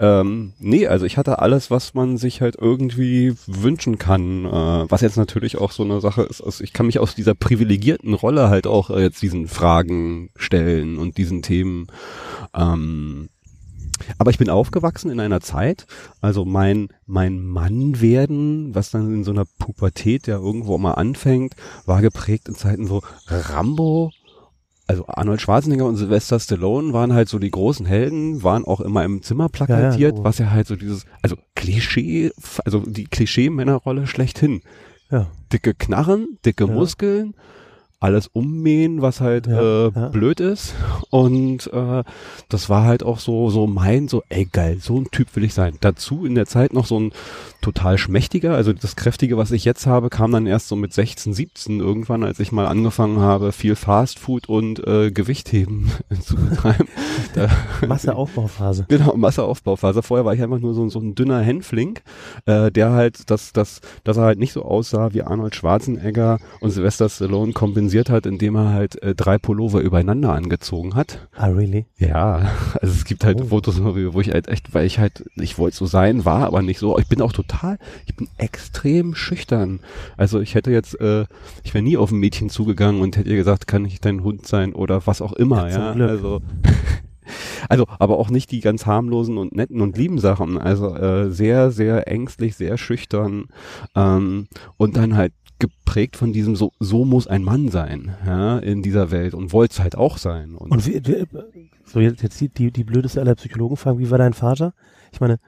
[0.00, 5.02] Ähm, nee, also ich hatte alles, was man sich halt irgendwie wünschen kann, äh, was
[5.02, 6.40] jetzt natürlich auch so eine Sache ist.
[6.40, 10.98] Also ich kann mich aus dieser privilegierten Rolle halt auch äh, jetzt diesen Fragen stellen
[10.98, 11.86] und diesen Themen.
[12.54, 13.28] Ähm,
[14.18, 15.86] aber ich bin aufgewachsen in einer Zeit,
[16.20, 21.54] also mein, mein Mann werden, was dann in so einer Pubertät ja irgendwo mal anfängt,
[21.86, 24.10] war geprägt in Zeiten so Rambo
[24.86, 29.04] also Arnold Schwarzenegger und Sylvester Stallone waren halt so die großen Helden, waren auch immer
[29.04, 30.24] im Zimmer plakatiert, ja, ja, oh.
[30.24, 32.32] was ja halt so dieses, also Klischee,
[32.64, 34.60] also die Klischee-Männerrolle schlechthin.
[35.10, 35.28] Ja.
[35.52, 37.34] Dicke Knarren, dicke Muskeln,
[38.04, 40.08] alles ummähen, was halt ja, äh, ja.
[40.08, 40.74] blöd ist.
[41.08, 42.04] Und äh,
[42.50, 45.54] das war halt auch so, so mein, so, ey geil, so ein Typ will ich
[45.54, 45.78] sein.
[45.80, 47.12] Dazu in der Zeit noch so ein
[47.62, 51.32] total schmächtiger, also das Kräftige, was ich jetzt habe, kam dann erst so mit 16,
[51.32, 55.90] 17 irgendwann, als ich mal angefangen habe, viel Fastfood und äh, Gewichtheben
[56.20, 56.88] zu betreiben.
[57.88, 58.84] Masseaufbauphase.
[58.88, 60.02] Genau, Masseaufbauphase.
[60.02, 62.00] Vorher war ich einfach nur so, so ein dünner Hänfling,
[62.44, 66.70] äh, der halt, dass, dass, dass er halt nicht so aussah wie Arnold Schwarzenegger und
[66.70, 71.28] Sylvester Stallone kompensiert hat, indem er halt äh, drei Pullover übereinander angezogen hat.
[71.34, 71.86] Ah, really?
[71.96, 73.44] Ja, also es gibt halt oh.
[73.46, 76.78] Fotos, wo ich halt echt, weil ich halt, ich wollte so sein, war aber nicht
[76.78, 76.98] so.
[76.98, 79.80] Ich bin auch total, ich bin extrem schüchtern.
[80.16, 81.26] Also ich hätte jetzt, äh,
[81.62, 84.46] ich wäre nie auf ein Mädchen zugegangen und hätte ihr gesagt, kann ich dein Hund
[84.46, 85.94] sein oder was auch immer, ja.
[85.94, 86.06] ja?
[86.06, 86.42] Also
[87.68, 90.58] also, aber auch nicht die ganz harmlosen und netten und lieben Sachen.
[90.58, 93.46] Also äh, sehr, sehr ängstlich, sehr schüchtern
[93.94, 98.82] ähm, und dann halt geprägt von diesem so so muss ein Mann sein ja, in
[98.82, 100.54] dieser Welt und wollte es halt auch sein.
[100.54, 101.26] Und, und wie, wie,
[101.84, 104.74] so jetzt, jetzt die, die, die blödeste aller Psychologen fragen, wie war dein Vater?
[105.12, 105.38] Ich meine,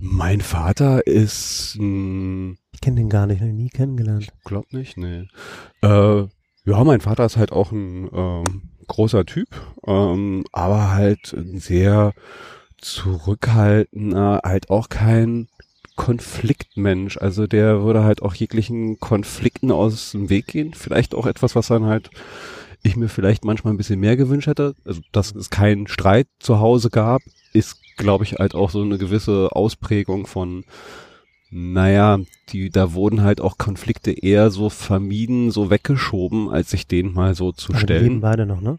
[0.00, 4.24] mein Vater ist ein Ich kenne den gar nicht, noch nie kennengelernt.
[4.24, 5.28] Ich glaub nicht, nee.
[5.82, 6.26] Äh,
[6.64, 9.48] ja, mein Vater ist halt auch ein ähm, großer Typ,
[9.86, 12.12] ähm, aber halt ein sehr
[12.78, 15.48] zurückhaltender, halt auch kein
[15.96, 17.16] Konfliktmensch.
[17.16, 20.74] Also der würde halt auch jeglichen Konflikten aus dem Weg gehen.
[20.74, 22.10] Vielleicht auch etwas, was dann halt
[22.82, 24.74] ich mir vielleicht manchmal ein bisschen mehr gewünscht hätte.
[24.84, 27.22] Also dass es keinen Streit zu Hause gab,
[27.52, 30.64] ist, glaube ich, halt auch so eine gewisse Ausprägung von
[31.50, 32.18] naja,
[32.48, 37.34] die, da wurden halt auch Konflikte eher so vermieden, so weggeschoben, als sich den mal
[37.34, 38.02] so zu Aber stellen.
[38.02, 38.78] Leben beide noch, ne?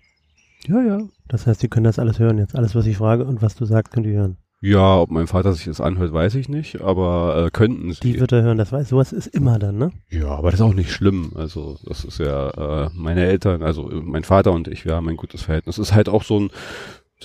[0.68, 0.99] Ja, ja.
[1.28, 2.55] Das heißt, die können das alles hören jetzt.
[2.55, 4.38] Alles, was ich frage und was du sagst, können die hören.
[4.60, 7.99] Ja, ob mein Vater sich das anhört, weiß ich nicht, aber äh, könnten sie.
[7.99, 8.89] Die wird er hören, das weiß.
[8.89, 9.91] Sowas ist immer dann, ne?
[10.10, 11.32] Ja, aber das ist auch nicht schlimm.
[11.36, 15.18] Also das ist ja äh, meine Eltern, also mein Vater und ich, wir haben ein
[15.18, 15.76] gutes Verhältnis.
[15.76, 16.49] Das ist halt auch so ein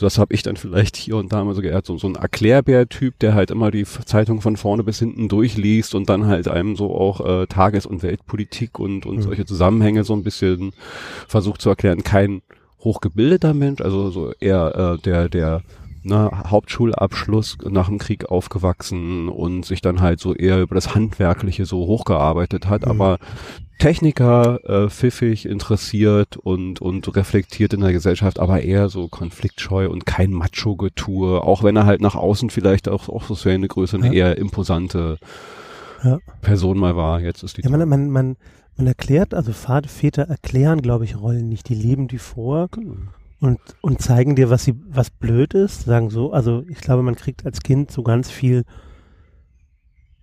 [0.00, 3.18] das habe ich dann vielleicht hier und da mal so geehrt, so, so ein Erklärbär-Typ,
[3.18, 6.94] der halt immer die Zeitung von vorne bis hinten durchliest und dann halt einem so
[6.94, 9.22] auch äh, Tages- und Weltpolitik und, und mhm.
[9.22, 10.72] solche Zusammenhänge so ein bisschen
[11.28, 12.02] versucht zu erklären.
[12.02, 12.40] Kein
[12.80, 15.62] hochgebildeter Mensch, also so eher äh, der, der
[16.02, 21.64] ne, Hauptschulabschluss nach dem Krieg aufgewachsen und sich dann halt so eher über das Handwerkliche
[21.64, 22.90] so hochgearbeitet hat, mhm.
[22.90, 23.18] aber
[23.78, 30.06] Techniker, äh, pfiffig, interessiert und, und reflektiert in der Gesellschaft, aber eher so konfliktscheu und
[30.06, 34.06] kein Macho-Getue, auch wenn er halt nach außen vielleicht auch, auch so eine Größe, eine
[34.08, 34.12] ja.
[34.12, 35.18] eher imposante
[36.04, 36.18] ja.
[36.42, 37.20] Person mal war.
[37.20, 38.36] Jetzt ist die ja, man, man, man,
[38.76, 42.68] man erklärt, also Väter erklären, glaube ich, Rollen nicht, die leben die vor.
[42.68, 42.94] Genau
[43.42, 46.32] und, und zeigen dir, was sie, was blöd ist, sagen so.
[46.32, 48.62] Also ich glaube, man kriegt als Kind so ganz viel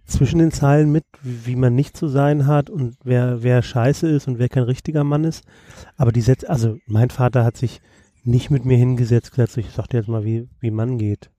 [0.05, 4.07] zwischen den Zeilen mit, wie, wie man nicht zu sein hat und wer, wer scheiße
[4.07, 5.43] ist und wer kein richtiger Mann ist.
[5.97, 7.81] Aber die Sätze, also mein Vater hat sich
[8.23, 11.29] nicht mit mir hingesetzt, gesagt, ich sag dir jetzt mal, wie, wie Mann geht.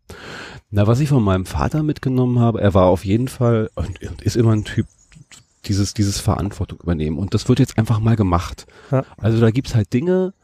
[0.71, 4.21] Na, was ich von meinem Vater mitgenommen habe, er war auf jeden Fall und, und
[4.21, 4.87] ist immer ein Typ,
[5.65, 7.17] dieses, dieses Verantwortung übernehmen.
[7.17, 8.67] Und das wird jetzt einfach mal gemacht.
[8.91, 9.03] Ja.
[9.17, 10.35] Also da gibt's halt Dinge,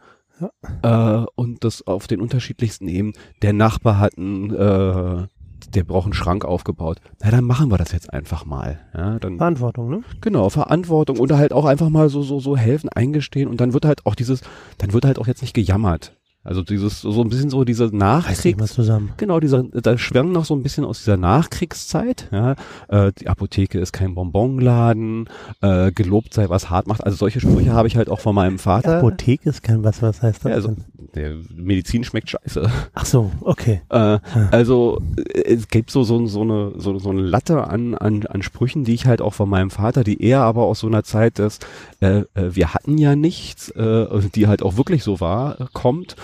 [0.40, 1.22] ja.
[1.22, 3.14] Äh, und das auf den unterschiedlichsten Ebenen.
[3.42, 5.26] Der Nachbar hat einen, äh,
[5.74, 6.98] der braucht einen Schrank aufgebaut.
[7.22, 8.80] Na, dann machen wir das jetzt einfach mal.
[8.94, 10.02] Ja, dann, Verantwortung, ne?
[10.20, 13.84] Genau, Verantwortung und halt auch einfach mal so, so, so helfen, eingestehen und dann wird
[13.84, 14.42] halt auch dieses,
[14.78, 16.14] dann wird halt auch jetzt nicht gejammert.
[16.46, 18.72] Also dieses, so ein bisschen so diese Nachkriegs...
[18.72, 19.10] zusammen.
[19.16, 22.28] Genau, dieser, da schwärmen noch so ein bisschen aus dieser Nachkriegszeit.
[22.30, 22.54] Ja,
[22.86, 25.28] äh, die Apotheke ist kein Bonbonladen,
[25.60, 27.02] äh, gelobt sei, was hart macht.
[27.02, 28.98] Also solche Sprüche habe ich halt auch von meinem Vater.
[28.98, 30.50] Apotheke ist kein was, was heißt das?
[30.50, 30.76] Ja, also,
[31.14, 32.70] der Medizin schmeckt scheiße.
[32.94, 33.82] Ach so, okay.
[33.88, 34.18] Äh,
[34.50, 35.00] also
[35.44, 38.94] es gibt so, so, so, eine, so, so eine Latte an, an, an Sprüchen, die
[38.94, 41.58] ich halt auch von meinem Vater, die eher aber aus so einer Zeit des,
[42.00, 46.16] äh, äh, wir hatten ja nichts, äh, die halt auch wirklich so war, äh, kommt.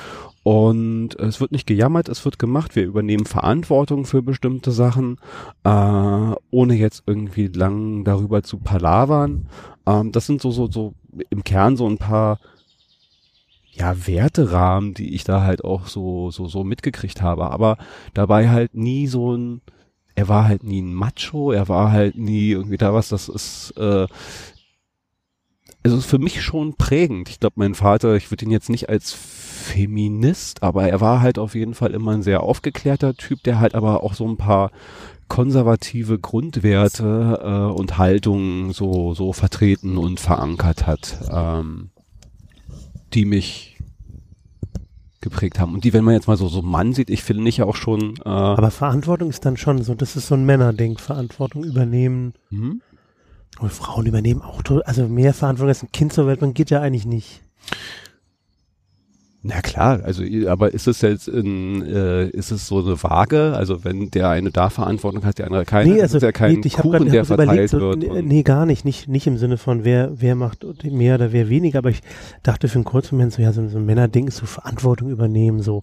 [0.45, 2.75] Und es wird nicht gejammert, es wird gemacht.
[2.75, 5.19] Wir übernehmen Verantwortung für bestimmte Sachen,
[5.63, 5.69] äh,
[6.51, 9.47] ohne jetzt irgendwie lang darüber zu palavern.
[9.87, 10.95] Ähm, das sind so, so, so
[11.31, 12.39] im Kern so ein paar
[13.73, 17.51] ja, Werterahmen, die ich da halt auch so, so, so mitgekriegt habe.
[17.51, 17.79] Aber
[18.15, 19.63] dabei halt nie so ein,
[20.15, 23.73] er war halt nie ein Macho, er war halt nie irgendwie da was, das ist,
[23.79, 24.07] äh,
[25.83, 27.29] also für mich schon prägend.
[27.29, 31.39] Ich glaube, mein Vater, ich würde ihn jetzt nicht als Feminist, aber er war halt
[31.39, 34.71] auf jeden Fall immer ein sehr aufgeklärter Typ, der halt aber auch so ein paar
[35.29, 41.91] konservative Grundwerte äh, und Haltungen so so vertreten und verankert hat, ähm,
[43.15, 43.79] die mich
[45.21, 45.73] geprägt haben.
[45.75, 47.77] Und die, wenn man jetzt mal so, so Mann sieht, ich finde nicht ja auch
[47.77, 48.17] schon.
[48.25, 52.35] Äh, Aber Verantwortung ist dann schon so, das ist so ein Männerding, Verantwortung übernehmen.
[52.51, 52.83] hm?
[53.61, 56.81] Und Frauen übernehmen auch, also mehr Verantwortung als ein Kind zur Welt, man geht ja
[56.81, 57.43] eigentlich nicht.
[59.45, 63.55] Na klar, also aber ist es jetzt in, äh, ist es so eine Waage?
[63.57, 66.53] Also wenn der eine da Verantwortung hat, der andere keine, nee, also ist ja kein
[66.55, 68.25] nee, ich hab Kuchen, grad- der überlegt, verteilt so, wird.
[68.25, 71.79] nee, gar nicht, nicht, nicht im Sinne von wer, wer macht mehr oder wer weniger,
[71.79, 72.03] aber ich
[72.45, 75.61] dachte für einen kurzen Moment so, ja, so, so ein Männerding ist so Verantwortung übernehmen,
[75.61, 75.83] so,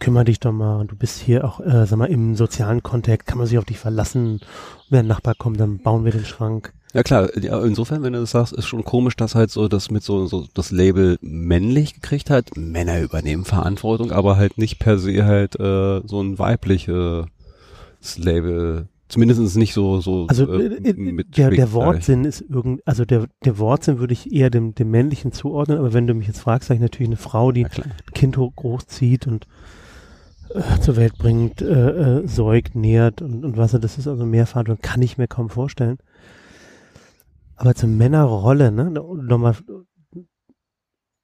[0.00, 3.38] kümmere dich doch mal, du bist hier auch, äh, sag mal, im sozialen Kontext, kann
[3.38, 4.40] man sich auf dich verlassen,
[4.88, 6.72] wenn ein Nachbar kommt, dann bauen wir den Schrank.
[6.92, 9.90] Ja klar, ja, insofern, wenn du das sagst, ist schon komisch, dass halt so das
[9.90, 12.56] mit so, so das Label männlich gekriegt hat.
[12.56, 17.26] Männer übernehmen Verantwortung, aber halt nicht per se halt äh, so ein weibliches
[18.16, 18.88] Label.
[19.08, 21.72] Zumindest nicht so so Also äh, äh, äh, mit der, der.
[21.72, 25.92] Wortsinn ist irgend, also der, der Wortsinn würde ich eher dem, dem männlichen zuordnen, aber
[25.92, 29.46] wenn du mich jetzt fragst, sage ich natürlich eine Frau, die ein Kind großzieht und
[30.54, 34.46] äh, zur Welt bringt, äh, äh, säugt, nährt und, und was, das ist also mehr
[34.46, 35.98] Verantwortung, kann ich mir kaum vorstellen.
[37.60, 39.54] Aber zur Männerrolle, ne, nochmal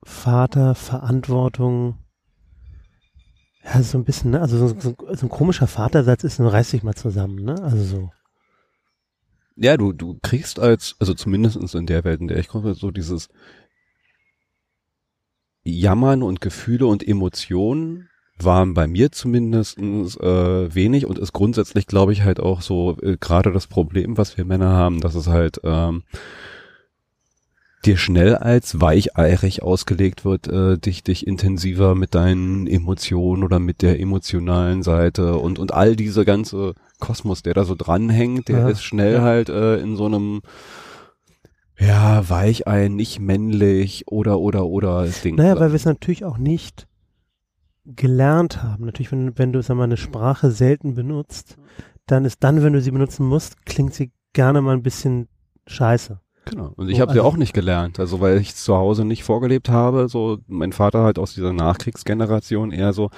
[0.05, 1.97] Vater, Verantwortung,
[3.65, 6.73] ja, so ein bisschen, ne, also so, so, so ein komischer Vatersatz ist, nun reiß
[6.73, 8.11] dich mal zusammen, ne, also so.
[9.57, 12.91] Ja, du, du kriegst als, also zumindestens in der Welt, in der ich komme, so
[12.91, 13.31] dieses
[15.65, 22.13] Jammern und Gefühle und Emotionen waren bei mir zumindestens äh, wenig und ist grundsätzlich, glaube
[22.13, 25.61] ich, halt auch so äh, gerade das Problem, was wir Männer haben, dass es halt
[25.65, 26.03] ähm,
[27.85, 33.81] dir schnell als weicheirig ausgelegt wird, äh, dich, dich intensiver mit deinen Emotionen oder mit
[33.83, 38.69] der emotionalen Seite und, und all diese ganze Kosmos, der da so dranhängt, der Ja,
[38.69, 39.23] ist schnell ja.
[39.23, 40.43] halt äh, in so einem
[41.79, 45.37] ja, Weichei, nicht männlich oder oder oder Ding.
[45.37, 46.87] Naja, weil wir es natürlich auch nicht
[47.87, 48.85] gelernt haben.
[48.87, 51.57] Natürlich, wenn, wenn du, sag mal, eine Sprache selten benutzt,
[52.07, 55.29] dann ist dann, wenn du sie benutzen musst, klingt sie gerne mal ein bisschen
[55.67, 56.21] scheiße.
[56.47, 56.73] Genau.
[56.77, 59.69] Und ich habe sie also- auch nicht gelernt, also weil ich zu Hause nicht vorgelebt
[59.69, 60.09] habe.
[60.09, 63.11] So mein Vater halt aus dieser Nachkriegsgeneration eher so,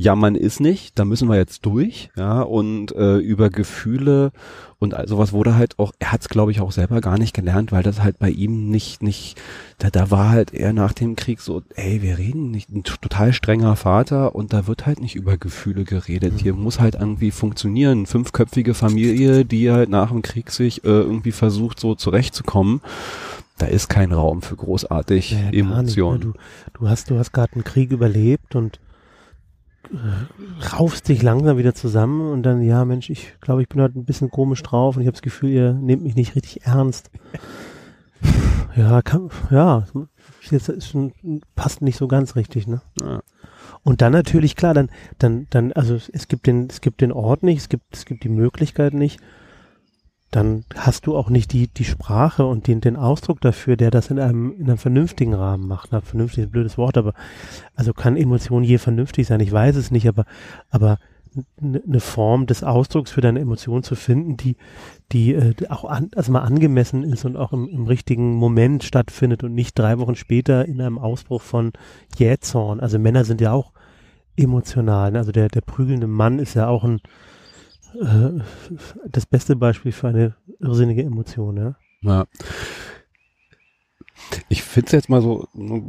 [0.00, 4.32] ja, man ist nicht, da müssen wir jetzt durch, ja, und äh, über Gefühle
[4.78, 7.34] und all sowas wurde halt auch, er hat es glaube ich auch selber gar nicht
[7.34, 9.38] gelernt, weil das halt bei ihm nicht, nicht,
[9.76, 13.34] da, da war halt eher nach dem Krieg so, ey, wir reden nicht, ein total
[13.34, 16.40] strenger Vater und da wird halt nicht über Gefühle geredet.
[16.40, 18.06] Hier muss halt irgendwie funktionieren.
[18.06, 22.80] Fünfköpfige Familie, die halt nach dem Krieg sich äh, irgendwie versucht, so zurechtzukommen.
[23.58, 25.58] Da ist kein Raum für großartig nicht, ne?
[25.58, 26.20] Emotionen.
[26.22, 26.32] Du,
[26.72, 28.80] du hast, du hast gerade einen Krieg überlebt und
[30.72, 34.04] raufst dich langsam wieder zusammen und dann, ja Mensch, ich glaube, ich bin heute ein
[34.04, 37.10] bisschen komisch drauf und ich habe das Gefühl, ihr nehmt mich nicht richtig ernst.
[38.76, 39.84] Ja, kann, ja,
[40.48, 41.12] jetzt ist schon,
[41.56, 42.80] passt nicht so ganz richtig, ne?
[43.02, 43.20] Ja.
[43.82, 47.10] Und dann natürlich, klar, dann, dann, dann, also es- es gibt den, es gibt den
[47.10, 49.18] Ort nicht, es gibt, es gibt die Möglichkeit nicht.
[50.30, 54.10] Dann hast du auch nicht die, die Sprache und den, den Ausdruck dafür, der das
[54.10, 55.90] in einem, in einem vernünftigen Rahmen macht.
[55.90, 57.14] Na, vernünftig ist ein blödes Wort, aber,
[57.74, 59.40] also kann Emotion je vernünftig sein?
[59.40, 60.24] Ich weiß es nicht, aber,
[60.70, 60.98] aber
[61.60, 64.56] eine ne Form des Ausdrucks für deine Emotion zu finden, die,
[65.12, 69.44] die äh, auch an, also mal angemessen ist und auch im, im richtigen Moment stattfindet
[69.44, 71.72] und nicht drei Wochen später in einem Ausbruch von
[72.16, 72.80] Jähzorn.
[72.80, 73.72] Also Männer sind ja auch
[74.36, 75.12] emotional.
[75.12, 75.18] Ne?
[75.18, 77.00] Also der, der prügelnde Mann ist ja auch ein
[77.94, 78.40] äh,
[79.08, 81.76] das beste Beispiel für eine irrsinnige Emotion, ja.
[82.02, 82.26] Ja.
[84.48, 85.82] Ich finde es jetzt mal so, ne,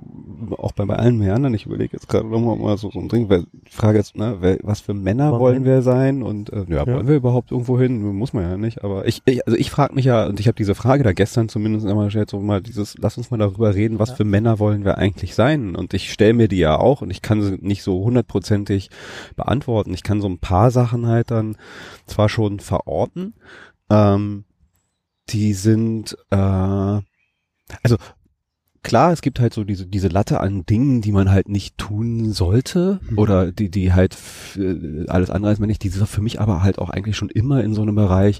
[0.57, 3.29] auch bei, bei allen Männern, ich überlege jetzt gerade nochmal mal so, so ein Ding,
[3.29, 6.51] weil ich frage jetzt, ne, wer, was für Männer Wollen wollen wir wir sein und
[6.51, 6.87] äh, ja, Ja.
[6.87, 8.01] wollen wir überhaupt irgendwo hin?
[8.15, 10.55] Muss man ja nicht, aber ich, ich also ich frage mich ja, und ich habe
[10.55, 13.99] diese Frage da gestern zumindest einmal gestellt, so mal dieses, lass uns mal darüber reden,
[13.99, 14.15] was Ja.
[14.15, 15.75] für Männer wollen wir eigentlich sein?
[15.75, 18.89] Und ich stelle mir die ja auch und ich kann sie nicht so hundertprozentig
[19.35, 19.93] beantworten.
[19.93, 21.57] Ich kann so ein paar Sachen halt dann
[22.07, 23.33] zwar schon verorten,
[23.89, 24.45] ähm,
[25.29, 27.97] die sind, äh, also
[28.83, 32.31] klar, es gibt halt so diese, diese Latte an Dingen, die man halt nicht tun
[32.31, 33.17] sollte Mhm.
[33.19, 34.17] oder die, die halt
[34.57, 37.63] äh, alles andere als männlich, die sind für mich aber halt auch eigentlich schon immer
[37.63, 38.39] in so einem Bereich,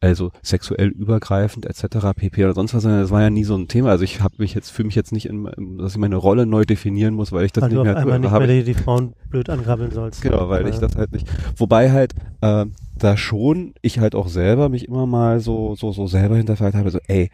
[0.00, 2.12] also sexuell übergreifend etc.
[2.16, 2.44] pp.
[2.44, 3.90] oder sonst was, das war ja nie so ein Thema.
[3.90, 6.64] Also ich habe mich jetzt, fühle mich jetzt nicht, in, dass ich meine Rolle neu
[6.64, 8.74] definieren muss, weil ich das Weil nicht du auf mehr einmal nicht mehr ich- die,
[8.74, 10.22] die Frauen blöd angrabbeln sollst.
[10.22, 10.80] Genau, weil ich Ja.
[10.82, 11.26] das halt nicht.
[11.56, 12.66] Wobei halt äh,
[12.96, 16.90] da schon ich halt auch selber mich immer mal so so so selber hinterfragt habe,
[16.90, 17.30] so ey,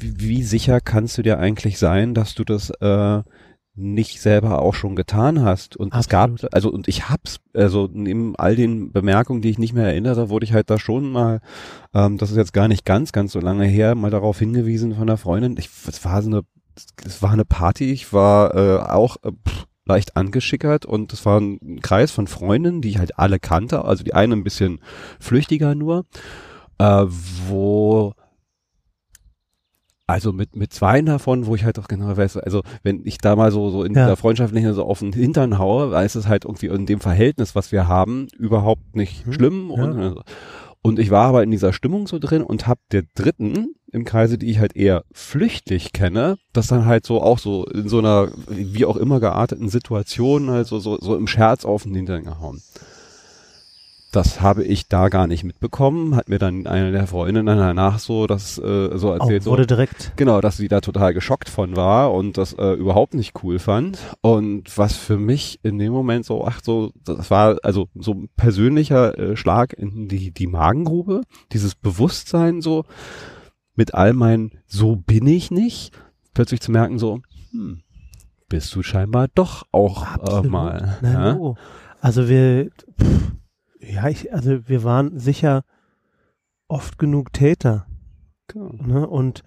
[0.00, 3.22] wie, wie sicher kannst du dir eigentlich sein, dass du das äh,
[3.76, 6.54] nicht selber auch schon getan hast und es gab Absolut.
[6.54, 10.44] also und ich hab's also neben all den Bemerkungen, die ich nicht mehr erinnere, wurde
[10.44, 11.40] ich halt da schon mal
[11.92, 15.02] ähm, das ist jetzt gar nicht ganz ganz so lange her mal darauf hingewiesen von
[15.02, 15.56] einer Freundin.
[15.58, 16.42] Ich es war so eine
[17.04, 21.40] es war eine Party, ich war äh, auch äh, pff, leicht angeschickert und es war
[21.40, 24.80] ein Kreis von Freundinnen, die ich halt alle kannte, also die eine ein bisschen
[25.20, 26.06] flüchtiger nur,
[26.78, 27.04] äh,
[27.48, 28.14] wo
[30.06, 33.34] also mit, mit zwei davon, wo ich halt auch genau weiß, also wenn ich da
[33.36, 34.04] mal so, so in Ja.
[34.04, 37.00] dieser Freundschaft nicht so auf den Hintern haue, dann ist es halt irgendwie in dem
[37.00, 39.32] Verhältnis, was wir haben, überhaupt nicht Mhm.
[39.32, 39.72] schlimm.
[39.74, 39.82] Ja.
[39.84, 40.22] Und, also,
[40.82, 44.38] und ich war aber in dieser Stimmung so drin und hab der dritten im Kreise,
[44.38, 48.28] die ich halt eher flüchtig kenne, das dann halt so auch so in so einer,
[48.48, 52.62] wie auch immer gearteten Situation, halt so, so, so im Scherz auf den Hintern gehauen.
[54.16, 58.26] Das habe ich da gar nicht mitbekommen, hat mir dann eine der Freundinnen danach so
[58.26, 59.42] das äh, so Auch erzählt.
[59.42, 60.12] so, wurde direkt.
[60.16, 63.98] Genau, dass sie da total geschockt von war und das äh, überhaupt nicht cool fand.
[64.22, 68.30] Und was für mich in dem Moment so, ach so, das war also so ein
[68.38, 71.20] persönlicher äh, Schlag in die, die Magengrube,
[71.52, 72.86] dieses Bewusstsein so,
[73.74, 75.92] mit all meinen, so bin ich nicht,
[76.32, 77.82] plötzlich zu merken so, hm,
[78.48, 80.96] bist du scheinbar doch auch äh, mal.
[81.02, 81.34] Na, ja?
[81.34, 81.56] no.
[82.00, 83.32] Also wir, pff,
[83.88, 85.64] ja, ich, also wir waren sicher
[86.68, 87.86] oft genug Täter.
[88.48, 88.72] Genau.
[88.72, 89.06] Ne?
[89.08, 89.42] Und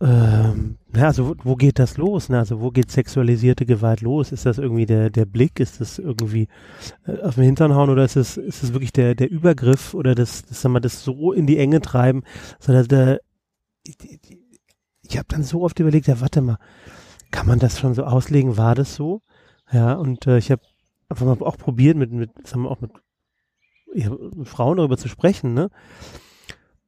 [0.00, 2.28] ähm, na, also wo, wo geht das los?
[2.28, 2.38] Ne?
[2.38, 4.32] Also wo geht sexualisierte Gewalt los?
[4.32, 5.60] Ist das irgendwie der, der Blick?
[5.60, 6.48] Ist das irgendwie
[7.06, 10.16] äh, auf den Hintern hauen oder ist es, ist es wirklich der, der Übergriff oder
[10.16, 12.24] das, das, sagen wir, das so in die Enge treiben?
[12.58, 13.20] Sondern der,
[13.84, 13.96] ich,
[15.02, 16.58] ich, habe dann so oft überlegt, ja, warte mal,
[17.30, 18.56] kann man das schon so auslegen?
[18.56, 19.22] War das so?
[19.70, 20.62] Ja, und äh, ich habe
[21.12, 22.90] einfach mal auch probiert, mit, mit, sagen wir auch mit,
[23.94, 25.70] ja, mit Frauen darüber zu sprechen, ne?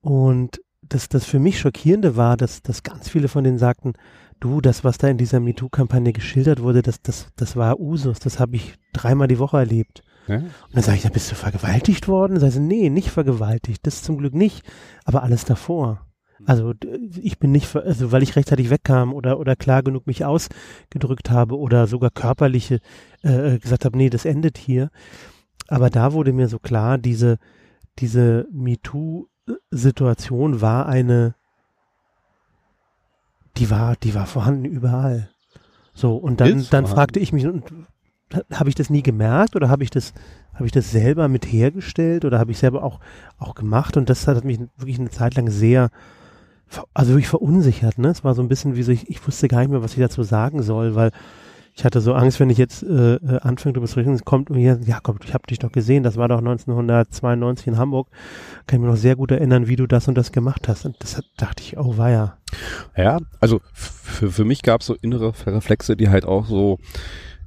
[0.00, 3.94] Und das, das für mich Schockierende war, dass, dass ganz viele von denen sagten,
[4.40, 8.38] du, das, was da in dieser MeToo-Kampagne geschildert wurde, das, das, das war Usus, das
[8.38, 10.02] habe ich dreimal die Woche erlebt.
[10.26, 10.36] Ja?
[10.36, 12.38] Und dann sage ich, ja, bist du vergewaltigt worden?
[12.38, 14.64] Sag ich, nee, nicht vergewaltigt, das zum Glück nicht,
[15.04, 16.06] aber alles davor.
[16.46, 16.74] Also
[17.22, 21.58] ich bin nicht, also weil ich rechtzeitig wegkam oder oder klar genug mich ausgedrückt habe
[21.58, 22.80] oder sogar körperliche
[23.22, 24.90] äh, gesagt habe, nee, das endet hier.
[25.68, 27.38] Aber da wurde mir so klar, diese
[27.98, 31.34] diese MeToo-Situation war eine,
[33.56, 35.30] die war, die war vorhanden überall.
[35.94, 36.94] So und dann Ist dann vorhanden.
[36.94, 37.64] fragte ich mich, und
[38.52, 40.12] habe ich das nie gemerkt oder habe ich das
[40.54, 43.00] habe ich das selber mit hergestellt oder habe ich selber auch
[43.38, 45.90] auch gemacht und das hat mich wirklich eine Zeit lang sehr
[46.92, 48.08] also wirklich verunsichert, ne?
[48.08, 50.00] Es war so ein bisschen wie so, ich, ich wusste gar nicht mehr, was ich
[50.00, 51.12] dazu sagen soll, weil
[51.76, 54.78] ich hatte so Angst, wenn ich jetzt äh, äh, anfange zu reden, es kommt mir,
[54.84, 58.08] ja komm, ich habe dich doch gesehen, das war doch 1992 in Hamburg,
[58.66, 60.86] kann ich mir noch sehr gut erinnern, wie du das und das gemacht hast.
[60.86, 62.38] Und das hat, dachte ich, oh weia.
[62.96, 66.78] Ja, also für, für mich gab es so innere Reflexe, die halt auch so,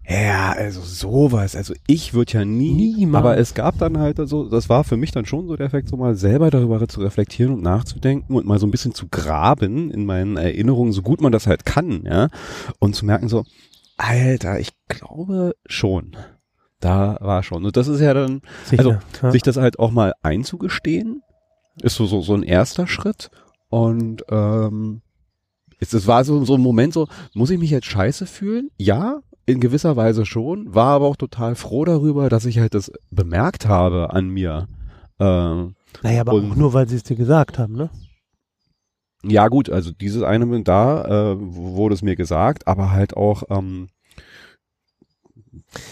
[0.08, 3.20] ja, also sowas, also ich würde ja nie, Niemals.
[3.20, 5.90] aber es gab dann halt so, das war für mich dann schon so der Effekt,
[5.90, 9.92] so mal selber darüber zu reflektieren und nachzudenken und mal so ein bisschen zu graben
[9.92, 12.30] in meinen Erinnerungen, so gut man das halt kann, ja,
[12.80, 13.44] und zu merken so,
[13.98, 16.16] Alter, ich glaube schon.
[16.80, 17.66] Da war schon.
[17.66, 18.80] Und das ist ja dann, Sicher.
[18.80, 19.32] Also, ja.
[19.32, 21.24] sich das halt auch mal einzugestehen,
[21.82, 23.32] ist so, so, so ein erster Schritt.
[23.70, 25.02] Und ähm,
[25.80, 28.70] es, es war so, so ein Moment so, muss ich mich jetzt scheiße fühlen?
[28.78, 32.92] Ja, in gewisser Weise schon, war aber auch total froh darüber, dass ich halt das
[33.10, 34.68] bemerkt habe an mir.
[35.20, 35.74] Ähm,
[36.04, 37.90] naja, aber und- auch nur, weil sie es dir gesagt haben, ne?
[39.24, 43.44] ja gut, also dieses eine Moment da äh, wurde es mir gesagt, aber halt auch
[43.50, 43.88] ähm,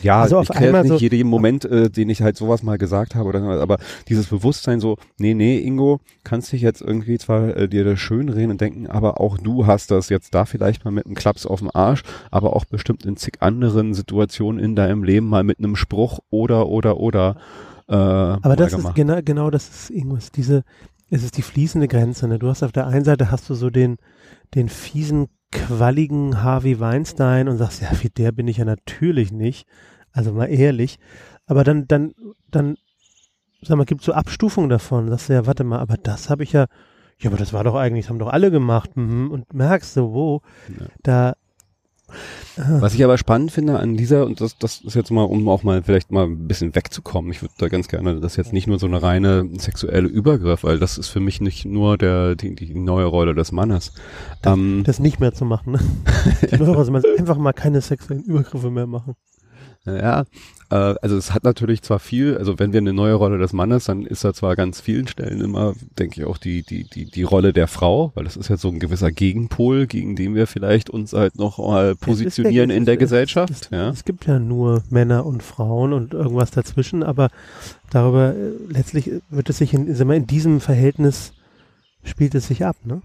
[0.01, 2.77] ja, Also auf ich kenne nicht so- jeden Moment, äh, den ich halt sowas mal
[2.77, 7.55] gesagt habe oder aber dieses Bewusstsein so, nee, nee, Ingo, kannst dich jetzt irgendwie zwar
[7.55, 10.85] äh, dir das schön reden und denken, aber auch du hast das jetzt da vielleicht
[10.85, 14.75] mal mit einem Klaps auf dem Arsch, aber auch bestimmt in zig anderen Situationen in
[14.75, 17.37] deinem Leben mal mit einem Spruch oder oder oder
[17.87, 18.89] äh, Aber das gemacht.
[18.91, 20.63] ist genau, genau das ist irgendwas, diese,
[21.09, 22.39] es ist die fließende Grenze, ne?
[22.39, 23.97] Du hast auf der einen Seite hast du so den,
[24.55, 29.67] den fiesen, qualligen Harvey Weinstein und sagst, ja, wie der bin ich ja natürlich nicht.
[30.11, 30.97] Also mal ehrlich.
[31.45, 32.13] Aber dann, dann,
[32.49, 32.77] dann,
[33.61, 35.09] sag mal, gibt's so Abstufungen davon.
[35.09, 36.65] Sagst du ja, warte mal, aber das habe ich ja,
[37.19, 38.95] ja, aber das war doch eigentlich, das haben doch alle gemacht.
[38.95, 39.31] Mhm.
[39.31, 40.85] Und merkst du, wo, Ja.
[41.03, 41.33] da,
[42.57, 45.63] Was ich aber spannend finde an dieser, und das, das ist jetzt mal, um auch
[45.63, 48.79] mal vielleicht mal ein bisschen wegzukommen, ich würde da ganz gerne, das jetzt nicht nur
[48.79, 52.73] so eine reine sexuelle Übergriff, weil das ist für mich nicht nur der, die, die
[52.73, 53.93] neue Rolle des Mannes.
[54.45, 55.79] ähm, das nicht mehr zu machen, ne?
[56.51, 59.15] Die Neuros, man einfach mal keine sexuellen Übergriffe mehr machen.
[59.85, 60.21] Ja,
[60.71, 63.85] äh, also es hat natürlich zwar viel, also wenn wir eine neue Rolle des Mannes,
[63.85, 67.21] dann ist da zwar ganz vielen Stellen immer, denke ich, auch die, die, die, die
[67.23, 70.89] Rolle der Frau, weil das ist ja so ein gewisser Gegenpol, gegen den wir vielleicht
[70.89, 73.51] uns halt noch mal positionieren Es ist- in der es- Gesellschaft.
[73.51, 73.89] Es, Ja.
[73.89, 77.29] es gibt ja nur Männer und Frauen und irgendwas dazwischen, aber
[77.91, 81.33] darüber äh, letztlich wird es sich in, sag mal, in diesem Verhältnis
[82.03, 83.01] spielt es sich ab, ne?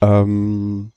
[0.00, 0.92] Ähm,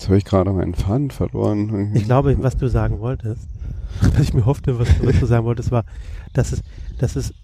[0.00, 1.92] Jetzt habe ich gerade meinen Faden verloren.
[1.94, 3.46] Ich glaube, was du sagen wolltest,
[4.00, 5.84] was ich mir hoffte, was, was du sagen wolltest, war,
[6.32, 6.62] dass es,
[6.96, 7.34] dass es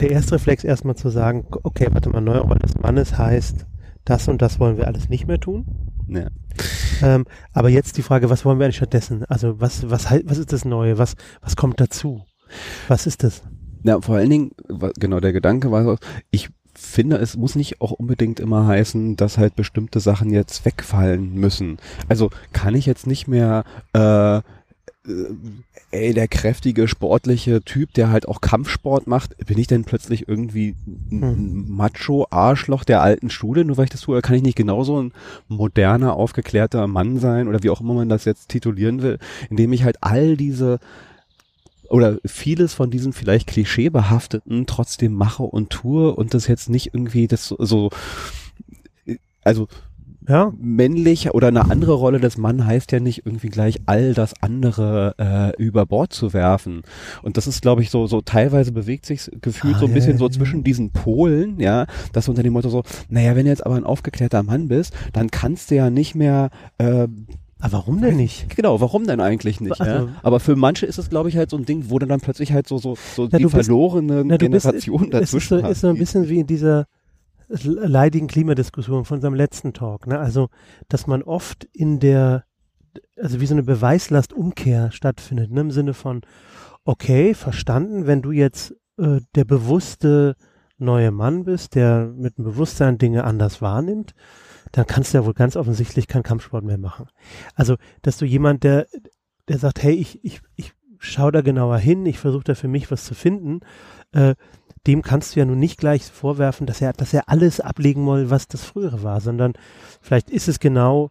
[0.00, 3.66] der erste Reflex erstmal zu sagen, okay, warte mal, neue Rolle des Mannes heißt,
[4.04, 5.64] das und das wollen wir alles nicht mehr tun.
[6.08, 6.26] Ja.
[7.02, 9.24] Ähm, aber jetzt die Frage, was wollen wir eigentlich stattdessen?
[9.26, 10.98] Also was, was, was ist das Neue?
[10.98, 12.24] Was, was kommt dazu?
[12.88, 13.44] Was ist das?
[13.84, 14.50] Ja, vor allen Dingen,
[14.98, 15.98] genau, der Gedanke war so,
[16.32, 16.48] ich
[16.80, 21.78] finde, es muss nicht auch unbedingt immer heißen, dass halt bestimmte Sachen jetzt wegfallen müssen.
[22.08, 24.40] Also kann ich jetzt nicht mehr äh,
[25.06, 25.34] äh,
[25.92, 30.76] ey, der kräftige, sportliche Typ, der halt auch Kampfsport macht, bin ich denn plötzlich irgendwie
[31.10, 31.64] ein hm.
[31.68, 34.14] Macho-Arschloch der alten Schule, nur weil ich das tue?
[34.14, 35.12] Oder kann ich nicht genauso ein
[35.48, 39.18] moderner, aufgeklärter Mann sein oder wie auch immer man das jetzt titulieren will,
[39.48, 40.78] indem ich halt all diese
[41.90, 47.26] oder vieles von diesen vielleicht klischeebehafteten trotzdem mache und tue und das jetzt nicht irgendwie
[47.26, 47.90] das so, so
[49.42, 49.68] also
[50.28, 50.52] ja.
[50.58, 55.14] männlich oder eine andere Rolle des Mann heißt ja nicht irgendwie gleich all das andere
[55.18, 56.82] äh, über Bord zu werfen.
[57.22, 60.12] Und das ist, glaube ich, so, so teilweise bewegt sich gefühlt ah, so ein bisschen
[60.12, 63.64] ja, so zwischen diesen Polen, ja, dass unter dem Motto so, naja, wenn du jetzt
[63.64, 67.08] aber ein aufgeklärter Mann bist, dann kannst du ja nicht mehr äh,
[67.60, 68.46] aber warum denn nicht?
[68.56, 69.80] Genau, warum denn eigentlich nicht?
[69.80, 70.08] Also, ja?
[70.22, 72.66] Aber für manche ist es, glaube ich, halt so ein Ding, wo dann plötzlich halt
[72.66, 75.98] so so so ja, die verlorene bist, Generation bist, dazwischen ist so, ist so ein
[75.98, 76.86] bisschen wie in dieser
[77.48, 80.06] leidigen Klimadiskussion von unserem letzten Talk.
[80.06, 80.18] Ne?
[80.18, 80.48] Also,
[80.88, 82.44] dass man oft in der,
[83.20, 85.60] also wie so eine Beweislastumkehr stattfindet, ne?
[85.60, 86.22] im Sinne von,
[86.84, 90.36] okay, verstanden, wenn du jetzt äh, der bewusste
[90.78, 94.14] neue Mann bist, der mit dem Bewusstsein Dinge anders wahrnimmt,
[94.72, 97.08] dann kannst du ja wohl ganz offensichtlich keinen Kampfsport mehr machen.
[97.54, 98.86] Also, dass du jemand, der,
[99.48, 102.90] der sagt, hey, ich, ich, ich schau da genauer hin, ich versuche da für mich
[102.90, 103.60] was zu finden,
[104.12, 104.34] äh,
[104.86, 108.30] dem kannst du ja nun nicht gleich vorwerfen, dass er, dass er alles ablegen will,
[108.30, 109.52] was das frühere war, sondern
[110.00, 111.10] vielleicht ist es genau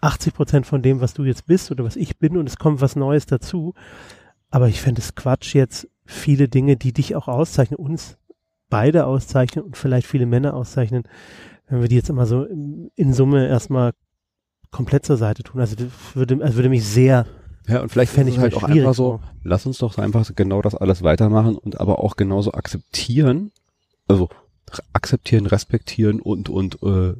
[0.00, 2.80] 80 Prozent von dem, was du jetzt bist oder was ich bin und es kommt
[2.80, 3.74] was Neues dazu.
[4.50, 8.18] Aber ich fände es Quatsch, jetzt viele Dinge, die dich auch auszeichnen, uns
[8.68, 11.04] beide auszeichnen und vielleicht viele Männer auszeichnen,
[11.72, 13.92] wenn wir die jetzt immer so in Summe erstmal
[14.70, 15.60] komplett zur Seite tun.
[15.60, 15.76] Also
[16.14, 17.26] würde, also würde mich sehr
[17.68, 20.74] ja, und vielleicht fände ich halt auch einfach so, lass uns doch einfach genau das
[20.74, 23.52] alles weitermachen und aber auch genauso akzeptieren,
[24.08, 24.28] also
[24.92, 27.14] akzeptieren, respektieren und, und äh,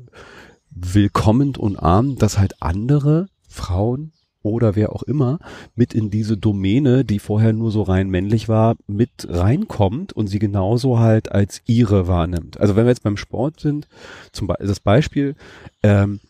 [0.71, 4.13] willkommend und arm, dass halt andere Frauen
[4.43, 5.39] oder wer auch immer
[5.75, 10.39] mit in diese Domäne, die vorher nur so rein männlich war, mit reinkommt und sie
[10.39, 12.61] genauso halt als ihre wahrnimmt.
[12.61, 13.89] Also wenn wir jetzt beim Sport sind,
[14.33, 15.35] zum Beispiel das Beispiel,
[15.83, 16.21] ähm,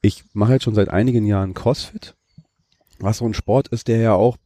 [0.00, 2.14] ich mache jetzt schon seit einigen Jahren CrossFit
[3.02, 4.36] was so ein Sport ist, der ja auch,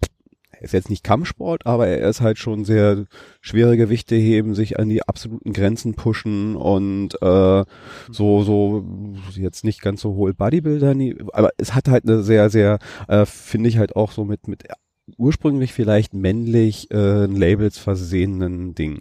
[0.60, 3.04] ist jetzt nicht Kampfsport, aber er ist halt schon sehr
[3.40, 7.64] schwere Gewichte heben, sich an die absoluten Grenzen pushen und äh,
[8.10, 8.84] so, so
[9.34, 10.94] jetzt nicht ganz so hohe Bodybuilder,
[11.32, 12.78] aber es hat halt eine sehr, sehr,
[13.08, 14.64] äh, finde ich halt auch so mit, mit
[15.16, 19.00] ursprünglich vielleicht männlich äh, Labels versehenen Ding.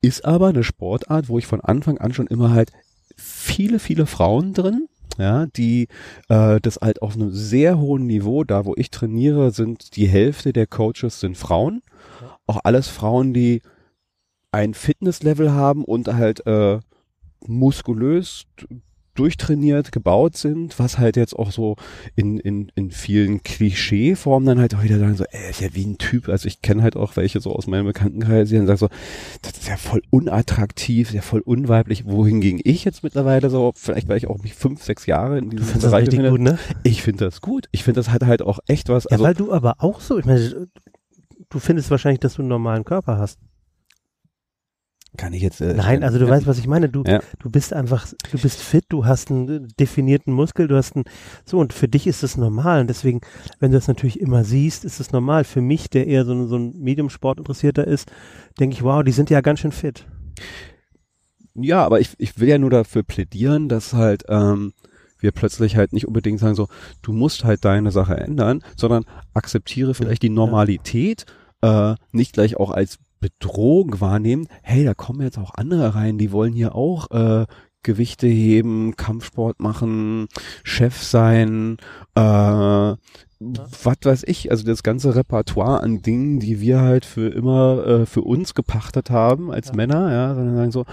[0.00, 2.70] Ist aber eine Sportart, wo ich von Anfang an schon immer halt
[3.16, 4.88] viele, viele Frauen drin
[5.18, 5.88] ja, die
[6.28, 10.52] äh, das halt auf einem sehr hohen Niveau, da wo ich trainiere, sind die Hälfte
[10.52, 11.82] der Coaches sind Frauen.
[12.46, 13.62] Auch alles Frauen, die
[14.52, 16.78] ein Fitnesslevel haben und halt äh,
[17.46, 18.46] muskulös
[19.16, 21.76] durchtrainiert gebaut sind, was halt jetzt auch so
[22.14, 25.84] in, in, in vielen Klischeeformen dann halt auch wieder sagen so, ey, ist ja wie
[25.84, 28.78] ein Typ, also ich kenne halt auch welche so aus meinem Bekanntenkreis, die dann sagen
[28.78, 28.88] so,
[29.42, 34.18] das ist ja voll unattraktiv, ja voll unweiblich, wohingegen ich jetzt mittlerweile so, vielleicht weil
[34.18, 36.58] ich auch mich fünf, sechs Jahre in diesem Bereich finde, gut, ne?
[36.82, 39.04] ich finde das gut, ich finde das hat halt auch echt was.
[39.04, 40.68] Ja, also, weil du aber auch so, ich meine,
[41.48, 43.38] du findest wahrscheinlich, dass du einen normalen Körper hast
[45.16, 45.60] kann ich jetzt.
[45.60, 46.88] Äh, Nein, also du äh, weißt, was ich meine.
[46.88, 47.20] Du, ja.
[47.38, 51.04] du bist einfach, du bist fit, du hast einen definierten Muskel, du hast einen,
[51.44, 52.80] so und für dich ist es normal.
[52.82, 53.20] Und deswegen,
[53.58, 55.44] wenn du das natürlich immer siehst, ist es normal.
[55.44, 58.10] Für mich, der eher so, ein, so ein Medium-Sport interessierter ist,
[58.60, 60.06] denke ich, wow, die sind ja ganz schön fit.
[61.54, 64.74] Ja, aber ich, ich will ja nur dafür plädieren, dass halt, ähm,
[65.18, 66.68] wir plötzlich halt nicht unbedingt sagen so,
[67.02, 71.24] du musst halt deine Sache ändern, sondern akzeptiere vielleicht die Normalität,
[71.62, 76.30] äh, nicht gleich auch als Bedrohung wahrnehmen, hey, da kommen jetzt auch andere rein, die
[76.30, 77.46] wollen hier auch äh,
[77.82, 80.28] Gewichte heben, Kampfsport machen,
[80.62, 81.76] Chef sein,
[82.14, 82.98] äh, ja.
[83.40, 88.06] was weiß ich, also das ganze Repertoire an Dingen, die wir halt für immer äh,
[88.06, 89.74] für uns gepachtet haben als ja.
[89.74, 90.84] Männer, ja, sondern sagen so,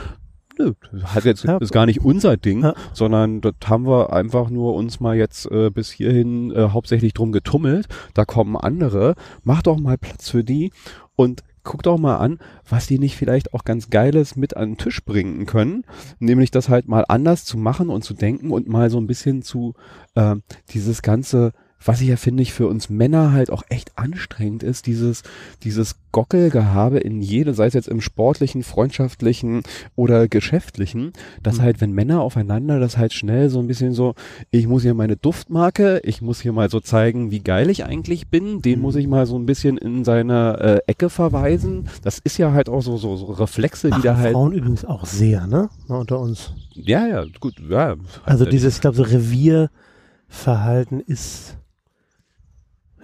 [0.57, 0.73] nö,
[1.03, 1.57] hat jetzt ja.
[1.57, 5.69] ist gar nicht unser Ding, sondern das haben wir einfach nur uns mal jetzt äh,
[5.69, 7.88] bis hierhin äh, hauptsächlich drum getummelt.
[8.15, 9.13] Da kommen andere,
[9.43, 10.71] mach doch mal Platz für die
[11.15, 14.78] und guck doch mal an, was die nicht vielleicht auch ganz Geiles mit an den
[14.78, 15.86] Tisch bringen können,
[16.20, 19.41] nämlich das halt mal anders zu machen und zu denken und mal so ein bisschen
[19.41, 19.74] zu
[20.16, 20.36] äh,
[20.70, 21.53] dieses ganze
[21.86, 25.23] was ich ja finde ich für uns Männer halt auch echt anstrengend ist, dieses,
[25.63, 29.63] dieses Gockelgehabe in jede, sei es jetzt im sportlichen, freundschaftlichen
[29.95, 31.11] oder geschäftlichen,
[31.41, 31.61] dass mhm.
[31.63, 34.13] halt, wenn Männer aufeinander das halt schnell so ein bisschen so,
[34.51, 38.29] ich muss hier meine Duftmarke, ich muss hier mal so zeigen, wie geil ich eigentlich
[38.29, 38.84] bin, den mhm.
[38.84, 41.89] muss ich mal so ein bisschen in seine äh, Ecke verweisen.
[42.03, 44.34] Das ist ja halt auch so, so, so Reflexe, die da halt.
[44.34, 45.69] Frauen übrigens auch sehr, ne?
[45.88, 46.53] Unter uns.
[46.73, 47.95] Ja, ja, gut, ja.
[48.23, 51.57] Also dieses, ich glaube, so Revierverhalten ist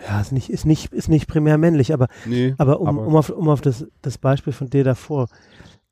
[0.07, 3.15] ja, ist nicht, ist nicht, ist nicht primär männlich, aber, nee, aber, um, aber um
[3.15, 5.27] auf, um auf das, das Beispiel von dir davor,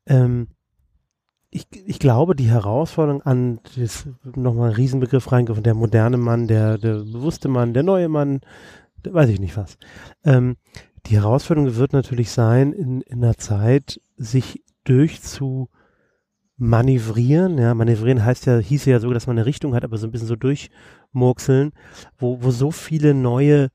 [0.06, 0.48] ähm,
[1.50, 6.78] ich, ich glaube, die Herausforderung an das nochmal ein Riesenbegriff reingegriffen, der moderne Mann, der,
[6.78, 8.40] der bewusste Mann, der neue Mann,
[9.04, 9.78] der, weiß ich nicht was.
[10.24, 10.56] Ähm,
[11.06, 15.68] die Herausforderung wird natürlich sein, in, in einer Zeit sich durchzu
[16.58, 20.06] manövrieren, ja, manövrieren heißt ja, hieß ja so, dass man eine Richtung hat, aber so
[20.06, 21.72] ein bisschen so durchmurkseln,
[22.18, 23.70] wo, wo so viele neue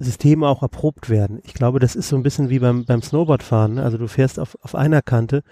[0.00, 1.40] Systeme auch erprobt werden.
[1.44, 3.74] Ich glaube, das ist so ein bisschen wie beim, beim Snowboardfahren.
[3.74, 3.82] Ne?
[3.82, 5.42] Also du fährst auf, auf einer Kante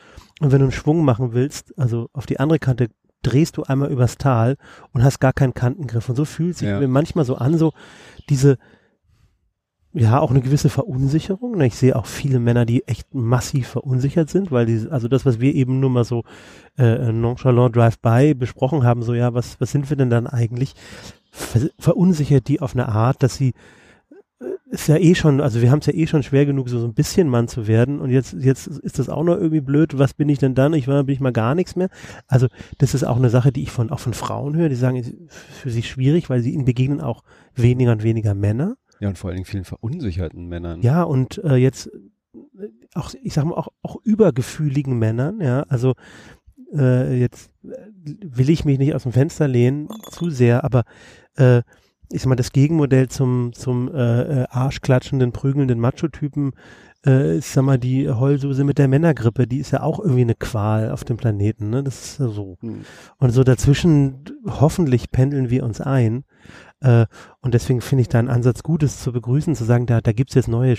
[0.41, 2.89] und wenn du einen Schwung machen willst, also auf die andere Kante,
[3.23, 4.57] drehst du einmal übers Tal
[4.93, 6.09] und hast gar keinen Kantengriff.
[6.09, 6.81] Und so fühlt sich ja.
[6.81, 7.73] mir manchmal so an, so
[8.31, 8.57] diese,
[9.93, 11.59] ja, auch eine gewisse Verunsicherung.
[11.59, 11.67] Ne?
[11.67, 15.41] Ich sehe auch viele Männer, die echt massiv verunsichert sind, weil die, also das, was
[15.41, 16.25] wir eben nur mal so
[16.79, 20.75] äh, nonchalant Drive-by besprochen haben, so ja, was, was sind wir denn dann eigentlich?
[21.31, 23.53] Ver verunsichert die auf eine Art, dass sie
[24.71, 26.87] ist ja eh schon, also wir haben es ja eh schon schwer genug, so, so
[26.87, 30.15] ein bisschen Mann zu werden und jetzt, jetzt ist das auch noch irgendwie blöd, was
[30.15, 30.75] bin ich denn dann?
[30.75, 31.89] Ich war, bin ich mal gar nichts mehr.
[32.27, 32.49] Also
[32.79, 35.15] das ist auch eine Sache, die ich von, auch von Frauen höre, die sagen, ist
[35.29, 37.23] für sie schwierig, weil sie ihnen begegnen auch
[37.55, 38.77] weniger und weniger Männer.
[39.01, 40.83] Ja, und vor allen Dingen vielen verunsicherten Männern.
[40.83, 41.91] Ja, und äh, jetzt
[42.95, 45.95] auch, ich sag mal, auch, auch übergefühligen Männern, ja, also
[46.75, 50.85] äh, jetzt will ich mich nicht aus dem Fenster lehnen, zu sehr, aber
[51.37, 51.63] äh,
[52.11, 56.53] ich sag mal, das Gegenmodell zum, zum äh, äh, arschklatschenden, prügelnden Macho-Typen,
[57.07, 60.35] äh, ich sag mal, die Heulsuse mit der Männergrippe, die ist ja auch irgendwie eine
[60.35, 61.83] Qual auf dem Planeten, ne?
[61.83, 62.57] Das ist ja so.
[62.61, 62.85] Mhm.
[63.19, 66.25] Und so dazwischen, hoffentlich pendeln wir uns ein.
[66.81, 67.07] Äh,
[67.41, 70.13] und deswegen finde ich da einen Ansatz gut, es zu begrüßen, zu sagen, da, da
[70.13, 70.77] gibt's jetzt neue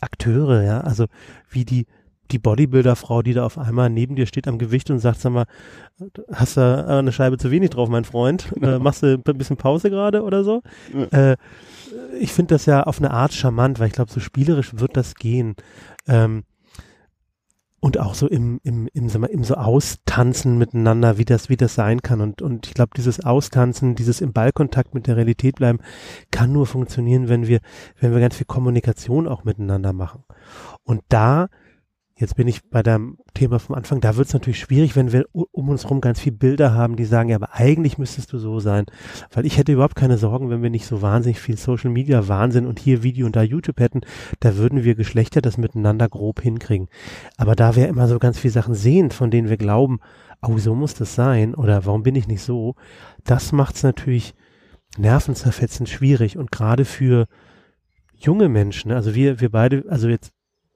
[0.00, 1.06] Akteure, ja, also
[1.48, 1.86] wie die
[2.32, 5.46] die Bodybuilder-Frau, die da auf einmal neben dir steht am Gewicht und sagt, sag mal,
[6.32, 8.50] hast du eine Scheibe zu wenig drauf, mein Freund?
[8.54, 8.76] Genau.
[8.76, 10.62] Äh, machst du ein bisschen Pause gerade oder so?
[10.92, 11.32] Ja.
[11.32, 11.36] Äh,
[12.18, 15.14] ich finde das ja auf eine Art charmant, weil ich glaube, so spielerisch wird das
[15.14, 15.56] gehen.
[16.06, 16.44] Ähm,
[17.84, 21.74] und auch so im, im, im, im, im so Austanzen miteinander, wie das, wie das
[21.74, 22.20] sein kann.
[22.20, 25.80] Und, und ich glaube, dieses Austanzen, dieses im Ballkontakt mit der Realität bleiben,
[26.30, 27.58] kann nur funktionieren, wenn wir,
[27.98, 30.22] wenn wir ganz viel Kommunikation auch miteinander machen.
[30.84, 31.48] Und da
[32.22, 34.00] Jetzt bin ich bei deinem Thema vom Anfang.
[34.00, 37.04] Da wird es natürlich schwierig, wenn wir um uns herum ganz viele Bilder haben, die
[37.04, 38.86] sagen, ja, aber eigentlich müsstest du so sein.
[39.32, 42.66] Weil ich hätte überhaupt keine Sorgen, wenn wir nicht so wahnsinnig viel Social Media Wahnsinn
[42.66, 44.02] und hier Video und da YouTube hätten.
[44.38, 46.86] Da würden wir Geschlechter das miteinander grob hinkriegen.
[47.38, 49.98] Aber da wir immer so ganz viele Sachen sehen, von denen wir glauben,
[50.42, 52.76] oh, so muss das sein oder warum bin ich nicht so,
[53.24, 54.36] das macht es natürlich
[54.96, 57.26] nervenzerfetzend schwierig und gerade für
[58.16, 60.32] junge Menschen, also wir, wir beide, also jetzt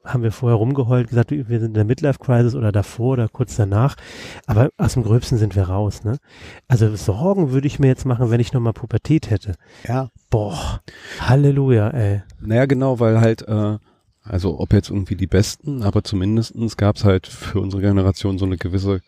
[0.07, 3.97] haben wir vorher rumgeheult, gesagt, wir sind in der Midlife-Crisis oder davor oder kurz danach.
[4.47, 6.19] Aber aus dem Gröbsten sind wir raus, ne?
[6.69, 9.55] Also Sorgen würde ich mir jetzt machen, wenn ich nochmal Pubertät hätte.
[9.87, 10.11] Ja.
[10.31, 10.81] Boah.
[11.21, 12.23] Halleluja, ey.
[12.41, 13.79] Naja, genau, weil halt, äh,
[14.23, 18.47] also ob jetzt irgendwie die Besten, aber zumindestens gab es halt für unsere Generation so
[18.47, 19.01] eine gewisse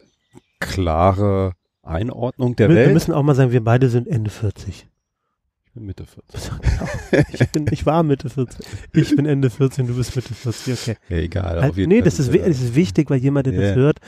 [0.61, 2.87] klare Einordnung der wir, Welt.
[2.89, 4.98] Wir müssen auch mal sagen, wir beide sind Ende 40 bin
[5.79, 6.51] Mitte 40.
[7.33, 8.67] ich, bin, ich war Mitte 40.
[8.93, 10.97] Ich bin Ende 14, du bist Mitte 40, okay.
[11.09, 11.63] Ja, egal.
[11.63, 13.63] Halt, nee, das ist, das ist wichtig, weil jemand, der yeah.
[13.63, 13.99] das hört,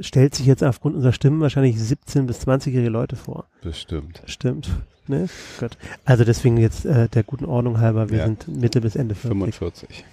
[0.00, 3.46] stellt sich jetzt aufgrund unserer Stimmen wahrscheinlich 17- bis 20-jährige Leute vor.
[3.62, 4.22] Bestimmt.
[4.26, 4.70] Stimmt.
[5.06, 5.28] Ne?
[5.58, 5.76] Gut.
[6.04, 8.26] Also deswegen jetzt äh, der guten Ordnung halber, wir ja.
[8.26, 9.30] sind Mitte bis Ende 40.
[9.30, 10.04] 45.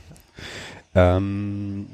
[0.95, 1.87] Ähm,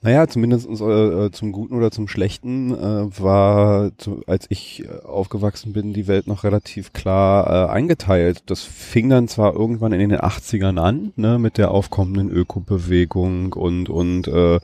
[0.00, 5.72] naja, zumindest äh, zum Guten oder zum Schlechten äh, war, zu, als ich äh, aufgewachsen
[5.72, 8.42] bin, die Welt noch relativ klar äh, eingeteilt.
[8.46, 13.88] Das fing dann zwar irgendwann in den 80ern an, ne, mit der aufkommenden Ökobewegung und
[13.88, 14.60] und äh, äh,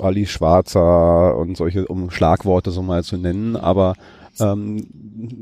[0.00, 3.94] Ali Schwarzer und solche, um Schlagworte so mal zu nennen, aber
[4.40, 4.86] ähm,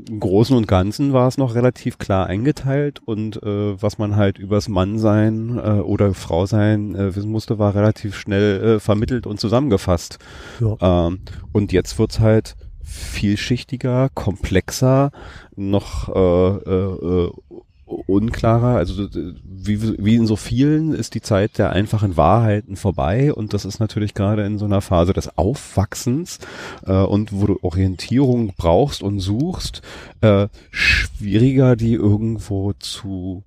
[0.09, 4.37] Im Großen und Ganzen war es noch relativ klar eingeteilt und äh, was man halt
[4.37, 10.19] übers Mannsein äh, oder Frausein äh, wissen musste, war relativ schnell äh, vermittelt und zusammengefasst.
[10.59, 11.07] Ja.
[11.07, 11.19] Ähm,
[11.51, 15.11] und jetzt wird's halt vielschichtiger, komplexer,
[15.55, 17.31] noch äh, äh,
[18.05, 18.77] unklarer.
[18.77, 19.07] Also
[19.43, 23.79] wie, wie in so vielen ist die Zeit der einfachen Wahrheiten vorbei und das ist
[23.79, 26.39] natürlich gerade in so einer Phase des Aufwachsens
[26.85, 29.81] äh, und wo du Orientierung brauchst und suchst,
[30.21, 33.43] äh, schwieriger die irgendwo zu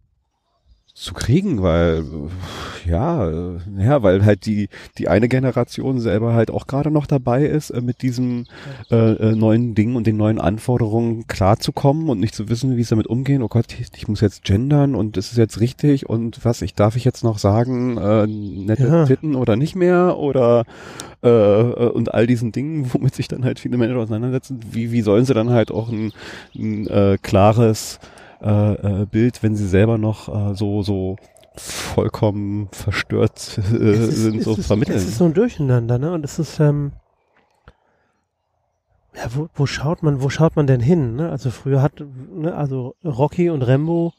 [0.96, 2.04] zu kriegen, weil
[2.86, 3.30] ja,
[3.78, 7.82] ja, weil halt die die eine Generation selber halt auch gerade noch dabei ist, äh,
[7.82, 8.46] mit diesem
[8.90, 12.88] äh, äh, neuen Ding und den neuen Anforderungen klarzukommen und nicht zu wissen, wie es
[12.88, 13.42] damit umgehen.
[13.42, 16.74] Oh Gott, ich, ich muss jetzt gendern und ist es jetzt richtig und was ich
[16.74, 19.04] darf ich jetzt noch sagen, äh, nette ja.
[19.04, 20.64] Titten oder nicht mehr oder
[21.22, 24.60] äh, äh, und all diesen Dingen, womit sich dann halt viele Menschen auseinandersetzen.
[24.72, 26.14] Wie wie sollen sie dann halt auch ein,
[26.54, 28.00] ein äh, klares
[28.42, 31.16] äh, äh, Bild, wenn sie selber noch äh, so so
[31.56, 34.96] vollkommen verstört äh, ist, sind, so ist, vermitteln.
[34.96, 36.12] Es ist so ein Durcheinander, ne?
[36.12, 36.92] Und es ist ähm,
[39.16, 41.16] ja, wo, wo schaut man, wo schaut man denn hin?
[41.16, 41.30] Ne?
[41.30, 42.02] Also früher hat,
[42.34, 44.12] ne, also Rocky und Rambo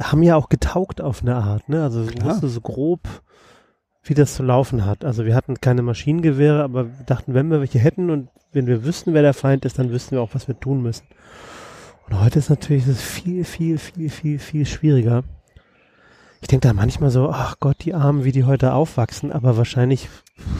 [0.00, 1.82] haben ja auch getaugt auf eine Art, ne?
[1.82, 3.00] Also du wusste so grob,
[4.04, 5.04] wie das zu laufen hat.
[5.04, 8.84] Also wir hatten keine Maschinengewehre, aber wir dachten, wenn wir welche hätten und wenn wir
[8.84, 11.06] wüssten, wer der Feind ist, dann wüssten wir auch, was wir tun müssen.
[12.08, 15.24] Und heute ist natürlich das viel, viel, viel, viel, viel schwieriger.
[16.40, 20.08] Ich denke da manchmal so, ach Gott, die Armen, wie die heute aufwachsen, aber wahrscheinlich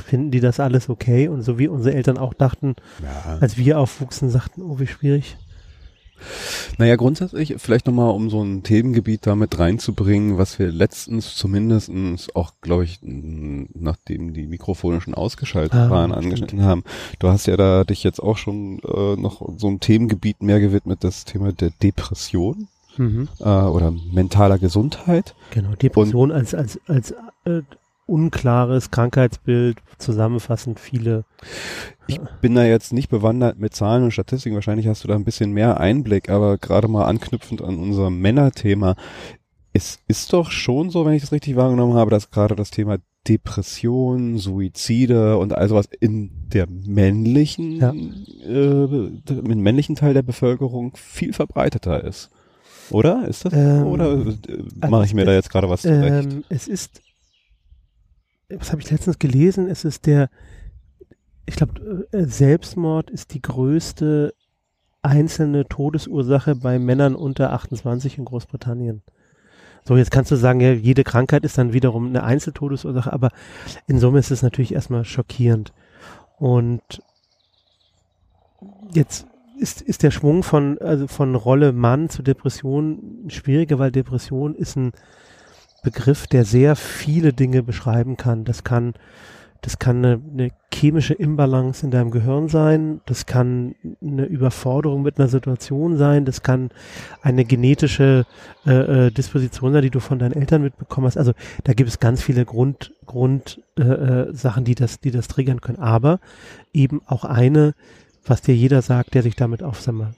[0.06, 3.38] finden die das alles okay und so wie unsere Eltern auch dachten, ja.
[3.40, 5.36] als wir aufwuchsen, sagten, oh, wie schwierig.
[6.78, 12.52] Naja, grundsätzlich vielleicht nochmal, um so ein Themengebiet damit reinzubringen, was wir letztens zumindestens auch,
[12.60, 16.84] glaube ich, nachdem die Mikrofone schon ausgeschaltet ah, waren, angeschnitten haben.
[17.18, 20.98] Du hast ja da dich jetzt auch schon äh, noch so ein Themengebiet mehr gewidmet,
[21.02, 22.68] das Thema der Depression.
[22.98, 23.28] Mhm.
[23.40, 25.34] Äh, oder mentaler Gesundheit.
[25.50, 27.10] Genau, Depression Und, als, als, als
[27.44, 27.60] äh,
[28.06, 31.24] unklares Krankheitsbild, zusammenfassend viele.
[32.06, 35.24] Ich bin da jetzt nicht bewandert mit Zahlen und Statistiken, wahrscheinlich hast du da ein
[35.24, 38.94] bisschen mehr Einblick, aber gerade mal anknüpfend an unser Männerthema,
[39.72, 42.98] es ist doch schon so, wenn ich das richtig wahrgenommen habe, dass gerade das Thema
[43.28, 47.92] Depression, Suizide und all sowas in der männlichen, ja.
[47.92, 48.84] äh,
[49.28, 52.30] im männlichen Teil der Bevölkerung viel verbreiteter ist.
[52.90, 53.26] Oder?
[53.26, 53.52] Ist das?
[53.52, 56.32] Ähm, oder äh, mache ich mir da jetzt gerade was zurecht?
[56.32, 57.02] Ähm, es ist
[58.48, 59.68] was habe ich letztens gelesen?
[59.68, 60.28] Es ist der,
[61.46, 64.34] ich glaube, äh, Selbstmord ist die größte
[65.02, 69.02] einzelne Todesursache bei Männern unter 28 in Großbritannien.
[69.84, 73.30] So, jetzt kannst du sagen, ja, jede Krankheit ist dann wiederum eine Einzeltodesursache, aber
[73.86, 75.72] in Summe ist es natürlich erstmal schockierend.
[76.38, 77.02] Und
[78.92, 79.26] jetzt
[79.58, 84.76] ist, ist der Schwung von, also von Rolle Mann zu Depression schwieriger, weil Depression ist
[84.76, 84.92] ein
[85.86, 88.44] Begriff, der sehr viele Dinge beschreiben kann.
[88.44, 88.94] Das kann,
[89.62, 93.02] das kann eine, eine chemische Imbalance in deinem Gehirn sein.
[93.06, 96.24] Das kann eine Überforderung mit einer Situation sein.
[96.24, 96.70] Das kann
[97.22, 98.26] eine genetische
[98.66, 101.18] äh, äh, Disposition sein, die du von deinen Eltern mitbekommen hast.
[101.18, 105.28] Also da gibt es ganz viele Grund, Grund äh, äh, Sachen, die das, die das
[105.28, 105.78] triggern können.
[105.78, 106.18] Aber
[106.72, 107.74] eben auch eine,
[108.26, 110.14] was dir jeder sagt, der sich damit auf, sag mal,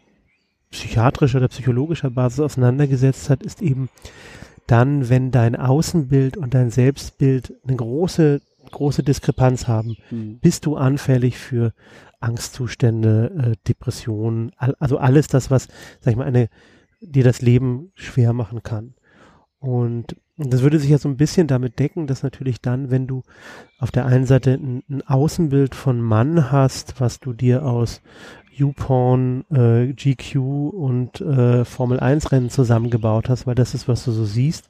[0.70, 3.90] psychiatrischer oder psychologischer Basis auseinandergesetzt hat, ist eben
[4.68, 8.40] dann, wenn dein Außenbild und dein Selbstbild eine große,
[8.70, 10.38] große Diskrepanz haben, mhm.
[10.38, 11.72] bist du anfällig für
[12.20, 15.68] Angstzustände, äh, Depressionen, all, also alles das, was,
[16.00, 16.48] sag ich mal, eine,
[17.00, 18.94] dir das Leben schwer machen kann.
[19.58, 23.24] Und, das würde sich ja so ein bisschen damit decken, dass natürlich dann, wenn du
[23.80, 28.00] auf der einen Seite ein, ein Außenbild von Mann hast, was du dir aus
[28.58, 30.36] YouPorn, äh, GQ
[30.70, 34.68] und äh, Formel 1 Rennen zusammengebaut hast, weil das ist, was du so siehst.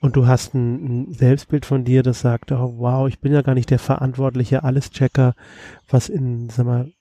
[0.00, 3.42] Und du hast ein, ein Selbstbild von dir, das sagt, oh, wow, ich bin ja
[3.42, 5.34] gar nicht der verantwortliche Alles-Checker,
[5.88, 6.92] was in, sag mal,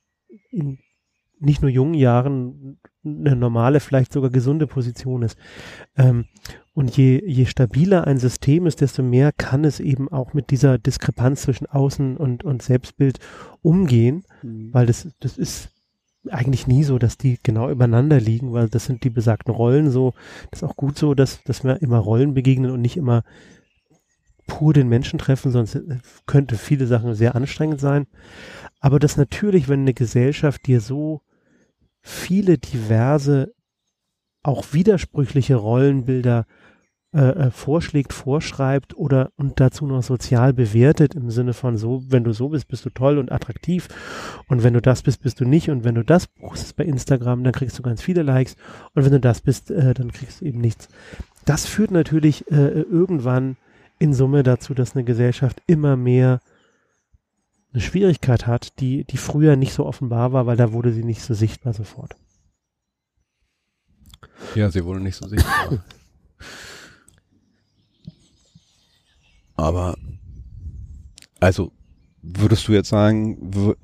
[0.50, 0.80] in
[1.40, 5.38] nicht nur jungen Jahren eine normale, vielleicht sogar gesunde Position ist.
[5.96, 6.26] Ähm,
[6.74, 10.78] und je, je stabiler ein System ist, desto mehr kann es eben auch mit dieser
[10.78, 13.20] Diskrepanz zwischen Außen und, und Selbstbild
[13.62, 14.74] umgehen, mhm.
[14.74, 15.72] weil das, das ist
[16.30, 20.14] eigentlich nie so, dass die genau übereinander liegen, weil das sind die besagten Rollen so.
[20.52, 23.24] Das ist auch gut so, dass, dass wir immer Rollen begegnen und nicht immer
[24.48, 25.80] pur den Menschen treffen, sonst
[26.26, 28.08] könnte viele Sachen sehr anstrengend sein.
[28.80, 31.22] Aber das natürlich, wenn eine Gesellschaft dir so
[32.02, 33.54] viele diverse,
[34.44, 36.46] auch widersprüchliche Rollenbilder
[37.16, 42.26] äh, äh, vorschlägt, vorschreibt oder und dazu noch sozial bewertet im Sinne von so, wenn
[42.26, 43.88] du so bist, bist du toll und attraktiv
[44.50, 47.46] und wenn du das bist, bist du nicht und wenn du das postest bei Instagram,
[47.46, 48.58] dann kriegst du ganz viele Likes
[48.96, 50.90] und wenn du das bist, äh, dann kriegst du eben nichts.
[51.46, 53.56] Das führt natürlich äh, irgendwann
[53.98, 56.42] in Summe dazu, dass eine Gesellschaft immer mehr
[57.72, 61.22] eine Schwierigkeit hat, die, die früher nicht so offenbar war, weil da wurde sie nicht
[61.22, 62.18] so sichtbar sofort.
[64.54, 65.82] Ja, sie wurde nicht so sichtbar.
[69.56, 69.96] Aber,
[71.40, 71.72] also,
[72.22, 73.78] würdest du jetzt sagen,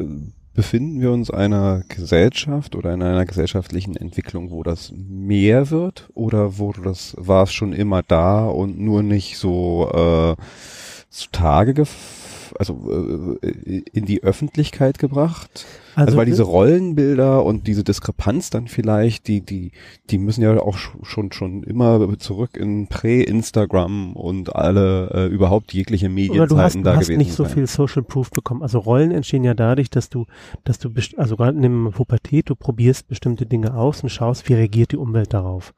[0.53, 6.09] befinden wir uns einer Gesellschaft oder in einer gesellschaftlichen Entwicklung, wo das mehr wird?
[6.13, 10.35] Oder wo das war es schon immer da und nur nicht so äh,
[11.09, 11.73] zutage
[12.57, 15.65] also äh, in die Öffentlichkeit gebracht?
[15.95, 19.71] Also, also weil diese Rollenbilder und diese Diskrepanz dann vielleicht, die, die,
[20.09, 26.09] die müssen ja auch schon, schon immer zurück in Prä-Instagram und alle, äh, überhaupt jegliche
[26.09, 27.13] Medienzeiten da gewesen.
[27.13, 28.61] Du hast nicht so viel Social Proof bekommen.
[28.61, 30.25] Also Rollen entstehen ja dadurch, dass du,
[30.63, 34.53] dass du, also gerade in der Pubertät, du probierst bestimmte Dinge aus und schaust, wie
[34.53, 35.73] reagiert die Umwelt darauf.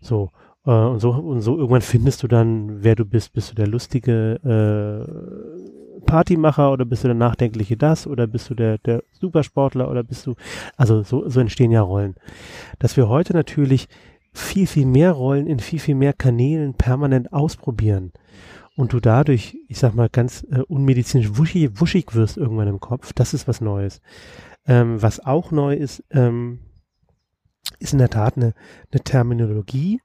[0.00, 0.30] So.
[0.66, 3.32] Äh, und so, und so irgendwann findest du dann, wer du bist.
[3.32, 5.57] Bist du der lustige, äh,
[6.08, 10.26] Partymacher oder bist du der nachdenkliche das oder bist du der, der Supersportler oder bist
[10.26, 10.36] du,
[10.76, 12.14] also so, so entstehen ja Rollen.
[12.78, 13.88] Dass wir heute natürlich
[14.32, 18.12] viel, viel mehr Rollen in viel, viel mehr Kanälen permanent ausprobieren
[18.74, 23.12] und du dadurch, ich sag mal, ganz äh, unmedizinisch wuschig, wuschig wirst irgendwann im Kopf,
[23.12, 24.00] das ist was Neues.
[24.66, 26.60] Ähm, was auch neu ist, ähm,
[27.80, 28.54] ist in der Tat eine,
[28.90, 30.00] eine Terminologie.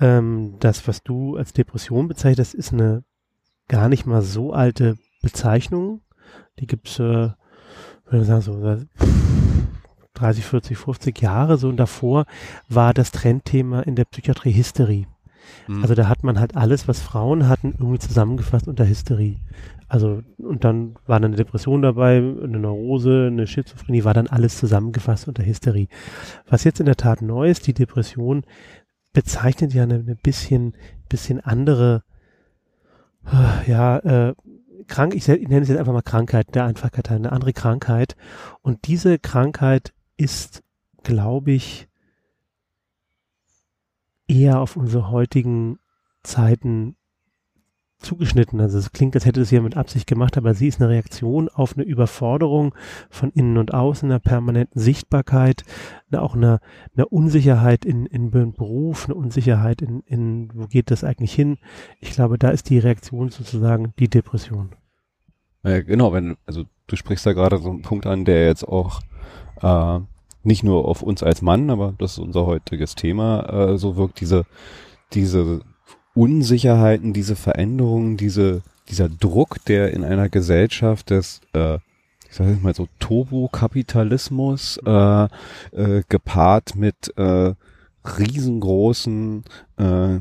[0.00, 3.04] Ähm, das, was du als Depression bezeichnest, ist eine
[3.68, 6.00] gar nicht mal so alte Bezeichnungen.
[6.58, 7.30] Die gibt's, äh,
[8.04, 8.86] würde ich sagen, so
[10.14, 12.24] 30, 40, 50 Jahre so und davor
[12.68, 15.06] war das Trendthema in der Psychiatrie Hysterie.
[15.68, 15.82] Mhm.
[15.82, 19.36] Also da hat man halt alles, was Frauen hatten, irgendwie zusammengefasst unter Hysterie.
[19.88, 24.58] Also und dann war dann eine Depression dabei, eine Neurose, eine Schizophrenie, war dann alles
[24.58, 25.88] zusammengefasst unter Hysterie.
[26.48, 28.44] Was jetzt in der Tat neu ist, die Depression
[29.12, 30.74] bezeichnet ja eine, eine bisschen,
[31.08, 32.02] bisschen andere,
[33.66, 34.34] ja, äh,
[34.86, 38.16] krank, ich, nenne es jetzt einfach mal Krankheit, der Einfachkeit, eine andere Krankheit.
[38.62, 40.62] Und diese Krankheit ist,
[41.02, 41.88] glaube ich,
[44.28, 45.78] eher auf unsere heutigen
[46.22, 46.96] Zeiten
[48.06, 48.60] zugeschnitten.
[48.60, 51.48] Also es klingt, als hätte es jemand mit Absicht gemacht, aber sie ist eine Reaktion
[51.48, 52.74] auf eine Überforderung
[53.10, 55.64] von innen und außen, einer permanenten Sichtbarkeit,
[56.10, 56.60] eine, auch eine,
[56.96, 61.58] eine Unsicherheit in, in Beruf, eine Unsicherheit in, in, wo geht das eigentlich hin?
[62.00, 64.70] Ich glaube, da ist die Reaktion sozusagen die Depression.
[65.62, 69.00] Äh, genau, wenn, also du sprichst da gerade so einen Punkt an, der jetzt auch
[69.60, 70.00] äh,
[70.44, 74.20] nicht nur auf uns als Mann, aber das ist unser heutiges Thema, äh, so wirkt
[74.20, 74.44] diese,
[75.12, 75.60] diese
[76.16, 81.74] Unsicherheiten, diese Veränderungen, diese, dieser Druck, der in einer Gesellschaft des, äh,
[82.28, 87.54] ich sage mal so, Turbo-Kapitalismus äh, äh, gepaart mit äh,
[88.18, 89.44] riesengroßen
[89.76, 90.20] äh,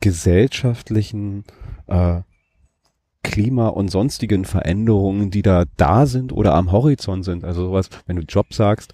[0.00, 1.44] gesellschaftlichen
[1.86, 2.22] äh,
[3.22, 7.44] Klima und sonstigen Veränderungen, die da da sind oder am Horizont sind.
[7.44, 8.92] Also sowas, wenn du Job sagst,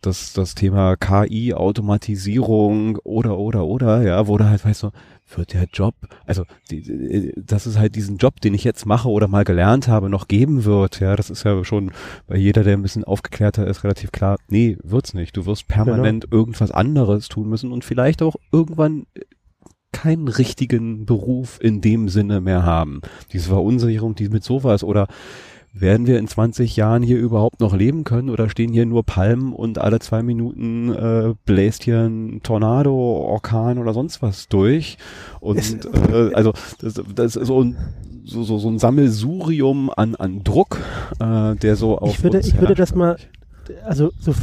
[0.00, 4.92] das, das Thema KI, Automatisierung oder, oder, oder, ja, wo du halt weißt so,
[5.36, 5.94] wird der Job,
[6.26, 10.08] also die, dass es halt diesen Job, den ich jetzt mache oder mal gelernt habe,
[10.08, 11.92] noch geben wird, ja, das ist ja schon
[12.26, 15.36] bei jeder, der ein bisschen aufgeklärter ist, relativ klar, nee, wird's nicht.
[15.36, 16.36] Du wirst permanent genau.
[16.36, 19.06] irgendwas anderes tun müssen und vielleicht auch irgendwann
[19.92, 23.00] keinen richtigen Beruf in dem Sinne mehr haben.
[23.32, 25.08] Diese Verunsicherung, die mit sowas oder
[25.72, 29.52] werden wir in 20 Jahren hier überhaupt noch leben können oder stehen hier nur Palmen
[29.52, 34.98] und alle zwei Minuten äh, bläst hier ein Tornado, Orkan oder sonst was durch
[35.38, 37.76] und äh, also das, das ist so ein
[38.24, 40.78] so, so, so ein Sammelsurium an, an Druck,
[41.18, 43.16] äh, der so auf Ich würde, ich würde das mal,
[43.84, 44.34] also, so,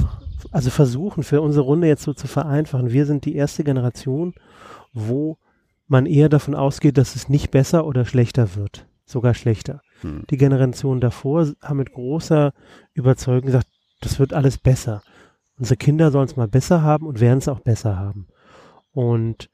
[0.51, 2.91] also versuchen für unsere Runde jetzt so zu vereinfachen.
[2.91, 4.33] Wir sind die erste Generation,
[4.93, 5.37] wo
[5.87, 9.81] man eher davon ausgeht, dass es nicht besser oder schlechter wird, sogar schlechter.
[10.01, 10.23] Hm.
[10.29, 12.53] Die Generation davor haben mit großer
[12.93, 13.67] Überzeugung gesagt,
[14.01, 15.01] das wird alles besser.
[15.57, 18.27] Unsere Kinder sollen es mal besser haben und werden es auch besser haben.
[18.91, 19.49] Und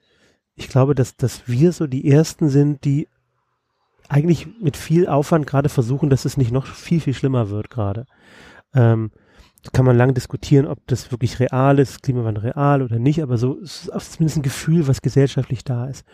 [0.56, 3.08] ich glaube, dass, dass wir so die Ersten sind, die
[4.10, 8.06] eigentlich mit viel Aufwand gerade versuchen, dass es nicht noch viel, viel schlimmer wird gerade.
[8.74, 9.12] Ähm,
[9.72, 13.56] kann man lange diskutieren, ob das wirklich real ist, Klimawandel real oder nicht, aber so
[13.56, 16.06] ist zumindest ein Gefühl, was gesellschaftlich da ist.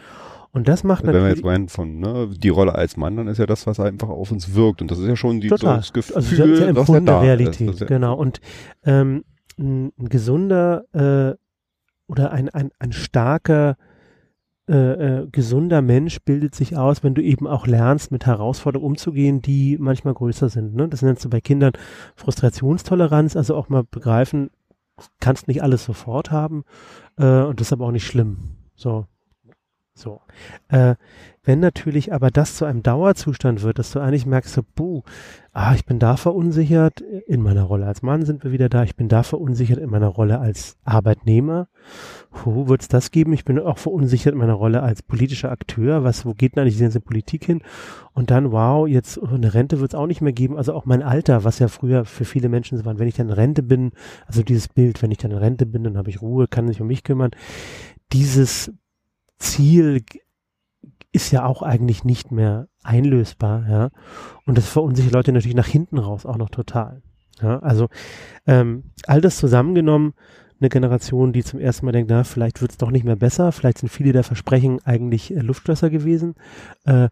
[0.51, 3.27] Und das macht also Wenn wir jetzt meinen von ne, die Rolle als Mann, dann
[3.27, 4.81] ist ja das, was einfach auf uns wirkt.
[4.81, 5.77] Und das ist ja schon die, Total.
[5.77, 7.69] das Gefühl, also sehr, sehr ja da Realität.
[7.69, 7.88] Ist.
[7.88, 8.15] Genau.
[8.15, 8.41] Und
[8.84, 9.23] ähm,
[9.59, 11.35] ein, ein gesunder äh,
[12.11, 13.77] oder ein, ein, ein starker
[14.69, 19.41] äh, äh, gesunder Mensch bildet sich aus, wenn du eben auch lernst, mit Herausforderungen umzugehen,
[19.41, 20.76] die manchmal größer sind.
[20.76, 20.88] Ne?
[20.88, 21.73] Das nennst du bei Kindern
[22.15, 24.51] Frustrationstoleranz, also auch mal begreifen,
[25.19, 26.65] kannst nicht alles sofort haben
[27.17, 28.57] äh, und das ist aber auch nicht schlimm.
[28.76, 29.05] So.
[29.93, 30.21] So.
[30.69, 30.95] Äh,
[31.43, 35.01] wenn natürlich aber das zu einem Dauerzustand wird, dass du eigentlich merkst, so, buh,
[35.51, 38.95] ah, ich bin da verunsichert, in meiner Rolle als Mann sind wir wieder da, ich
[38.95, 41.67] bin da verunsichert in meiner Rolle als Arbeitnehmer,
[42.45, 43.33] wo wird es das geben?
[43.33, 46.77] Ich bin auch verunsichert in meiner Rolle als politischer Akteur, was, wo geht denn eigentlich
[46.77, 47.61] die ganze Politik hin?
[48.13, 51.01] Und dann, wow, jetzt eine Rente wird es auch nicht mehr geben, also auch mein
[51.01, 53.91] Alter, was ja früher für viele Menschen so war, wenn ich dann in Rente bin,
[54.27, 56.79] also dieses Bild, wenn ich dann in Rente bin, dann habe ich Ruhe, kann mich
[56.79, 57.31] um mich kümmern,
[58.11, 58.71] dieses
[59.39, 60.03] Ziel
[61.11, 63.89] ist ja auch eigentlich nicht mehr einlösbar, ja.
[64.45, 67.01] Und das verunsichert Leute natürlich nach hinten raus auch noch total.
[67.41, 67.87] Ja, also
[68.45, 70.13] ähm, all das zusammengenommen,
[70.59, 73.51] eine Generation, die zum ersten Mal denkt, na, vielleicht wird es doch nicht mehr besser,
[73.51, 76.35] vielleicht sind viele der Versprechen eigentlich äh, Luftschlösser gewesen.
[76.85, 77.07] Äh,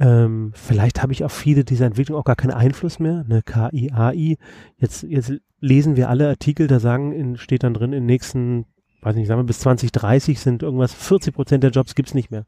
[0.00, 3.24] ähm, vielleicht habe ich auf viele dieser Entwicklung auch gar keinen Einfluss mehr.
[3.28, 4.36] Eine KI, AI.
[4.76, 8.66] Jetzt, jetzt lesen wir alle Artikel, da sagen, in, steht dann drin, in den nächsten,
[9.02, 12.44] weiß nicht, sagen wir bis 2030 sind irgendwas, 40 Prozent der Jobs gibt's nicht mehr.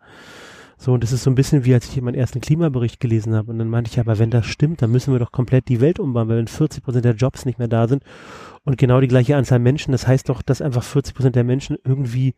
[0.76, 3.52] So, und das ist so ein bisschen wie, als ich meinen ersten Klimabericht gelesen habe.
[3.52, 5.98] Und dann meinte ich, aber wenn das stimmt, dann müssen wir doch komplett die Welt
[5.98, 8.02] umbauen, weil wenn 40 Prozent der Jobs nicht mehr da sind
[8.64, 11.76] und genau die gleiche Anzahl Menschen, das heißt doch, dass einfach 40 Prozent der Menschen
[11.84, 12.34] irgendwie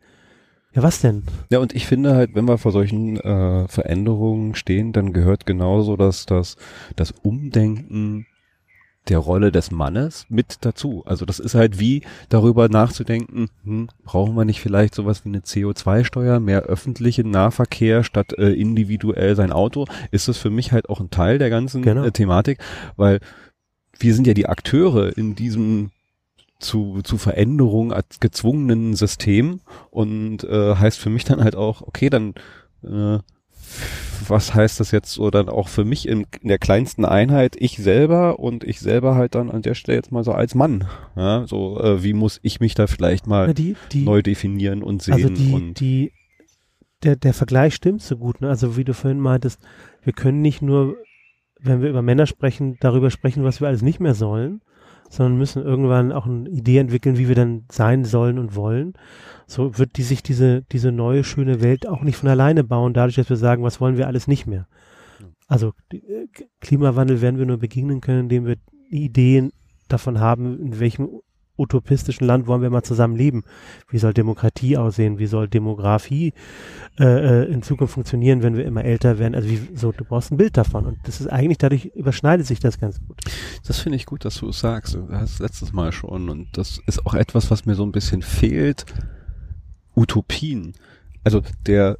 [0.75, 1.23] ja, was denn?
[1.51, 5.95] Ja, und ich finde halt, wenn wir vor solchen äh, Veränderungen stehen, dann gehört genauso
[5.95, 6.57] dass das,
[6.95, 8.25] das Umdenken
[9.09, 11.03] der Rolle des Mannes mit dazu.
[11.05, 15.39] Also das ist halt wie darüber nachzudenken, hm, brauchen wir nicht vielleicht sowas wie eine
[15.39, 19.85] CO2-Steuer, mehr öffentlichen Nahverkehr statt äh, individuell sein Auto?
[20.11, 22.03] Ist das für mich halt auch ein Teil der ganzen genau.
[22.03, 22.59] äh, Thematik,
[22.95, 23.19] weil
[23.99, 25.91] wir sind ja die Akteure in diesem
[26.59, 29.59] zu, zu Veränderung als gezwungenen System
[29.91, 32.33] und äh, heißt für mich dann halt auch, okay, dann
[32.83, 33.19] äh,
[34.27, 37.77] was heißt das jetzt so dann auch für mich in, in, der kleinsten Einheit, ich
[37.77, 40.85] selber und ich selber halt dann an der Stelle jetzt mal so als Mann.
[41.15, 45.01] Ja, so äh, wie muss ich mich da vielleicht mal die, die, neu definieren und
[45.01, 45.15] sehen.
[45.15, 46.13] Also die, und die,
[47.03, 48.49] der, der Vergleich stimmt so gut, ne?
[48.49, 49.59] Also wie du vorhin meintest,
[50.03, 50.95] wir können nicht nur,
[51.59, 54.61] wenn wir über Männer sprechen, darüber sprechen, was wir alles nicht mehr sollen,
[55.13, 58.93] sondern müssen irgendwann auch eine Idee entwickeln, wie wir dann sein sollen und wollen.
[59.45, 63.17] So wird die sich diese, diese neue schöne Welt auch nicht von alleine bauen, dadurch,
[63.17, 64.67] dass wir sagen, was wollen wir alles nicht mehr.
[65.47, 66.25] Also äh,
[66.61, 68.55] Klimawandel werden wir nur begegnen können, indem wir
[68.89, 69.51] Ideen
[69.87, 71.09] davon haben, in welchem
[71.57, 73.43] utopistischen Land wollen wir mal zusammen leben?
[73.89, 75.19] Wie soll Demokratie aussehen?
[75.19, 76.33] Wie soll Demografie
[76.99, 77.03] äh,
[77.43, 79.35] äh, in Zukunft funktionieren, wenn wir immer älter werden?
[79.35, 80.85] Also wie, so, du brauchst ein Bild davon.
[80.85, 83.17] Und das ist eigentlich, dadurch überschneidet sich das ganz gut.
[83.65, 84.95] Das finde ich gut, dass du es sagst.
[84.95, 86.29] Du hast letztes Mal schon.
[86.29, 88.85] Und das ist auch etwas, was mir so ein bisschen fehlt.
[89.95, 90.73] Utopien.
[91.23, 91.97] Also der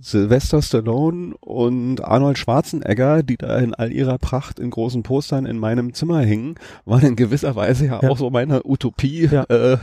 [0.00, 5.58] Sylvester Stallone und Arnold Schwarzenegger, die da in all ihrer Pracht in großen Postern in
[5.58, 6.54] meinem Zimmer hingen,
[6.84, 8.08] waren in gewisser Weise ja, ja.
[8.08, 9.44] auch so meine Utopie, ja.
[9.44, 9.78] äh,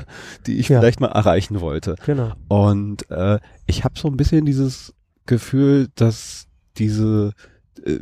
[0.47, 1.95] die ich vielleicht mal erreichen wollte.
[2.05, 2.31] Genau.
[2.47, 4.93] Und äh, ich habe so ein bisschen dieses
[5.25, 6.47] Gefühl, dass
[6.77, 7.33] diese
[7.85, 7.99] äh,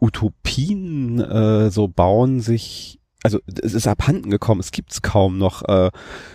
[0.00, 2.98] Utopien äh, so bauen sich
[3.28, 5.62] also es ist abhanden gekommen, es gibt's kaum noch.
[5.68, 5.90] Äh,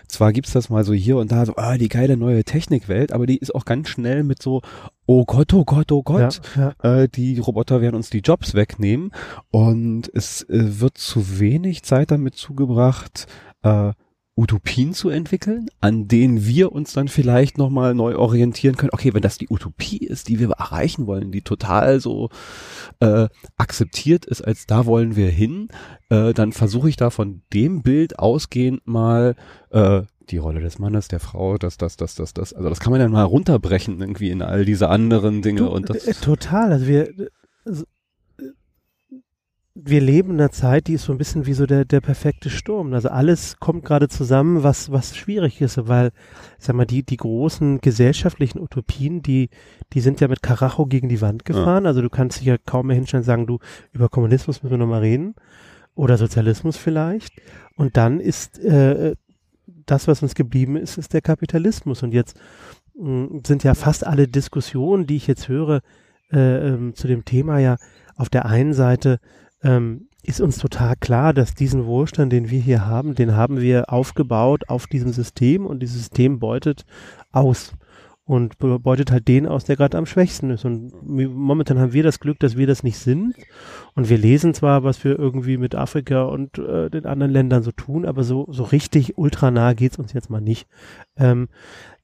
[0.07, 3.26] zwar gibt's das mal so hier und da, so, ah, die geile neue Technikwelt, aber
[3.26, 4.61] die ist auch ganz schnell mit so,
[5.07, 7.02] oh Gott, oh Gott, oh Gott, ja, ja.
[7.02, 9.11] Äh, die Roboter werden uns die Jobs wegnehmen.
[9.49, 13.26] Und es äh, wird zu wenig Zeit damit zugebracht,
[13.64, 13.94] äh,
[14.35, 18.89] Utopien zu entwickeln, an denen wir uns dann vielleicht nochmal neu orientieren können.
[18.91, 22.30] Okay, wenn das die Utopie ist, die wir erreichen wollen, die total so
[22.99, 23.27] äh,
[23.57, 25.68] akzeptiert ist, als da wollen wir hin,
[26.10, 29.35] äh, dann versuche ich da von dem Bild ausgehend mal
[29.69, 32.53] äh, die Rolle des Mannes, der Frau, das, das, das, das, das.
[32.53, 35.61] Also das kann man dann mal runterbrechen irgendwie in all diese anderen Dinge.
[35.61, 36.72] Du, und das äh, total.
[36.72, 37.30] Also wir
[37.65, 37.85] also
[39.75, 42.51] wir leben in einer Zeit, die ist so ein bisschen wie so der, der perfekte
[42.51, 42.93] Sturm.
[42.93, 46.11] Also alles kommt gerade zusammen, was, was schwierig ist, weil,
[46.59, 49.49] sag mal, die, die großen gesellschaftlichen Utopien, die,
[49.93, 51.85] die sind ja mit Karacho gegen die Wand gefahren.
[51.85, 51.89] Ja.
[51.89, 53.57] Also du kannst dich ja kaum mehr hinstellen und sagen, du,
[53.93, 55.33] über Kommunismus müssen wir nochmal reden.
[55.95, 57.33] Oder Sozialismus vielleicht.
[57.75, 59.15] Und dann ist, äh,
[59.85, 62.03] das, was uns geblieben ist, ist der Kapitalismus.
[62.03, 62.39] Und jetzt
[62.95, 65.81] mh, hm, sind ja fast alle Diskussionen, die ich jetzt höre,
[66.31, 67.77] äh, ähm, zu dem Thema ja
[68.15, 69.19] auf der einen Seite
[69.64, 73.91] ähm, ist uns total klar, dass diesen Wohlstand, den wir hier haben, den haben wir
[73.91, 76.85] aufgebaut auf diesem System und dieses System beutet
[77.31, 77.73] aus
[78.26, 80.64] und beutet halt den aus, der gerade am schwächsten ist.
[80.64, 83.35] Und momentan haben wir das Glück, dass wir das nicht sind.
[83.95, 87.73] Und wir lesen zwar, was wir irgendwie mit Afrika und äh, den anderen Ländern so
[87.73, 90.68] tun, aber so, so richtig ultranah geht's uns jetzt mal nicht.
[91.18, 91.49] Ähm,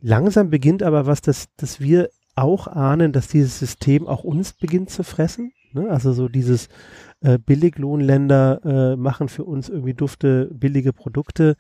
[0.02, 4.90] langsam beginnt aber was, dass, dass wir auch ahnen, dass dieses System auch uns beginnt
[4.90, 5.90] zu fressen Ne?
[5.90, 6.70] Also so dieses
[7.22, 11.56] äh, Billiglohnländer äh, machen für uns irgendwie dufte, billige Produkte.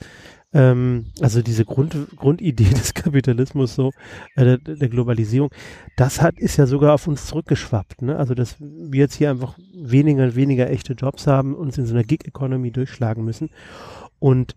[0.53, 3.91] Ähm, also diese Grund, Grundidee des Kapitalismus, so
[4.35, 5.51] äh, der, der, Globalisierung,
[5.97, 8.01] das hat ist ja sogar auf uns zurückgeschwappt.
[8.01, 8.17] Ne?
[8.17, 11.93] Also dass wir jetzt hier einfach weniger und weniger echte Jobs haben, uns in so
[11.93, 13.49] einer Gig-Economy durchschlagen müssen.
[14.19, 14.55] Und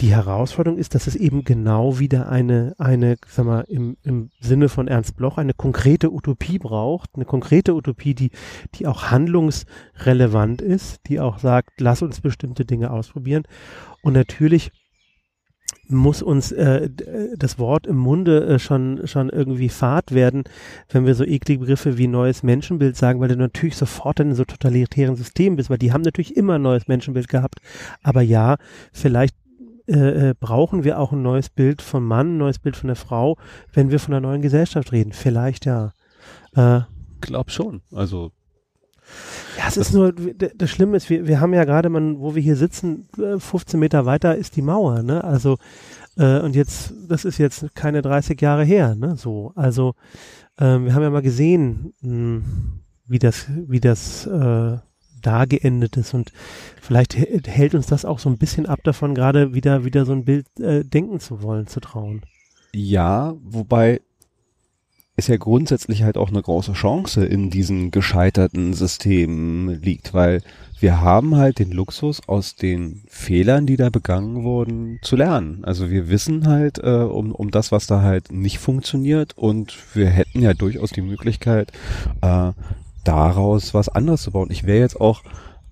[0.00, 4.68] die Herausforderung ist, dass es eben genau wieder eine, eine, sag mal, im, im Sinne
[4.68, 8.30] von Ernst Bloch, eine konkrete Utopie braucht, eine konkrete Utopie, die,
[8.74, 13.44] die auch handlungsrelevant ist, die auch sagt, lass uns bestimmte Dinge ausprobieren.
[14.02, 14.72] Und natürlich
[15.88, 16.88] muss uns äh,
[17.36, 20.44] das Wort im Munde äh, schon schon irgendwie fad werden,
[20.90, 24.44] wenn wir so eklige Begriffe wie neues Menschenbild sagen, weil du natürlich sofort in so
[24.44, 27.60] totalitären System bist, weil die haben natürlich immer ein neues Menschenbild gehabt.
[28.02, 28.56] Aber ja,
[28.92, 29.36] vielleicht
[29.86, 32.96] äh, äh, brauchen wir auch ein neues Bild vom Mann, ein neues Bild von der
[32.96, 33.36] Frau,
[33.72, 35.12] wenn wir von einer neuen Gesellschaft reden.
[35.12, 35.92] Vielleicht ja.
[36.54, 36.80] Äh,
[37.20, 37.82] Glaub schon.
[37.92, 38.32] Also
[39.58, 42.42] ja, es ist nur, das Schlimme ist, wir, wir haben ja gerade, man, wo wir
[42.42, 45.22] hier sitzen, 15 äh, Meter weiter ist die Mauer, ne?
[45.22, 45.58] Also,
[46.16, 49.16] äh, und jetzt, das ist jetzt keine 30 Jahre her, ne?
[49.16, 49.94] So, also,
[50.58, 52.44] äh, wir haben ja mal gesehen, mh, hm,
[53.06, 54.78] wie das, wie das äh,
[55.22, 56.32] da geendet ist und
[56.80, 60.24] vielleicht hält uns das auch so ein bisschen ab davon, gerade wieder, wieder so ein
[60.24, 62.22] Bild äh, denken zu wollen, zu trauen.
[62.74, 64.00] Ja, wobei
[65.16, 70.42] es ja grundsätzlich halt auch eine große Chance in diesen gescheiterten Systemen liegt, weil
[70.80, 75.64] wir haben halt den Luxus aus den Fehlern, die da begangen wurden, zu lernen.
[75.64, 80.08] Also wir wissen halt äh, um, um das, was da halt nicht funktioniert und wir
[80.08, 81.72] hätten ja durchaus die Möglichkeit,
[82.20, 82.50] äh,
[83.04, 84.50] daraus was anderes zu bauen.
[84.50, 85.22] Ich wäre jetzt auch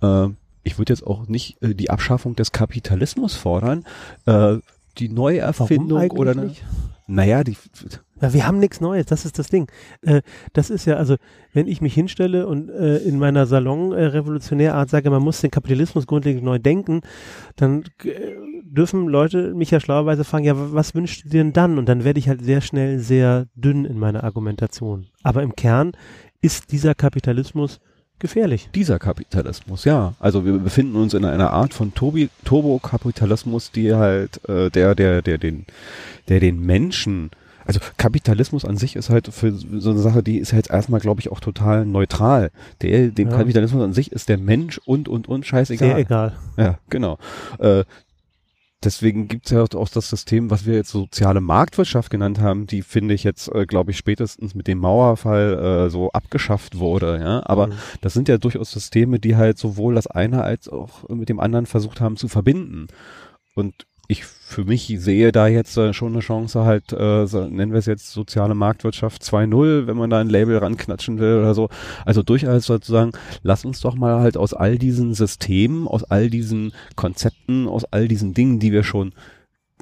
[0.03, 0.29] äh,
[0.65, 3.85] ich würde jetzt auch nicht äh, die Abschaffung des Kapitalismus fordern,
[4.27, 4.59] äh,
[4.99, 6.55] die Neuerfindung oder ne,
[7.07, 7.57] naja, die
[8.23, 9.71] ja, wir haben nichts Neues, das ist das Ding.
[10.03, 10.23] Äh,
[10.53, 11.17] das ist ja, also,
[11.53, 16.45] wenn ich mich hinstelle und äh, in meiner Salon-Revolutionärart sage, man muss den Kapitalismus grundlegend
[16.45, 17.01] neu denken,
[17.57, 18.13] dann äh,
[18.63, 21.79] dürfen Leute mich ja schlauerweise fragen, ja, was wünschst du dir denn dann?
[21.79, 25.07] Und dann werde ich halt sehr schnell sehr dünn in meiner Argumentation.
[25.23, 25.93] Aber im Kern
[26.41, 27.81] ist dieser Kapitalismus
[28.23, 28.71] gefährlich.
[28.75, 30.15] Dieser Kapitalismus, ja.
[30.21, 35.39] Also wir befinden uns in einer Art von Turbo-Kapitalismus, die halt, äh, der, der, der
[35.39, 35.67] den,
[36.29, 37.31] der den Menschen
[37.65, 41.21] also Kapitalismus an sich ist halt für so eine Sache, die ist halt erstmal, glaube
[41.21, 42.51] ich, auch total neutral.
[42.81, 43.37] Der, dem ja.
[43.37, 45.89] Kapitalismus an sich ist der Mensch und, und, und scheißegal.
[45.89, 46.37] Sehr egal.
[46.57, 47.19] Ja, genau.
[47.59, 47.85] Äh,
[48.85, 52.83] deswegen gibt es ja auch das System, was wir jetzt soziale Marktwirtschaft genannt haben, die
[52.83, 57.19] finde ich jetzt, äh, glaube ich, spätestens mit dem Mauerfall äh, so abgeschafft wurde.
[57.21, 57.73] Ja, aber mhm.
[58.01, 61.67] das sind ja durchaus Systeme, die halt sowohl das eine als auch mit dem anderen
[61.67, 62.89] versucht haben zu verbinden.
[63.55, 67.79] Und ich für mich sehe da jetzt äh, schon eine Chance halt, äh, nennen wir
[67.79, 71.71] es jetzt soziale Marktwirtschaft 2.0, wenn man da ein Label ranknatschen will oder so.
[72.05, 73.13] Also durchaus sozusagen,
[73.43, 78.09] lass uns doch mal halt aus all diesen Systemen, aus all diesen Konzepten, aus all
[78.09, 79.15] diesen Dingen, die wir schon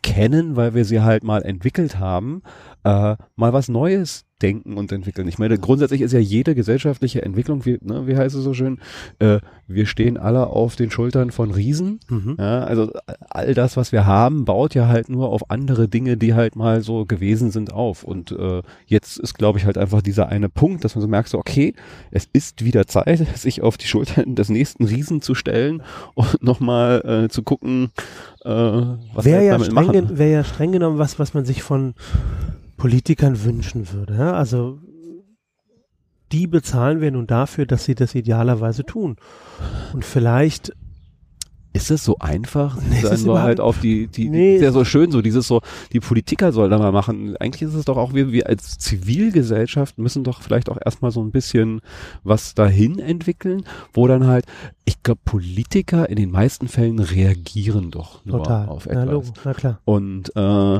[0.03, 2.43] kennen, weil wir sie halt mal entwickelt haben,
[2.85, 5.29] äh, mal was Neues denken und entwickeln.
[5.29, 8.79] Ich meine, grundsätzlich ist ja jede gesellschaftliche Entwicklung, wie, ne, wie heißt es so schön,
[9.19, 12.01] äh, wir stehen alle auf den Schultern von Riesen.
[12.09, 12.37] Mhm.
[12.39, 12.91] Ja, also
[13.29, 16.83] all das, was wir haben, baut ja halt nur auf andere Dinge, die halt mal
[16.83, 18.03] so gewesen sind, auf.
[18.03, 21.29] Und äh, jetzt ist, glaube ich, halt einfach dieser eine Punkt, dass man so merkt,
[21.29, 21.75] so, okay,
[22.11, 25.83] es ist wieder Zeit, sich auf die Schultern des nächsten Riesen zu stellen
[26.15, 27.91] und nochmal äh, zu gucken,
[28.45, 31.95] äh, was wäre ja, streng, wär ja streng genommen was, was man sich von
[32.81, 34.33] Politikern wünschen würde.
[34.33, 34.79] Also
[36.33, 39.17] die bezahlen wir nun dafür, dass sie das idealerweise tun.
[39.93, 40.73] Und vielleicht
[41.75, 42.79] ist es so einfach?
[42.91, 45.61] Nee, dann so halt auf die, die, nee, ist ja so schön, so dieses so,
[45.93, 47.37] die Politiker sollen da mal machen.
[47.37, 51.23] Eigentlich ist es doch auch, wir, wir als Zivilgesellschaft müssen doch vielleicht auch erstmal so
[51.23, 51.83] ein bisschen
[52.25, 54.47] was dahin entwickeln, wo dann halt,
[54.87, 58.69] ich glaube, Politiker in den meisten Fällen reagieren doch nur Total.
[58.69, 59.33] auf etwas.
[59.37, 59.43] Na.
[59.45, 59.81] Na klar.
[59.85, 60.79] Und äh,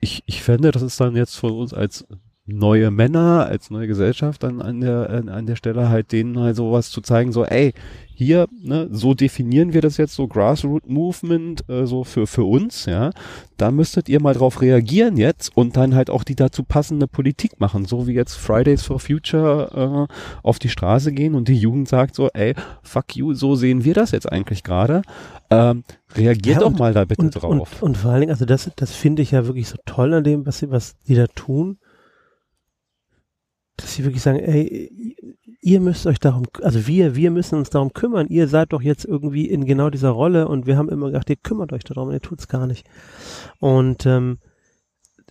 [0.00, 2.06] ich, ich fände, das ist dann jetzt von uns als
[2.50, 6.56] neue Männer, als neue Gesellschaft dann an der, an, an der Stelle halt denen halt
[6.56, 7.72] sowas zu zeigen, so, ey,
[8.12, 12.84] hier, ne, so definieren wir das jetzt so Grassroot Movement, äh, so für, für uns,
[12.84, 13.12] ja.
[13.56, 17.60] Da müsstet ihr mal drauf reagieren jetzt und dann halt auch die dazu passende Politik
[17.60, 21.88] machen, so wie jetzt Fridays for Future äh, auf die Straße gehen und die Jugend
[21.88, 25.00] sagt so, ey, fuck you, so sehen wir das jetzt eigentlich gerade.
[25.48, 27.80] Ähm, reagiert ja, doch mal da bitte und, drauf.
[27.80, 30.24] Und, und vor allen Dingen, also das, das finde ich ja wirklich so toll an
[30.24, 31.78] dem, was sie, was die da tun
[33.80, 35.16] dass sie wirklich sagen, ey,
[35.60, 38.28] ihr müsst euch darum, also wir, wir müssen uns darum kümmern.
[38.28, 41.36] Ihr seid doch jetzt irgendwie in genau dieser Rolle und wir haben immer gedacht, ihr
[41.36, 42.86] kümmert euch darum und ihr tut's gar nicht.
[43.58, 44.38] Und ähm,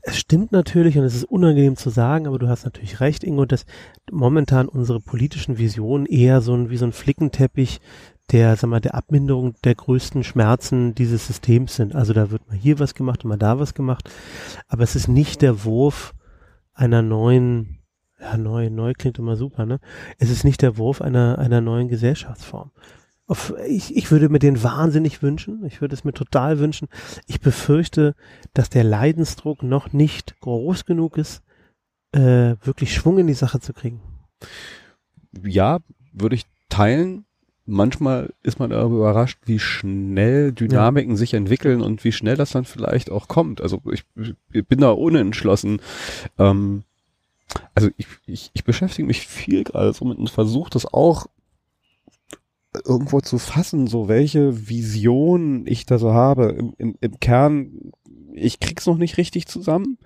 [0.01, 3.45] es stimmt natürlich und es ist unangenehm zu sagen, aber du hast natürlich recht, Ingo,
[3.45, 3.65] dass
[4.11, 7.81] momentan unsere politischen Visionen eher so ein, wie so ein Flickenteppich
[8.31, 11.95] der, sag mal, der Abminderung der größten Schmerzen dieses Systems sind.
[11.95, 14.09] Also da wird mal hier was gemacht und mal da was gemacht,
[14.67, 16.13] aber es ist nicht der Wurf
[16.73, 17.78] einer neuen,
[18.19, 19.79] ja, neu, neu klingt immer super, ne?
[20.17, 22.71] Es ist nicht der Wurf einer, einer neuen Gesellschaftsform.
[23.27, 25.63] Auf, ich, ich würde mir den wahnsinnig wünschen.
[25.65, 26.87] Ich würde es mir total wünschen.
[27.27, 28.15] Ich befürchte,
[28.53, 31.43] dass der Leidensdruck noch nicht groß genug ist,
[32.11, 34.01] äh, wirklich Schwung in die Sache zu kriegen.
[35.43, 35.79] Ja,
[36.11, 37.25] würde ich teilen.
[37.65, 41.17] Manchmal ist man aber überrascht, wie schnell Dynamiken ja.
[41.17, 43.61] sich entwickeln und wie schnell das dann vielleicht auch kommt.
[43.61, 44.05] Also ich,
[44.51, 45.79] ich bin da unentschlossen.
[46.39, 46.83] Ähm,
[47.76, 51.27] also ich, ich, ich beschäftige mich viel gerade so mit und versuche das auch
[52.85, 56.49] irgendwo zu fassen, so welche Vision ich da so habe.
[56.49, 57.91] Im, im, im Kern,
[58.34, 59.97] ich krieg's noch nicht richtig zusammen.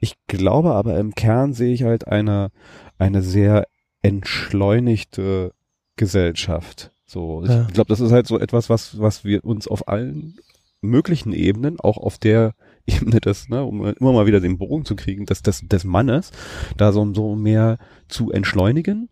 [0.00, 2.50] Ich glaube aber im Kern sehe ich halt eine,
[2.98, 3.66] eine sehr
[4.02, 5.52] entschleunigte
[5.96, 6.92] Gesellschaft.
[7.06, 7.64] So, ich ja.
[7.72, 10.38] glaube, das ist halt so etwas, was, was wir uns auf allen
[10.80, 12.54] möglichen Ebenen, auch auf der
[12.86, 16.32] Ebene des, ne, um immer mal wieder den Bogen zu kriegen, des, des, des Mannes,
[16.76, 17.78] da so, so mehr
[18.08, 19.08] zu entschleunigen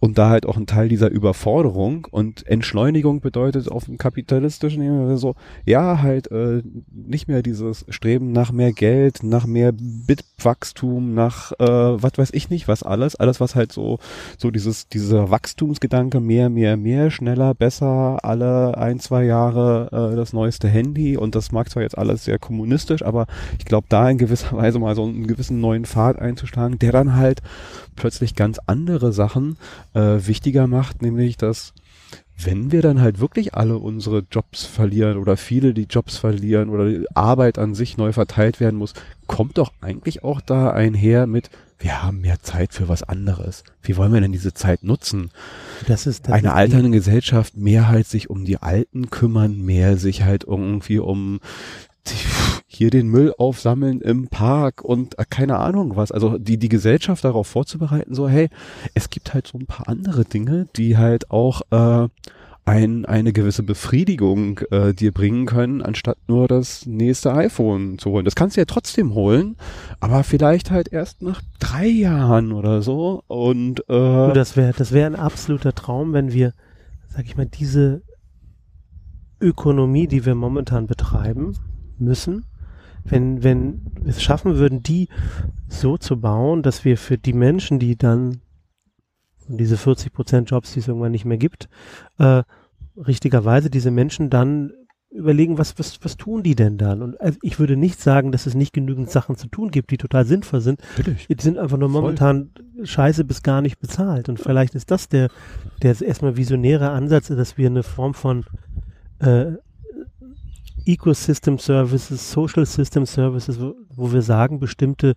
[0.00, 5.18] und da halt auch ein Teil dieser Überforderung und Entschleunigung bedeutet auf dem kapitalistischen Ebene
[5.18, 5.34] so,
[5.64, 6.62] ja, halt äh,
[6.92, 12.50] nicht mehr dieses Streben nach mehr Geld, nach mehr Bitwachstum, nach äh, was weiß ich
[12.50, 13.98] nicht, was alles, alles was halt so
[14.36, 20.32] so dieses dieser Wachstumsgedanke mehr, mehr, mehr, schneller, besser, alle ein, zwei Jahre äh, das
[20.32, 21.16] neueste Handy.
[21.16, 23.26] Und das mag zwar jetzt alles sehr kommunistisch, aber
[23.58, 27.16] ich glaube da in gewisser Weise mal so einen gewissen neuen Pfad einzuschlagen, der dann
[27.16, 27.42] halt
[27.96, 29.56] plötzlich ganz andere Sachen
[29.94, 31.74] äh, wichtiger macht, nämlich dass
[32.40, 36.88] wenn wir dann halt wirklich alle unsere Jobs verlieren oder viele die Jobs verlieren oder
[36.88, 38.94] die Arbeit an sich neu verteilt werden muss,
[39.26, 41.50] kommt doch eigentlich auch da einher mit,
[41.80, 43.64] wir haben mehr Zeit für was anderes.
[43.82, 45.30] Wie wollen wir denn diese Zeit nutzen?
[45.86, 50.22] Das ist das eine alternde Gesellschaft, mehr halt sich um die Alten kümmern, mehr sich
[50.22, 51.40] halt irgendwie um
[52.66, 56.12] hier den Müll aufsammeln im Park und äh, keine Ahnung was.
[56.12, 58.48] Also die, die Gesellschaft darauf vorzubereiten, so hey,
[58.94, 62.08] es gibt halt so ein paar andere Dinge, die halt auch äh,
[62.68, 68.26] ein, eine gewisse Befriedigung äh, dir bringen können, anstatt nur das nächste iPhone zu holen.
[68.26, 69.56] Das kannst du ja trotzdem holen,
[70.00, 73.22] aber vielleicht halt erst nach drei Jahren oder so.
[73.26, 76.52] Und äh, das wäre das wäre ein absoluter Traum, wenn wir,
[77.08, 78.02] sag ich mal, diese
[79.40, 81.56] Ökonomie, die wir momentan betreiben,
[82.00, 82.44] müssen,
[83.04, 85.08] wenn, wenn wir es schaffen würden, die
[85.68, 88.40] so zu bauen, dass wir für die Menschen, die dann
[89.48, 91.68] diese 40 Prozent Jobs, die es irgendwann nicht mehr gibt,
[92.18, 92.42] äh,
[92.96, 94.72] richtigerweise diese Menschen dann
[95.10, 97.00] überlegen, was, was, was tun die denn dann?
[97.00, 99.96] Und also ich würde nicht sagen, dass es nicht genügend Sachen zu tun gibt, die
[99.96, 100.80] total sinnvoll sind.
[100.98, 101.26] Natürlich.
[101.28, 102.86] Die sind einfach nur momentan Voll.
[102.86, 104.28] scheiße bis gar nicht bezahlt.
[104.28, 105.30] Und vielleicht ist das der,
[105.82, 108.44] der erstmal visionäre Ansatz, dass wir eine Form von
[109.20, 109.52] äh,
[110.88, 115.14] Ecosystem Services, Social System Services, wo, wo, wir sagen, bestimmte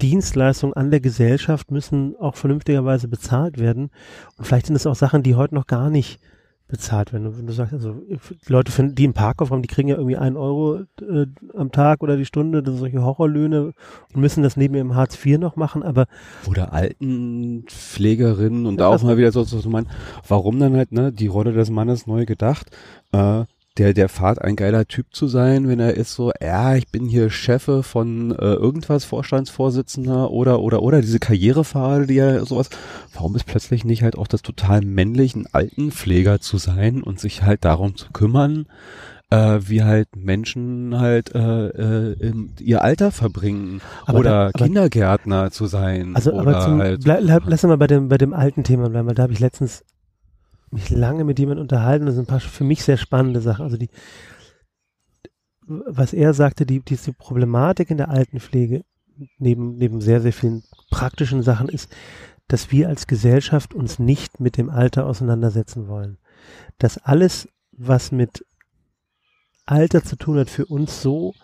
[0.00, 3.90] Dienstleistungen an der Gesellschaft müssen auch vernünftigerweise bezahlt werden.
[4.36, 6.20] Und vielleicht sind es auch Sachen, die heute noch gar nicht
[6.68, 7.36] bezahlt werden.
[7.36, 8.02] Wenn du sagst, also
[8.46, 11.26] Leute, finden, die im Park aufräumen, die kriegen ja irgendwie einen Euro äh,
[11.56, 13.72] am Tag oder die Stunde, das sind solche Horrorlöhne
[14.14, 16.06] und müssen das neben ihrem Hartz IV noch machen, aber
[16.46, 19.88] oder Altenpflegerinnen und da auch mal wieder so, so, so mein,
[20.28, 22.70] warum dann halt, ne, die Rolle des Mannes neu gedacht,
[23.12, 23.44] äh,
[23.78, 27.06] der, der Fahrt ein geiler Typ zu sein, wenn er ist so, ja, ich bin
[27.06, 32.70] hier Chefe von äh, irgendwas, Vorstandsvorsitzender oder, oder, oder diese Karrierepfade, die ja sowas.
[33.14, 37.64] Warum ist plötzlich nicht halt auch das total männlichen Altenpfleger zu sein und sich halt
[37.64, 38.66] darum zu kümmern,
[39.30, 45.66] äh, wie halt Menschen halt äh, äh, ihr Alter verbringen aber oder da, Kindergärtner zu
[45.66, 46.16] sein.
[46.16, 49.14] Also aber zum, halt, bleib, lass mal bei dem bei dem alten Thema bleiben, weil
[49.14, 49.84] da habe ich letztens
[50.70, 52.06] mich lange mit jemandem unterhalten.
[52.06, 53.64] Das sind ein paar für mich sehr spannende Sachen.
[53.64, 53.90] Also die,
[55.66, 58.84] was er sagte, die, diese Problematik in der Altenpflege
[59.38, 61.94] neben, neben sehr, sehr vielen praktischen Sachen ist,
[62.46, 66.18] dass wir als Gesellschaft uns nicht mit dem Alter auseinandersetzen wollen.
[66.78, 68.44] Dass alles, was mit
[69.66, 71.34] Alter zu tun hat, für uns so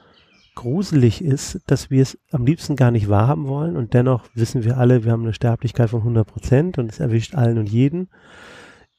[0.55, 4.79] gruselig ist, dass wir es am liebsten gar nicht wahrhaben wollen und dennoch wissen wir
[4.79, 8.09] alle, wir haben eine Sterblichkeit von 100 Prozent und es erwischt allen und jeden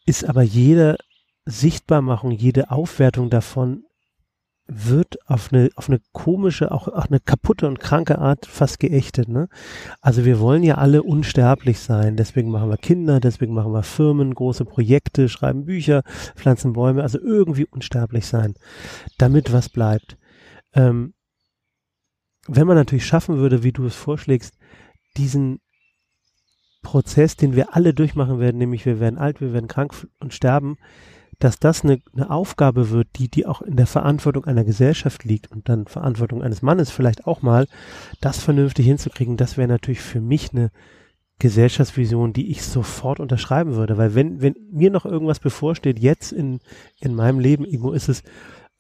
[0.05, 0.97] ist aber jede
[1.45, 3.83] Sichtbarmachung, jede Aufwertung davon
[4.67, 9.27] wird auf eine, auf eine komische, auch, auch eine kaputte und kranke Art fast geächtet.
[9.27, 9.47] Ne?
[10.01, 12.15] Also wir wollen ja alle unsterblich sein.
[12.15, 16.01] Deswegen machen wir Kinder, deswegen machen wir Firmen, große Projekte, schreiben Bücher,
[16.35, 18.55] pflanzen Bäume, also irgendwie unsterblich sein,
[19.19, 20.17] damit was bleibt.
[20.73, 21.13] Ähm,
[22.47, 24.55] wenn man natürlich schaffen würde, wie du es vorschlägst,
[25.17, 25.59] diesen
[26.85, 30.77] Prozess, den wir alle durchmachen werden, nämlich wir werden alt, wir werden krank und sterben,
[31.39, 35.51] dass das eine, eine Aufgabe wird, die, die auch in der Verantwortung einer Gesellschaft liegt
[35.51, 37.67] und dann Verantwortung eines Mannes vielleicht auch mal,
[38.21, 40.71] das vernünftig hinzukriegen, das wäre natürlich für mich eine
[41.39, 43.97] Gesellschaftsvision, die ich sofort unterschreiben würde.
[43.97, 46.59] Weil wenn, wenn mir noch irgendwas bevorsteht, jetzt in,
[47.01, 48.23] in meinem Leben, irgendwo ist es,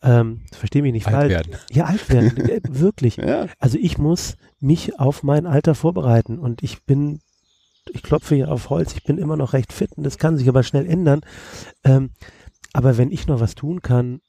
[0.01, 1.31] ähm, verstehe mich nicht alt falsch.
[1.33, 1.55] Werden.
[1.71, 2.31] Ja, alt werden.
[2.49, 3.17] Äh, wirklich.
[3.17, 3.47] Ja.
[3.59, 7.19] Also ich muss mich auf mein Alter vorbereiten und ich bin,
[7.91, 10.49] ich klopfe hier auf Holz, ich bin immer noch recht fit und das kann sich
[10.49, 11.21] aber schnell ändern.
[11.83, 12.11] Ähm,
[12.73, 14.21] aber wenn ich noch was tun kann,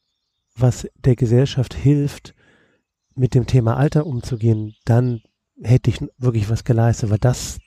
[0.55, 2.35] was der Gesellschaft hilft,
[3.15, 5.23] mit dem Thema Alter umzugehen, dann
[5.61, 7.59] hätte ich wirklich was geleistet, weil das,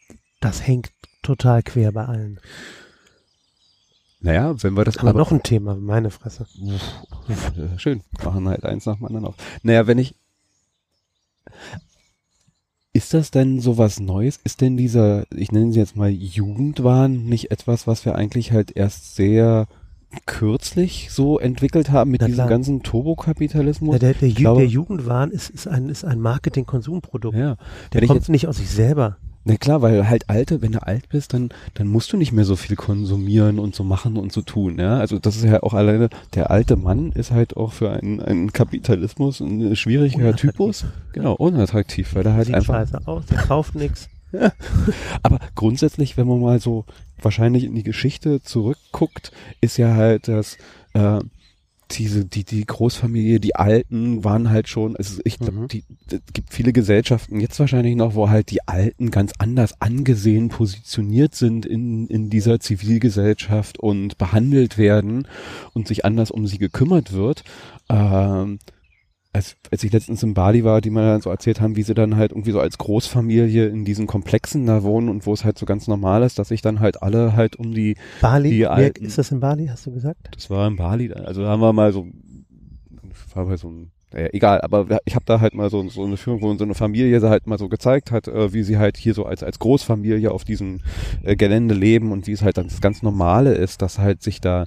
[0.41, 0.91] das hängt
[1.23, 2.39] total quer bei allen.
[4.21, 6.45] Naja, wenn wir das aber, aber noch ein Thema, meine Fresse.
[7.77, 9.35] Schön, machen halt eins nach dem anderen auf.
[9.63, 10.15] Naja, wenn ich
[12.93, 14.39] ist das denn sowas Neues?
[14.43, 18.75] Ist denn dieser, ich nenne sie jetzt mal Jugendwahn, nicht etwas, was wir eigentlich halt
[18.75, 19.67] erst sehr
[20.25, 22.49] kürzlich so entwickelt haben mit Na diesem klar.
[22.49, 23.93] ganzen Turbokapitalismus.
[23.93, 27.37] Ja, der, der, glaube, der, Jugendwahn ist, ist ein, ist ein Marketing-Konsumprodukt.
[27.37, 27.57] Ja.
[27.93, 29.17] Der kommt jetzt, nicht aus sich selber.
[29.49, 32.45] Na klar, weil halt alte, wenn du alt bist, dann, dann musst du nicht mehr
[32.45, 34.99] so viel konsumieren und so machen und so tun, ja.
[34.99, 38.53] Also das ist ja auch alleine, der alte Mann ist halt auch für einen, einen
[38.53, 40.85] Kapitalismus ein schwieriger Typus.
[41.13, 42.75] Genau, unattraktiv, weil er halt Sieht einfach.
[42.75, 44.07] scheiße aus, der kauft nichts.
[44.31, 44.51] Ja.
[45.23, 46.85] Aber grundsätzlich, wenn man mal so
[47.19, 49.31] wahrscheinlich in die Geschichte zurückguckt,
[49.61, 50.57] ist ja halt das,
[50.93, 51.21] äh,
[51.91, 55.67] diese, die, die Großfamilie, die Alten waren halt schon, also ich glaube, mhm.
[55.67, 60.49] die, die gibt viele Gesellschaften jetzt wahrscheinlich noch, wo halt die Alten ganz anders angesehen,
[60.49, 65.27] positioniert sind in, in dieser Zivilgesellschaft und behandelt werden
[65.73, 67.43] und sich anders um sie gekümmert wird.
[67.89, 68.59] Ähm,
[69.31, 71.93] als, als ich letztens in Bali war, die mir dann so erzählt haben, wie sie
[71.93, 75.57] dann halt irgendwie so als Großfamilie in diesen Komplexen da wohnen und wo es halt
[75.57, 79.05] so ganz normal ist, dass sich dann halt alle halt um die Bali, die alten,
[79.05, 80.29] ist das in Bali, hast du gesagt?
[80.33, 82.07] Das war in Bali, also da haben wir mal so,
[83.35, 86.17] war bei so ein äh, egal, aber ich habe da halt mal so, so eine
[86.17, 89.13] Führung, wo so eine Familie halt mal so gezeigt hat, äh, wie sie halt hier
[89.13, 90.81] so als, als Großfamilie auf diesem
[91.23, 94.41] äh, Gelände leben und wie es halt dann das ganz Normale ist, dass halt sich
[94.41, 94.65] da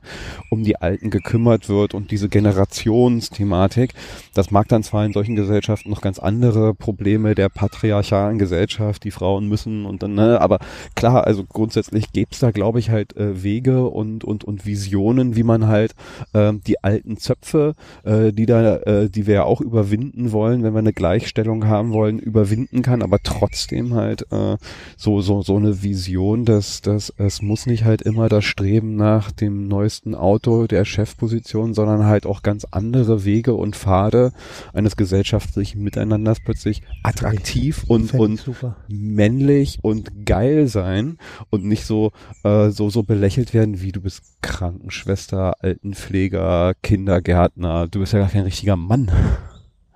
[0.51, 3.95] um die Alten gekümmert wird und diese Generationsthematik.
[4.35, 9.11] Das mag dann zwar in solchen Gesellschaften noch ganz andere Probleme der patriarchalen Gesellschaft, die
[9.11, 10.59] Frauen müssen und dann, ne, aber
[10.95, 15.35] klar, also grundsätzlich gäbe es da, glaube ich, halt äh, Wege und, und, und Visionen,
[15.35, 15.95] wie man halt
[16.33, 17.75] äh, die alten Zöpfe,
[18.05, 22.19] äh, die da, äh, die ja auch überwinden wollen, wenn wir eine Gleichstellung haben wollen,
[22.19, 24.57] überwinden kann, aber trotzdem halt äh,
[24.97, 29.33] so so so eine Vision, dass dass es muss nicht halt immer das Streben nach
[29.33, 34.33] dem neuesten Auto der Chefposition, sondern halt auch ganz andere Wege und Pfade
[34.73, 38.77] eines gesellschaftlichen Miteinanders plötzlich attraktiv und und super.
[38.89, 41.19] männlich und geil sein
[41.51, 42.13] und nicht so
[42.45, 48.29] äh, so so belächelt werden, wie du bist Krankenschwester, Altenpfleger, Kindergärtner, du bist ja gar
[48.29, 49.11] kein richtiger Mann.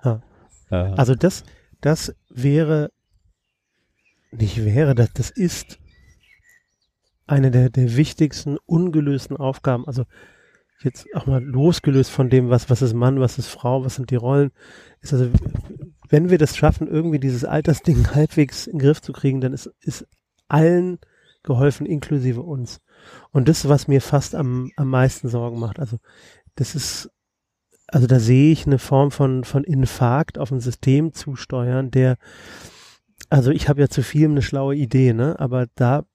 [0.03, 0.93] Ja.
[0.93, 1.43] Also das,
[1.81, 2.91] das wäre,
[4.31, 5.79] nicht wäre, das, das ist
[7.25, 9.85] eine der, der wichtigsten ungelösten Aufgaben.
[9.87, 10.05] Also
[10.83, 14.11] jetzt auch mal losgelöst von dem, was, was ist Mann, was ist Frau, was sind
[14.11, 14.51] die Rollen,
[15.01, 15.29] ist also,
[16.09, 19.71] wenn wir das schaffen, irgendwie dieses Altersding halbwegs in den Griff zu kriegen, dann ist,
[19.81, 20.07] ist
[20.47, 20.99] allen
[21.43, 22.81] geholfen, inklusive uns.
[23.31, 25.79] Und das, was mir fast am, am meisten Sorgen macht.
[25.79, 25.97] Also,
[26.55, 27.09] das ist
[27.87, 32.17] also da sehe ich eine Form von, von Infarkt auf ein System zusteuern, der,
[33.29, 35.39] also ich habe ja zu viel eine schlaue Idee, ne?
[35.39, 36.05] Aber da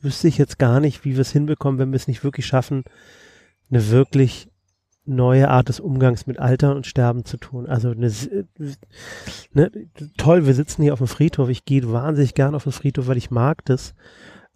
[0.00, 2.84] wüsste ich jetzt gar nicht, wie wir es hinbekommen, wenn wir es nicht wirklich schaffen,
[3.70, 4.48] eine wirklich
[5.04, 7.66] neue Art des Umgangs mit Alter und Sterben zu tun.
[7.66, 8.12] Also eine,
[9.52, 9.70] ne,
[10.16, 11.48] toll, wir sitzen hier auf dem Friedhof.
[11.48, 13.94] Ich gehe wahnsinnig gern auf den Friedhof, weil ich mag das.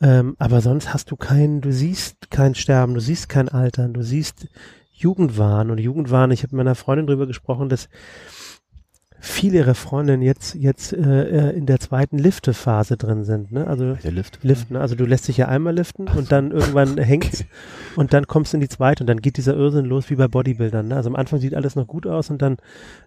[0.00, 4.02] Ähm, aber sonst hast du keinen, du siehst kein Sterben, du siehst kein Altern, du
[4.02, 4.46] siehst
[4.96, 6.30] Jugendwahn und Jugendwahn.
[6.30, 7.88] Ich habe mit meiner Freundin drüber gesprochen, dass
[9.20, 13.52] viele ihrer Freundinnen jetzt jetzt äh, äh in der zweiten Liftephase drin sind.
[13.52, 13.66] Ne?
[13.66, 14.42] Also der Lift.
[14.42, 14.76] Liften.
[14.76, 17.50] Also du lässt dich ja einmal liften und dann irgendwann hängt's okay.
[17.96, 20.28] und dann kommst du in die zweite und dann geht dieser Irrsinn los wie bei
[20.28, 20.88] Bodybuildern.
[20.88, 20.96] Ne?
[20.96, 22.56] Also am Anfang sieht alles noch gut aus und dann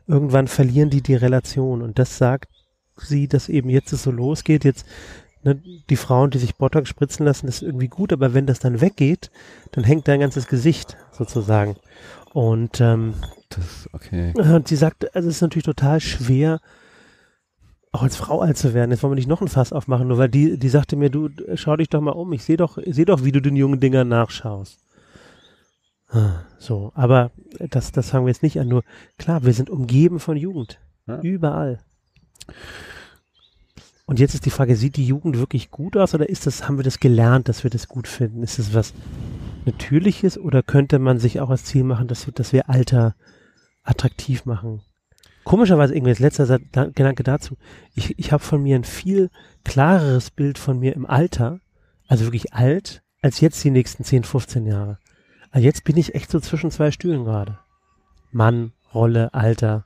[0.08, 2.50] irgendwann verlieren die die Relation und das sagt
[2.98, 4.66] sie, dass eben jetzt es so losgeht.
[4.66, 4.86] Jetzt
[5.44, 8.60] ne, die Frauen, die sich Botox spritzen lassen, das ist irgendwie gut, aber wenn das
[8.60, 9.32] dann weggeht,
[9.72, 11.76] dann hängt dein ganzes Gesicht sozusagen.
[12.34, 13.16] Und ähm,
[13.50, 14.34] das, okay.
[14.36, 16.60] Und sie sagt, also es ist natürlich total schwer,
[17.92, 18.92] auch als Frau alt zu werden.
[18.92, 21.30] Jetzt wollen wir nicht noch ein Fass aufmachen, nur weil die, die sagte mir, du
[21.56, 23.80] schau dich doch mal um, ich sehe doch, ich sehe doch, wie du den jungen
[23.80, 24.80] Dingern nachschaust.
[26.12, 27.32] Ah, so, aber
[27.70, 28.68] das, das fangen wir jetzt nicht an.
[28.68, 28.84] Nur
[29.18, 30.80] klar, wir sind umgeben von Jugend.
[31.08, 31.20] Ja.
[31.22, 31.80] Überall.
[34.10, 36.78] Und jetzt ist die Frage, sieht die Jugend wirklich gut aus oder ist das, haben
[36.78, 38.42] wir das gelernt, dass wir das gut finden?
[38.42, 38.92] Ist das was
[39.66, 43.14] Natürliches oder könnte man sich auch als Ziel machen, dass, wir- dass wir Alter
[43.84, 44.82] attraktiv machen?
[45.44, 47.56] Komischerweise irgendwie als letzter Gedanke dazu.
[47.94, 49.30] Ich, ich habe von mir ein viel
[49.64, 51.60] klareres Bild von mir im Alter,
[52.08, 54.98] also wirklich alt, als jetzt die nächsten 10, 15 Jahre.
[55.52, 57.60] Also jetzt bin ich echt so zwischen zwei Stühlen gerade.
[58.32, 59.86] Mann, Rolle, Alter.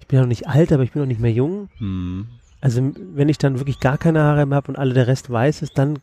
[0.00, 1.68] Ich bin ja noch nicht alt, aber ich bin noch nicht mehr jung.
[1.76, 2.28] Hm.
[2.66, 5.62] Also wenn ich dann wirklich gar keine Haare mehr habe und alle der Rest weiß
[5.62, 6.00] ist, dann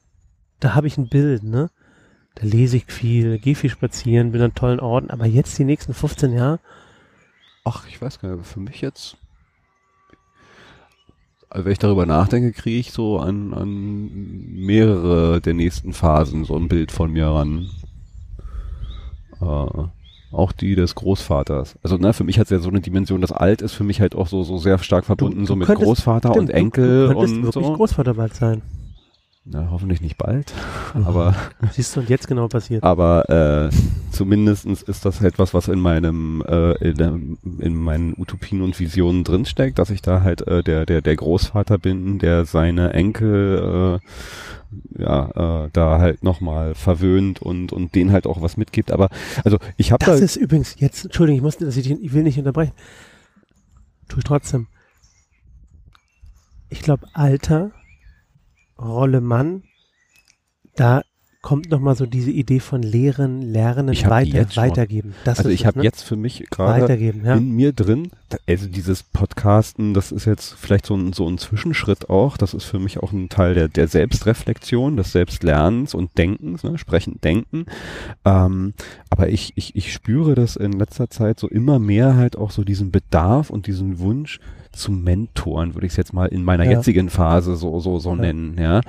[0.61, 1.69] da habe ich ein Bild, ne?
[2.35, 5.93] Da lese ich viel, gehe viel spazieren, bin an tollen Orten, aber jetzt die nächsten
[5.93, 6.61] 15 Jahre,
[7.65, 9.17] Ach, ich weiß gar nicht, aber für mich jetzt.
[11.49, 14.09] Also wenn ich darüber nachdenke, kriege ich so an, an
[14.47, 17.69] mehrere der nächsten Phasen so ein Bild von mir ran.
[19.41, 19.83] Äh,
[20.33, 21.75] auch die des Großvaters.
[21.83, 24.01] Also ne, für mich hat es ja so eine Dimension, das Alt ist für mich
[24.01, 27.07] halt auch so, so sehr stark verbunden, du so mit könntest- Großvater stimmt, und Enkel
[27.07, 27.73] du könntest und wirklich so.
[27.73, 28.61] Großvater bald sein.
[29.45, 30.53] Na, hoffentlich nicht bald,
[31.05, 31.35] aber
[31.71, 32.81] Siehst du, und jetzt genau passiert.
[32.83, 33.75] Aber äh,
[34.11, 39.25] zumindestens ist das etwas, was in meinem äh, in, dem- in meinen Utopien und Visionen
[39.25, 44.07] drinsteckt, dass ich da halt äh, der der der Großvater bin, der seine Enkel äh,
[44.97, 48.91] ja äh, da halt nochmal verwöhnt und und denen halt auch was mitgibt.
[48.91, 49.09] Aber
[49.43, 52.23] also ich habe da Das ist übrigens jetzt, Entschuldigung, ich musste, dass ich, ich will
[52.23, 52.73] nicht unterbrechen.
[54.07, 54.67] Tue ich trotzdem.
[56.69, 57.71] Ich glaube, Alter,
[58.79, 59.63] Rolle Mann,
[60.75, 61.03] da
[61.43, 65.13] kommt nochmal so diese Idee von Lehren, Lernen, weiter, weitergeben.
[65.25, 65.83] Das also ich habe ne?
[65.83, 67.35] jetzt für mich gerade ja.
[67.35, 68.09] in mir drin,
[68.47, 72.63] also dieses Podcasten, das ist jetzt vielleicht so ein, so ein Zwischenschritt auch, das ist
[72.63, 77.65] für mich auch ein Teil der, der Selbstreflexion, des Selbstlernens und Denkens, ne, sprechend Denken.
[78.23, 78.73] Ähm,
[79.09, 82.63] aber ich, ich, ich spüre das in letzter Zeit so immer mehr halt auch so
[82.63, 84.39] diesen Bedarf und diesen Wunsch
[84.71, 86.71] zu Mentoren, würde ich es jetzt mal in meiner Ja.
[86.71, 88.15] jetzigen Phase so, so, so Ja.
[88.15, 88.81] nennen, ja.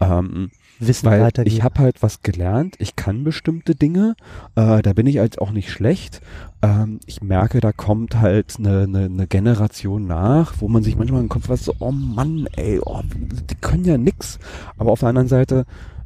[0.00, 0.50] Ähm,
[0.80, 1.56] Wissen weil weitergeben.
[1.56, 4.16] ich habe halt was gelernt, ich kann bestimmte Dinge,
[4.56, 6.20] äh, da bin ich halt auch nicht schlecht.
[6.62, 11.20] Ähm, ich merke, da kommt halt eine ne, ne Generation nach, wo man sich manchmal
[11.20, 14.38] im Kopf was so, oh Mann, ey, oh, die können ja nix.
[14.78, 15.64] Aber auf der anderen Seite,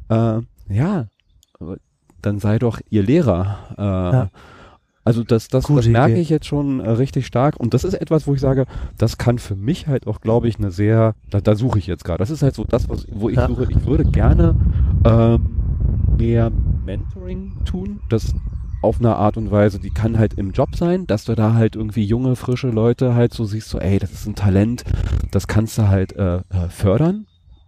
[0.09, 0.39] äh,
[0.69, 1.07] ja,
[2.21, 3.57] dann sei doch ihr Lehrer.
[3.77, 4.29] Äh, Ja.
[5.05, 6.21] Also das, das, Gute das merke Idee.
[6.21, 8.65] ich jetzt schon äh, richtig stark und das ist etwas, wo ich sage,
[8.97, 12.03] das kann für mich halt auch, glaube ich, eine sehr, da, da suche ich jetzt
[12.03, 12.17] gerade.
[12.17, 13.47] Das ist halt so das, was, wo ich Ja.
[13.47, 13.67] suche.
[13.69, 14.55] Ich würde gerne
[15.05, 15.57] ähm,
[16.17, 16.51] mehr
[16.85, 18.33] Mentoring tun, das
[18.81, 21.75] auf eine Art und Weise, die kann halt im Job sein, dass du da halt
[21.75, 24.83] irgendwie junge, frische Leute halt so siehst, so ey, das ist ein Talent,
[25.31, 27.25] das kannst du halt äh, äh, fördern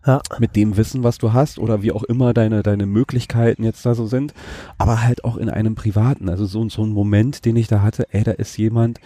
[0.08, 0.22] Ja.
[0.40, 3.94] mit dem Wissen, was du hast oder wie auch immer deine, deine Möglichkeiten jetzt da
[3.94, 4.34] so sind,
[4.80, 8.08] aber halt auch in einem privaten, also so, so ein Moment, den ich da hatte,
[8.12, 9.00] ey, da ist jemand,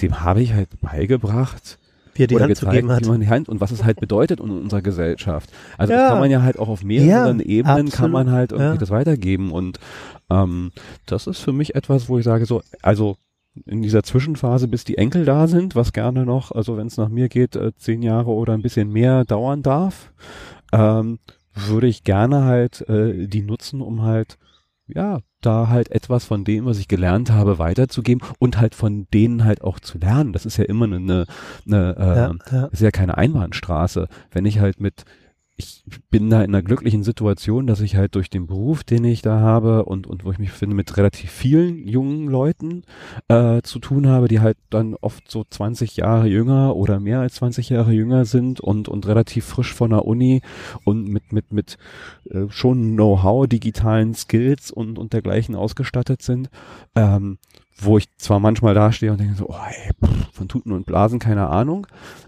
[0.00, 1.78] dem habe ich halt beigebracht,
[2.14, 3.04] wie er die Hand zu gezeigt, geben hat.
[3.22, 5.50] die Hand und was es halt bedeutet in unserer Gesellschaft.
[5.78, 6.00] Also Ja.
[6.00, 8.12] das kann man ja halt auch auf mehreren Ja, Ebenen kann absolut.
[8.12, 8.78] man halt irgendwie Ja.
[8.78, 9.80] das weitergeben und
[10.30, 10.72] ähm,
[11.06, 13.16] das ist für mich etwas, wo ich sage so, also
[13.66, 17.08] in dieser Zwischenphase, bis die Enkel da sind, was gerne noch, also wenn es nach
[17.08, 20.12] mir geht, äh, zehn Jahre oder ein bisschen mehr dauern darf,
[20.72, 21.18] ähm,
[21.54, 24.38] würde ich gerne halt äh, die nutzen, um halt
[24.86, 29.44] ja, da halt etwas von dem, was ich gelernt habe, weiterzugeben und halt von denen
[29.44, 30.32] halt auch zu lernen.
[30.32, 31.26] Das ist ja immer eine, eine,
[31.66, 32.64] eine äh, ja, ja.
[32.66, 34.08] ist ja keine Einbahnstraße.
[34.30, 35.04] Wenn ich halt mit,
[35.56, 39.22] ich bin da in einer glücklichen Situation, dass ich halt durch den Beruf, den ich
[39.22, 42.84] da habe und, und wo ich mich finde, mit relativ vielen jungen Leuten
[43.28, 47.34] äh, zu tun habe, die halt dann oft so 20 Jahre jünger oder mehr als
[47.34, 50.40] 20 Jahre jünger sind und, und relativ frisch von der Uni
[50.84, 51.76] und mit, mit, mit
[52.30, 56.48] äh, schon Know-how, digitalen Skills und, und dergleichen ausgestattet sind.
[56.94, 57.38] Ähm,
[57.78, 61.18] wo ich zwar manchmal dastehe und denke so, oh, ey, pff, von Tuten und Blasen
[61.18, 61.86] keine Ahnung,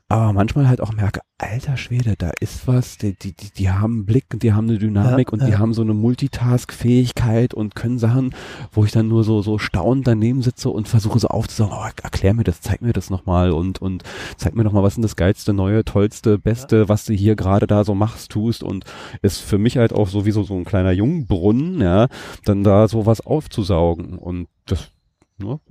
[0.09, 3.95] aber manchmal halt auch merke, alter Schwede, da ist was, die, die, die, die haben
[3.95, 5.59] einen Blick und die haben eine Dynamik Ja, und die ja.
[5.59, 8.35] haben so eine Multitask-Fähigkeit und können Sachen,
[8.71, 12.35] wo ich dann nur so, so staunend daneben sitze und versuche so aufzusagen, oh, erklär
[12.35, 14.03] mir das, zeig mir das nochmal und, und
[14.37, 17.67] zeig mir nochmal, was ist denn das geilste, neue, tollste, beste, was du hier gerade
[17.67, 18.85] da so machst, tust und
[19.23, 22.09] ist für mich halt auch sowieso so ein kleiner Jungbrunnen, ja,
[22.45, 24.94] dann da sowas aufzusaugen und das?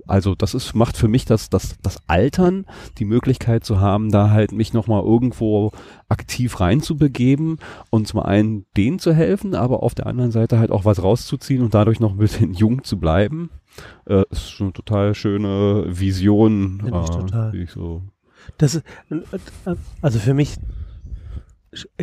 [0.06, 2.66] Also das ist, macht für mich das, das, das Altern,
[2.98, 5.72] die Möglichkeit zu haben, da halt mich nochmal irgendwo
[6.08, 7.58] aktiv reinzubegeben
[7.88, 11.62] und zum einen denen zu helfen, aber auf der anderen Seite halt auch was rauszuziehen
[11.62, 13.50] und dadurch noch ein bisschen jung zu bleiben.
[14.06, 16.82] Äh, ist schon eine total schöne Vision.
[16.86, 17.52] Äh, total.
[17.52, 18.02] die ich so
[18.58, 18.84] Das ist,
[20.02, 20.56] also für mich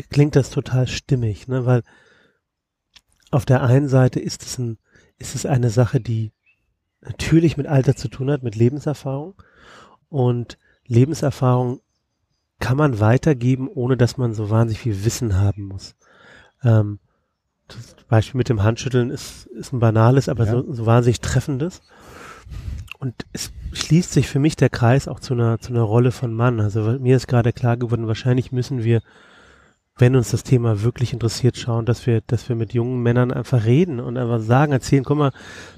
[0.09, 1.83] klingt das total stimmig, ne, weil
[3.29, 4.79] auf der einen Seite ist es ein,
[5.19, 6.31] ist es eine Sache, die
[7.01, 9.33] natürlich mit Alter zu tun hat, mit Lebenserfahrung
[10.09, 10.57] und
[10.87, 11.79] Lebenserfahrung
[12.59, 15.95] kann man weitergeben, ohne dass man so wahnsinnig viel Wissen haben muss.
[16.63, 16.99] Ähm,
[17.67, 20.51] das Beispiel mit dem Handschütteln ist, ist ein banales, aber Ja.
[20.51, 21.81] so, so wahnsinnig treffendes.
[22.99, 26.33] Und es schließt sich für mich der Kreis auch zu einer, zu einer Rolle von
[26.33, 26.59] Mann.
[26.59, 29.01] Also mir ist gerade klar geworden, wahrscheinlich müssen wir,
[30.01, 33.65] wenn uns das Thema wirklich interessiert, schauen, dass wir, dass wir mit jungen Männern einfach
[33.65, 35.31] reden und einfach sagen, erzählen, guck mal,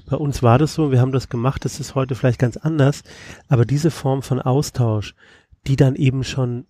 [0.06, 3.02] bei uns war das so, wir haben das gemacht, das ist heute vielleicht ganz anders.
[3.48, 5.14] Aber diese Form von Austausch,
[5.66, 6.66] die dann eben schon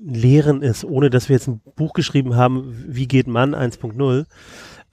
[0.00, 4.24] Lehren ist, ohne dass wir jetzt ein Buch geschrieben haben, wie geht Mann 1.0.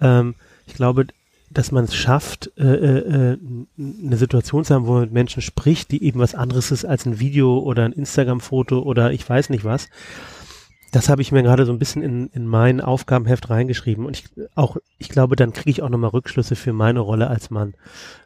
[0.02, 1.08] Ähm, ich glaube,
[1.52, 3.38] dass man es schafft, äh, äh, äh,
[3.78, 7.06] eine Situation zu haben, wo man mit Menschen spricht, die eben was anderes ist als
[7.06, 9.90] ein Video oder ein Instagram-Foto oder ich weiß nicht was.
[10.92, 14.26] Das habe ich mir gerade so ein bisschen in, in mein Aufgabenheft reingeschrieben und ich
[14.56, 17.76] auch, ich glaube, dann kriege ich auch nochmal Rückschlüsse für meine Rolle als Mann.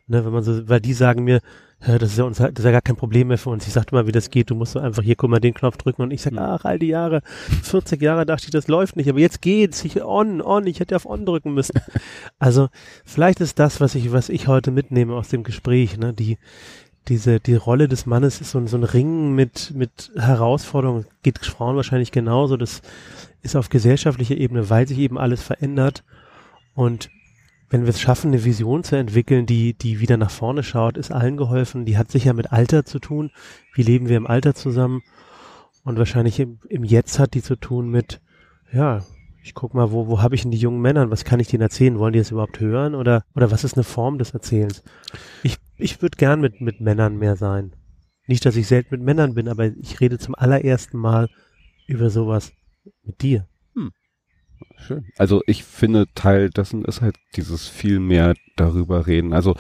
[0.07, 1.39] Ne, wenn man so, weil die sagen mir,
[1.85, 3.67] ja, das ist ja uns, das ist ja gar kein Problem mehr für uns.
[3.67, 4.49] Ich sagte mal, wie das geht.
[4.49, 6.79] Du musst so einfach hier, guck mal, den Knopf drücken und ich sag, ach, all
[6.79, 7.21] die Jahre,
[7.63, 9.83] 40 Jahre dachte ich, das läuft nicht, aber jetzt geht's.
[9.83, 11.73] Ich on, on, ich hätte auf on drücken müssen.
[12.39, 12.67] Also,
[13.05, 16.37] vielleicht ist das, was ich, was ich heute mitnehme aus dem Gespräch, ne, die,
[17.07, 21.05] diese, die Rolle des Mannes ist so, ein- so ein Ringen mit, mit Herausforderungen.
[21.21, 22.57] Geht Frauen wahrscheinlich genauso.
[22.57, 22.81] Das
[23.41, 26.03] ist auf gesellschaftlicher Ebene, weil sich eben alles verändert.
[26.75, 27.09] Und
[27.69, 31.11] wenn wir es schaffen, eine Vision zu entwickeln, die, die wieder nach vorne schaut, ist
[31.11, 31.85] allen geholfen.
[31.85, 33.31] Die hat sicher mit Alter zu tun.
[33.73, 35.01] Wie leben wir im Alter zusammen?
[35.83, 38.21] Und wahrscheinlich im, im Jetzt hat die zu tun mit,
[38.71, 39.03] ja,
[39.43, 41.11] ich guck mal, wo, wo habe ich denn die jungen Männer?
[41.11, 41.99] Was kann ich denen erzählen?
[41.99, 42.95] Wollen die das überhaupt hören?
[42.95, 44.83] Oder, oder was ist eine Form des Erzählens?
[45.41, 47.75] Ich, ich würde gern mit, mit Männern mehr sein.
[48.27, 51.29] Nicht, dass ich selten mit Männern bin, aber ich rede zum allerersten Mal
[51.87, 52.53] über sowas
[53.03, 53.47] mit dir.
[54.77, 55.05] Schön.
[55.17, 59.33] Also ich finde, Teil dessen ist halt dieses viel mehr darüber reden.
[59.33, 59.55] Also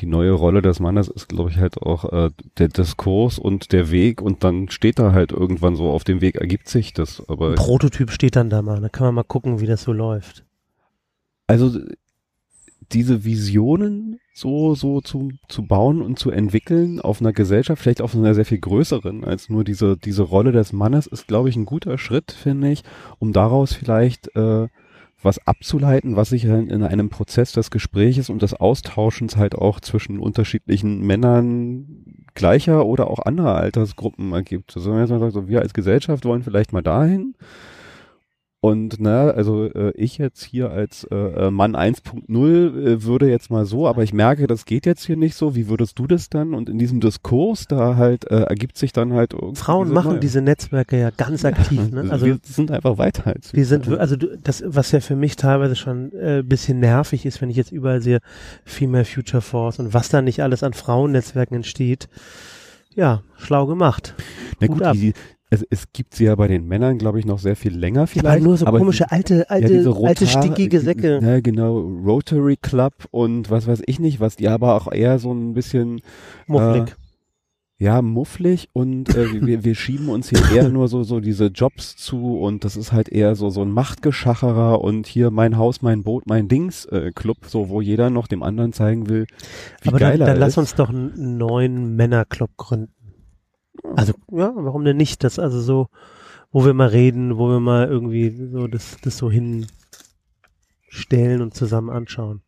[0.00, 3.90] die neue Rolle des Mannes ist, glaube ich, halt auch äh, der Diskurs und der
[3.90, 7.22] Weg und dann steht da halt irgendwann so, auf dem Weg ergibt sich das.
[7.28, 8.80] Aber Ein Prototyp steht dann da mal.
[8.80, 10.44] Da kann man mal gucken, wie das so läuft.
[11.46, 11.78] also
[12.92, 18.16] diese Visionen so, so zu, zu bauen und zu entwickeln auf einer Gesellschaft, vielleicht auf
[18.16, 21.66] einer sehr viel größeren als nur diese, diese Rolle des Mannes, ist, glaube ich, ein
[21.66, 22.82] guter Schritt, finde ich,
[23.20, 24.66] um daraus vielleicht äh,
[25.22, 29.78] was abzuleiten, was sich dann in einem Prozess des Gespräches und des Austauschens halt auch
[29.78, 31.86] zwischen unterschiedlichen Männern
[32.34, 34.76] gleicher oder auch anderer Altersgruppen ergibt.
[34.76, 37.36] Also wenn man sagt, so, wir als Gesellschaft wollen vielleicht mal dahin,
[38.64, 43.50] und na, also äh, ich jetzt hier als äh, äh, Mann 1.0 äh, würde jetzt
[43.50, 45.54] mal so, aber ich merke, das geht jetzt hier nicht so.
[45.54, 46.54] Wie würdest du das dann?
[46.54, 50.10] Und in diesem Diskurs da halt äh, ergibt sich dann halt irgendwie Frauen diese machen
[50.12, 51.90] neue- diese Netzwerke ja ganz aktiv.
[51.90, 52.00] Ne?
[52.00, 55.00] Also, Also wir sind einfach weiter als Wir sind, wir- also du, das, was ja
[55.00, 58.20] für mich teilweise schon äh, bisschen nervig ist, wenn ich jetzt überall sehe,
[58.64, 62.08] Female Future Force und was da nicht alles an Frauennetzwerken entsteht.
[62.94, 64.14] Ja, schlau gemacht.
[64.60, 64.94] Na gut, ab.
[64.94, 65.12] die,
[65.50, 68.26] es, es gibt sie ja bei den Männern, glaube ich, noch sehr viel länger vielleicht.
[68.26, 71.20] aber nur so aber komische alte, alte, ja, diese alte Rotar- stinkige Säcke.
[71.22, 75.32] Ja, genau, Rotary Club und was weiß ich nicht, was die aber auch eher so
[75.32, 76.00] ein bisschen
[76.46, 76.96] Mufflig.
[77.78, 81.96] ja, mufflig und äh, wir, wir schieben uns hier eher nur so, so diese Jobs
[81.96, 86.02] zu und das ist halt eher so, so ein Machtgeschacherer und hier mein Haus, mein
[86.02, 89.26] Boot, mein Dings äh, Club, so wo jeder noch dem anderen zeigen will,
[89.82, 90.40] wie aber dann, geil dann ist.
[90.40, 92.88] lass uns doch einen neuen Männerclub gründen.
[93.96, 95.24] Also, ja, warum denn nicht?
[95.24, 95.88] Das also so,
[96.52, 99.70] wo wir mal reden, wo wir mal irgendwie so das, das so hinstellen
[101.42, 102.42] und zusammen anschauen.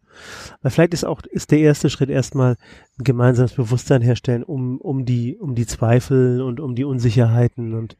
[0.62, 2.56] Weil vielleicht ist auch, ist der erste Schritt erstmal
[2.98, 7.96] ein gemeinsames Bewusstsein herstellen, um, um die, um die Zweifel und um die Unsicherheiten und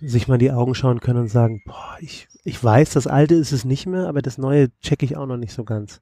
[0.00, 3.34] sich mal in die Augen schauen können und sagen, boah, ich, ich weiß, das Alte
[3.34, 6.00] ist es nicht mehr, aber das Neue checke ich auch noch nicht so ganz.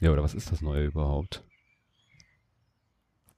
[0.00, 1.44] Ja, oder was ist das Neue überhaupt?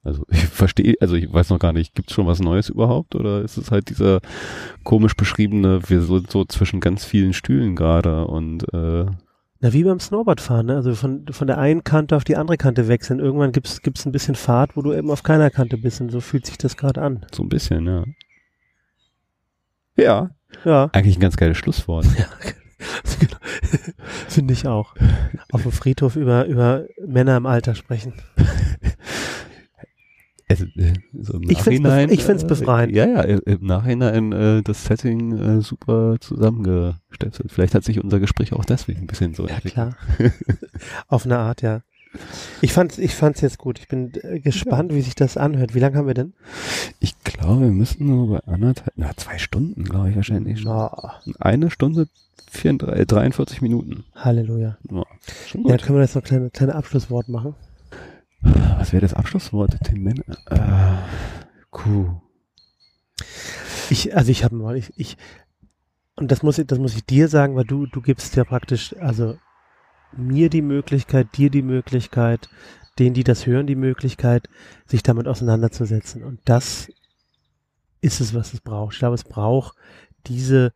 [0.03, 3.41] Also ich verstehe, also ich weiß noch gar nicht, gibt's schon was Neues überhaupt oder
[3.41, 4.19] ist es halt dieser
[4.83, 9.05] komisch beschriebene, wir sind so zwischen ganz vielen Stühlen gerade und äh,
[9.59, 10.75] Na, wie beim Snowboardfahren, ne?
[10.75, 13.19] Also von, von der einen Kante auf die andere Kante wechseln.
[13.19, 16.19] Irgendwann gibt's gibt's ein bisschen Fahrt, wo du eben auf keiner Kante bist und so
[16.19, 17.25] fühlt sich das gerade an.
[17.31, 18.03] so ein bisschen, ja.
[19.97, 20.31] Ja,
[20.65, 22.07] Ja, eigentlich ein ganz geiles Schlusswort.
[23.19, 23.37] genau.
[24.27, 24.95] finde ich auch.
[25.51, 28.13] Auf dem Friedhof über, über Männer im Alter sprechen.
[30.51, 32.93] Also, äh, so im Ich bef- Nachhinein, ich find's befreiend.
[32.93, 37.51] Äh, ja, ja, im Nachhinein äh, das Setting äh, super zusammengestöpselt.
[37.51, 39.73] Vielleicht hat sich unser Gespräch auch deswegen ein bisschen so Ja, entwickelt.
[39.73, 39.95] klar.
[41.07, 41.81] auf eine Art, ja.
[42.61, 43.79] Ich fand's, ich fand's jetzt gut.
[43.79, 45.73] Ich bin äh, gespannt, wie sich das anhört.
[45.75, 46.33] Wie lange haben wir denn?
[46.99, 50.71] Ich glaube, wir müssen nur bei anderthalb, na, zwei Stunden, glaube ich, wahrscheinlich schon.
[50.73, 50.89] Oh,
[51.39, 52.07] Eine Stunde
[52.51, 54.03] 34, 43 Minuten.
[54.13, 54.77] Halleluja.
[54.91, 55.03] Ja,
[55.63, 57.55] Ja, können wir jetzt noch ein kleine, kleine Abschlusswort machen?
[58.41, 60.07] Was wäre das Abschlusswort, Tim?
[60.07, 60.13] Äh,
[61.69, 62.21] Kuh.
[63.89, 65.17] Ich, also ich habe mal, ich, ich,
[66.15, 68.95] und das muss ich, das muss ich dir sagen, weil du, du gibst ja praktisch,
[68.99, 69.37] also
[70.11, 72.49] mir die Möglichkeit, dir die Möglichkeit,
[72.99, 74.49] denen, die das hören, die Möglichkeit,
[74.85, 76.23] sich damit auseinanderzusetzen.
[76.23, 76.91] Und das
[78.01, 78.93] ist es, was es braucht.
[78.93, 79.77] Ich glaube, es braucht
[80.27, 80.73] diese,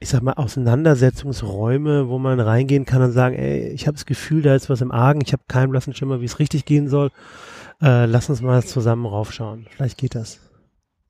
[0.00, 4.42] ich sag mal, Auseinandersetzungsräume, wo man reingehen kann und sagen, ey, ich habe das Gefühl,
[4.42, 7.10] da ist was im Argen, ich habe keinen blassen Schimmer, wie es richtig gehen soll.
[7.82, 9.66] Äh, lass uns mal zusammen raufschauen.
[9.70, 10.40] Vielleicht geht das.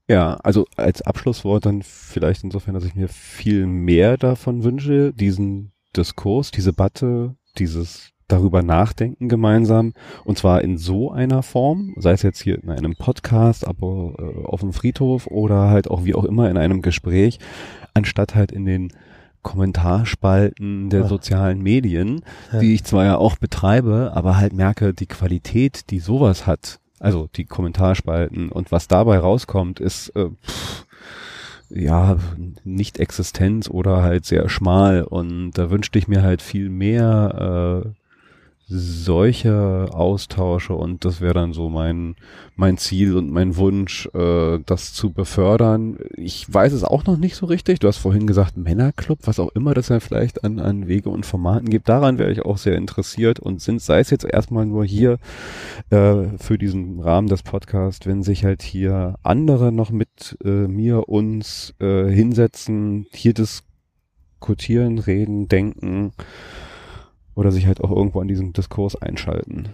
[0.09, 5.73] Ja, also als Abschlusswort dann vielleicht insofern, dass ich mir viel mehr davon wünsche, diesen
[5.95, 9.95] Diskurs, diese Debatte, dieses darüber nachdenken gemeinsam
[10.25, 14.45] und zwar in so einer Form, sei es jetzt hier in einem Podcast, aber äh,
[14.45, 17.39] auf dem Friedhof oder halt auch wie auch immer in einem Gespräch,
[17.95, 18.93] anstatt halt in den
[19.43, 22.61] Kommentarspalten der sozialen Medien, ja.
[22.61, 27.29] die ich zwar ja auch betreibe, aber halt merke, die Qualität, die sowas hat, also
[27.35, 30.87] die Kommentarspalten und was dabei rauskommt, ist äh, pff,
[31.71, 32.17] ja
[32.65, 37.91] nicht existent oder halt sehr schmal und da wünschte ich mir halt viel mehr äh,
[38.71, 42.17] solche Austausche und das wäre dann so mein
[42.55, 45.99] mein Ziel und mein Wunsch, äh, das zu befördern.
[46.17, 47.79] Ich weiß es auch noch nicht so richtig.
[47.79, 51.25] Du hast vorhin gesagt Männerclub, was auch immer das ja vielleicht an an Wege und
[51.25, 51.89] Formaten gibt.
[51.89, 55.19] Daran wäre ich auch sehr interessiert und sind sei es jetzt erstmal nur hier
[55.89, 61.09] äh, für diesen Rahmen des Podcasts, wenn sich halt hier andere noch mit äh, mir
[61.09, 66.13] uns äh, hinsetzen, hier diskutieren, reden, denken
[67.39, 69.69] oder sich halt auch irgendwo an diesem Diskurs einschalten.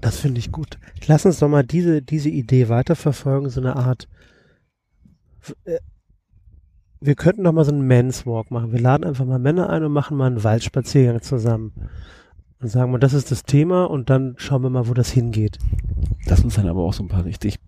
[0.00, 0.76] Das finde ich gut.
[1.06, 4.08] Lass uns doch mal diese, diese Idee weiterverfolgen, so eine Art.
[5.64, 5.78] Äh,
[7.00, 8.72] wir könnten doch mal so einen Men's Walk machen.
[8.72, 11.72] Wir laden einfach mal Männer ein und machen mal einen Waldspaziergang zusammen.
[12.60, 15.58] Und sagen mal, das ist das Thema und dann schauen wir mal, wo das hingeht.
[16.26, 17.60] Lass uns dann aber auch so ein paar richtig,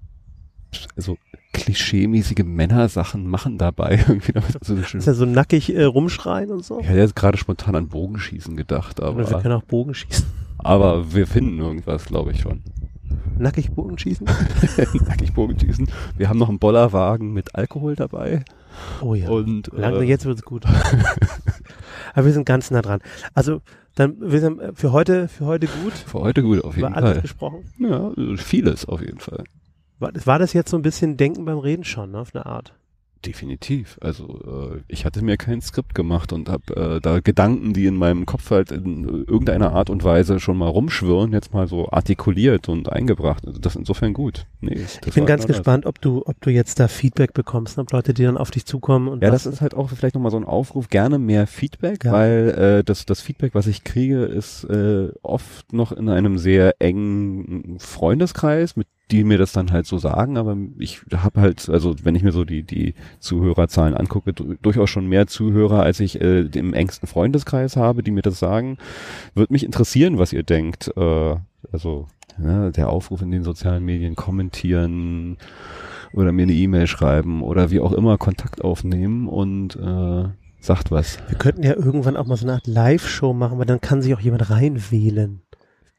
[0.97, 1.19] also
[1.53, 4.05] klischeemäßige Männersachen machen dabei.
[4.09, 4.32] Irgendwie
[4.62, 6.81] so ist ja so nackig äh, rumschreien und so.
[6.81, 9.31] Ich hätte jetzt gerade spontan an Bogenschießen gedacht, aber.
[9.31, 10.27] wir können auch Bogenschießen.
[10.59, 12.62] Aber wir finden irgendwas, glaube ich schon.
[13.39, 14.27] Nackig Bogenschießen?
[15.07, 15.89] Nackig Bogenschießen.
[16.16, 18.44] Wir haben noch einen Bollerwagen mit Alkohol dabei.
[19.01, 19.28] Oh ja.
[19.28, 20.65] Und, Lange, äh, jetzt wird's gut.
[22.15, 23.01] aber wir sind ganz nah dran.
[23.35, 23.61] Also,
[23.94, 25.93] dann wir sind für heute, für heute gut.
[25.93, 27.05] Für heute gut, auf jeden Fall.
[27.05, 27.65] alles besprochen?
[27.78, 29.44] Ja, vieles auf jeden Fall.
[30.02, 32.74] War, war das jetzt so ein bisschen Denken beim Reden schon, ne, auf eine Art?
[33.24, 33.98] Definitiv.
[34.00, 37.94] Also äh, ich hatte mir kein Skript gemacht und habe äh, da Gedanken, die in
[37.94, 42.68] meinem Kopf halt in irgendeiner Art und Weise schon mal rumschwirren, jetzt mal so artikuliert
[42.68, 43.46] und eingebracht.
[43.46, 44.46] Also das insofern gut.
[44.60, 48.12] Nee, ich bin ganz gespannt, ob du, ob du jetzt da Feedback bekommst, ob Leute,
[48.12, 49.06] die dann auf dich zukommen.
[49.06, 52.12] Und ja, das ist halt auch vielleicht nochmal so ein Aufruf, gerne mehr Feedback, ja.
[52.12, 52.48] weil
[52.80, 57.78] äh, das, das Feedback, was ich kriege, ist äh, oft noch in einem sehr engen
[57.78, 62.14] Freundeskreis mit die mir das dann halt so sagen, aber ich habe halt, also wenn
[62.14, 66.72] ich mir so die, die Zuhörerzahlen angucke, durchaus schon mehr Zuhörer, als ich äh, im
[66.72, 68.78] engsten Freundeskreis habe, die mir das sagen.
[69.34, 70.90] Würde mich interessieren, was ihr denkt.
[70.97, 71.36] Äh,
[71.70, 72.06] also
[72.43, 75.36] ja, der Aufruf in den sozialen Medien, kommentieren
[76.14, 80.24] oder mir eine E-Mail schreiben oder wie auch immer Kontakt aufnehmen und äh,
[80.60, 81.18] sagt was.
[81.28, 84.14] Wir könnten ja irgendwann auch mal so eine Art Live-Show machen, weil dann kann sich
[84.14, 85.43] auch jemand reinwählen.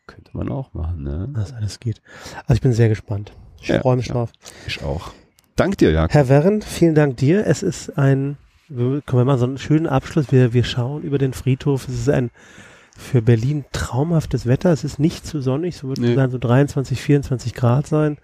[0.05, 1.29] Könnte man auch machen, ne?
[1.31, 2.01] Was alles geht.
[2.45, 3.33] Also ich bin sehr gespannt.
[3.61, 4.31] Ich ja, freue mich ja, drauf.
[4.67, 5.11] Ich auch.
[5.55, 6.13] Dank dir, Jakob.
[6.13, 7.47] Herr Werren, vielen Dank dir.
[7.47, 10.31] Es ist ein, kommen wir mal so einen schönen Abschluss.
[10.31, 11.87] Wir, wir schauen über den Friedhof.
[11.87, 12.31] Es ist ein
[12.97, 14.71] für Berlin traumhaftes Wetter.
[14.71, 15.77] Es ist nicht zu sonnig.
[15.77, 16.15] So wird nee.
[16.15, 18.17] dann so 23, 24 Grad sein.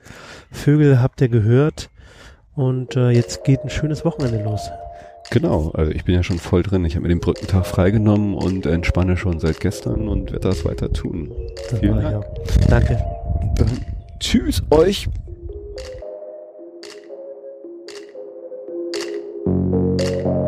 [0.51, 1.89] Vögel habt ihr gehört.
[2.55, 4.69] Und äh, jetzt geht ein schönes Wochenende los.
[5.31, 6.85] Genau, also ich bin ja schon voll drin.
[6.85, 10.91] Ich habe mir den Brückentag freigenommen und entspanne schon seit gestern und werde das weiter
[10.91, 11.31] tun.
[11.69, 12.25] Das Vielen Dank.
[12.67, 12.99] Danke.
[13.55, 13.67] Dann
[14.19, 15.07] tschüss euch.
[19.99, 20.38] Thank you.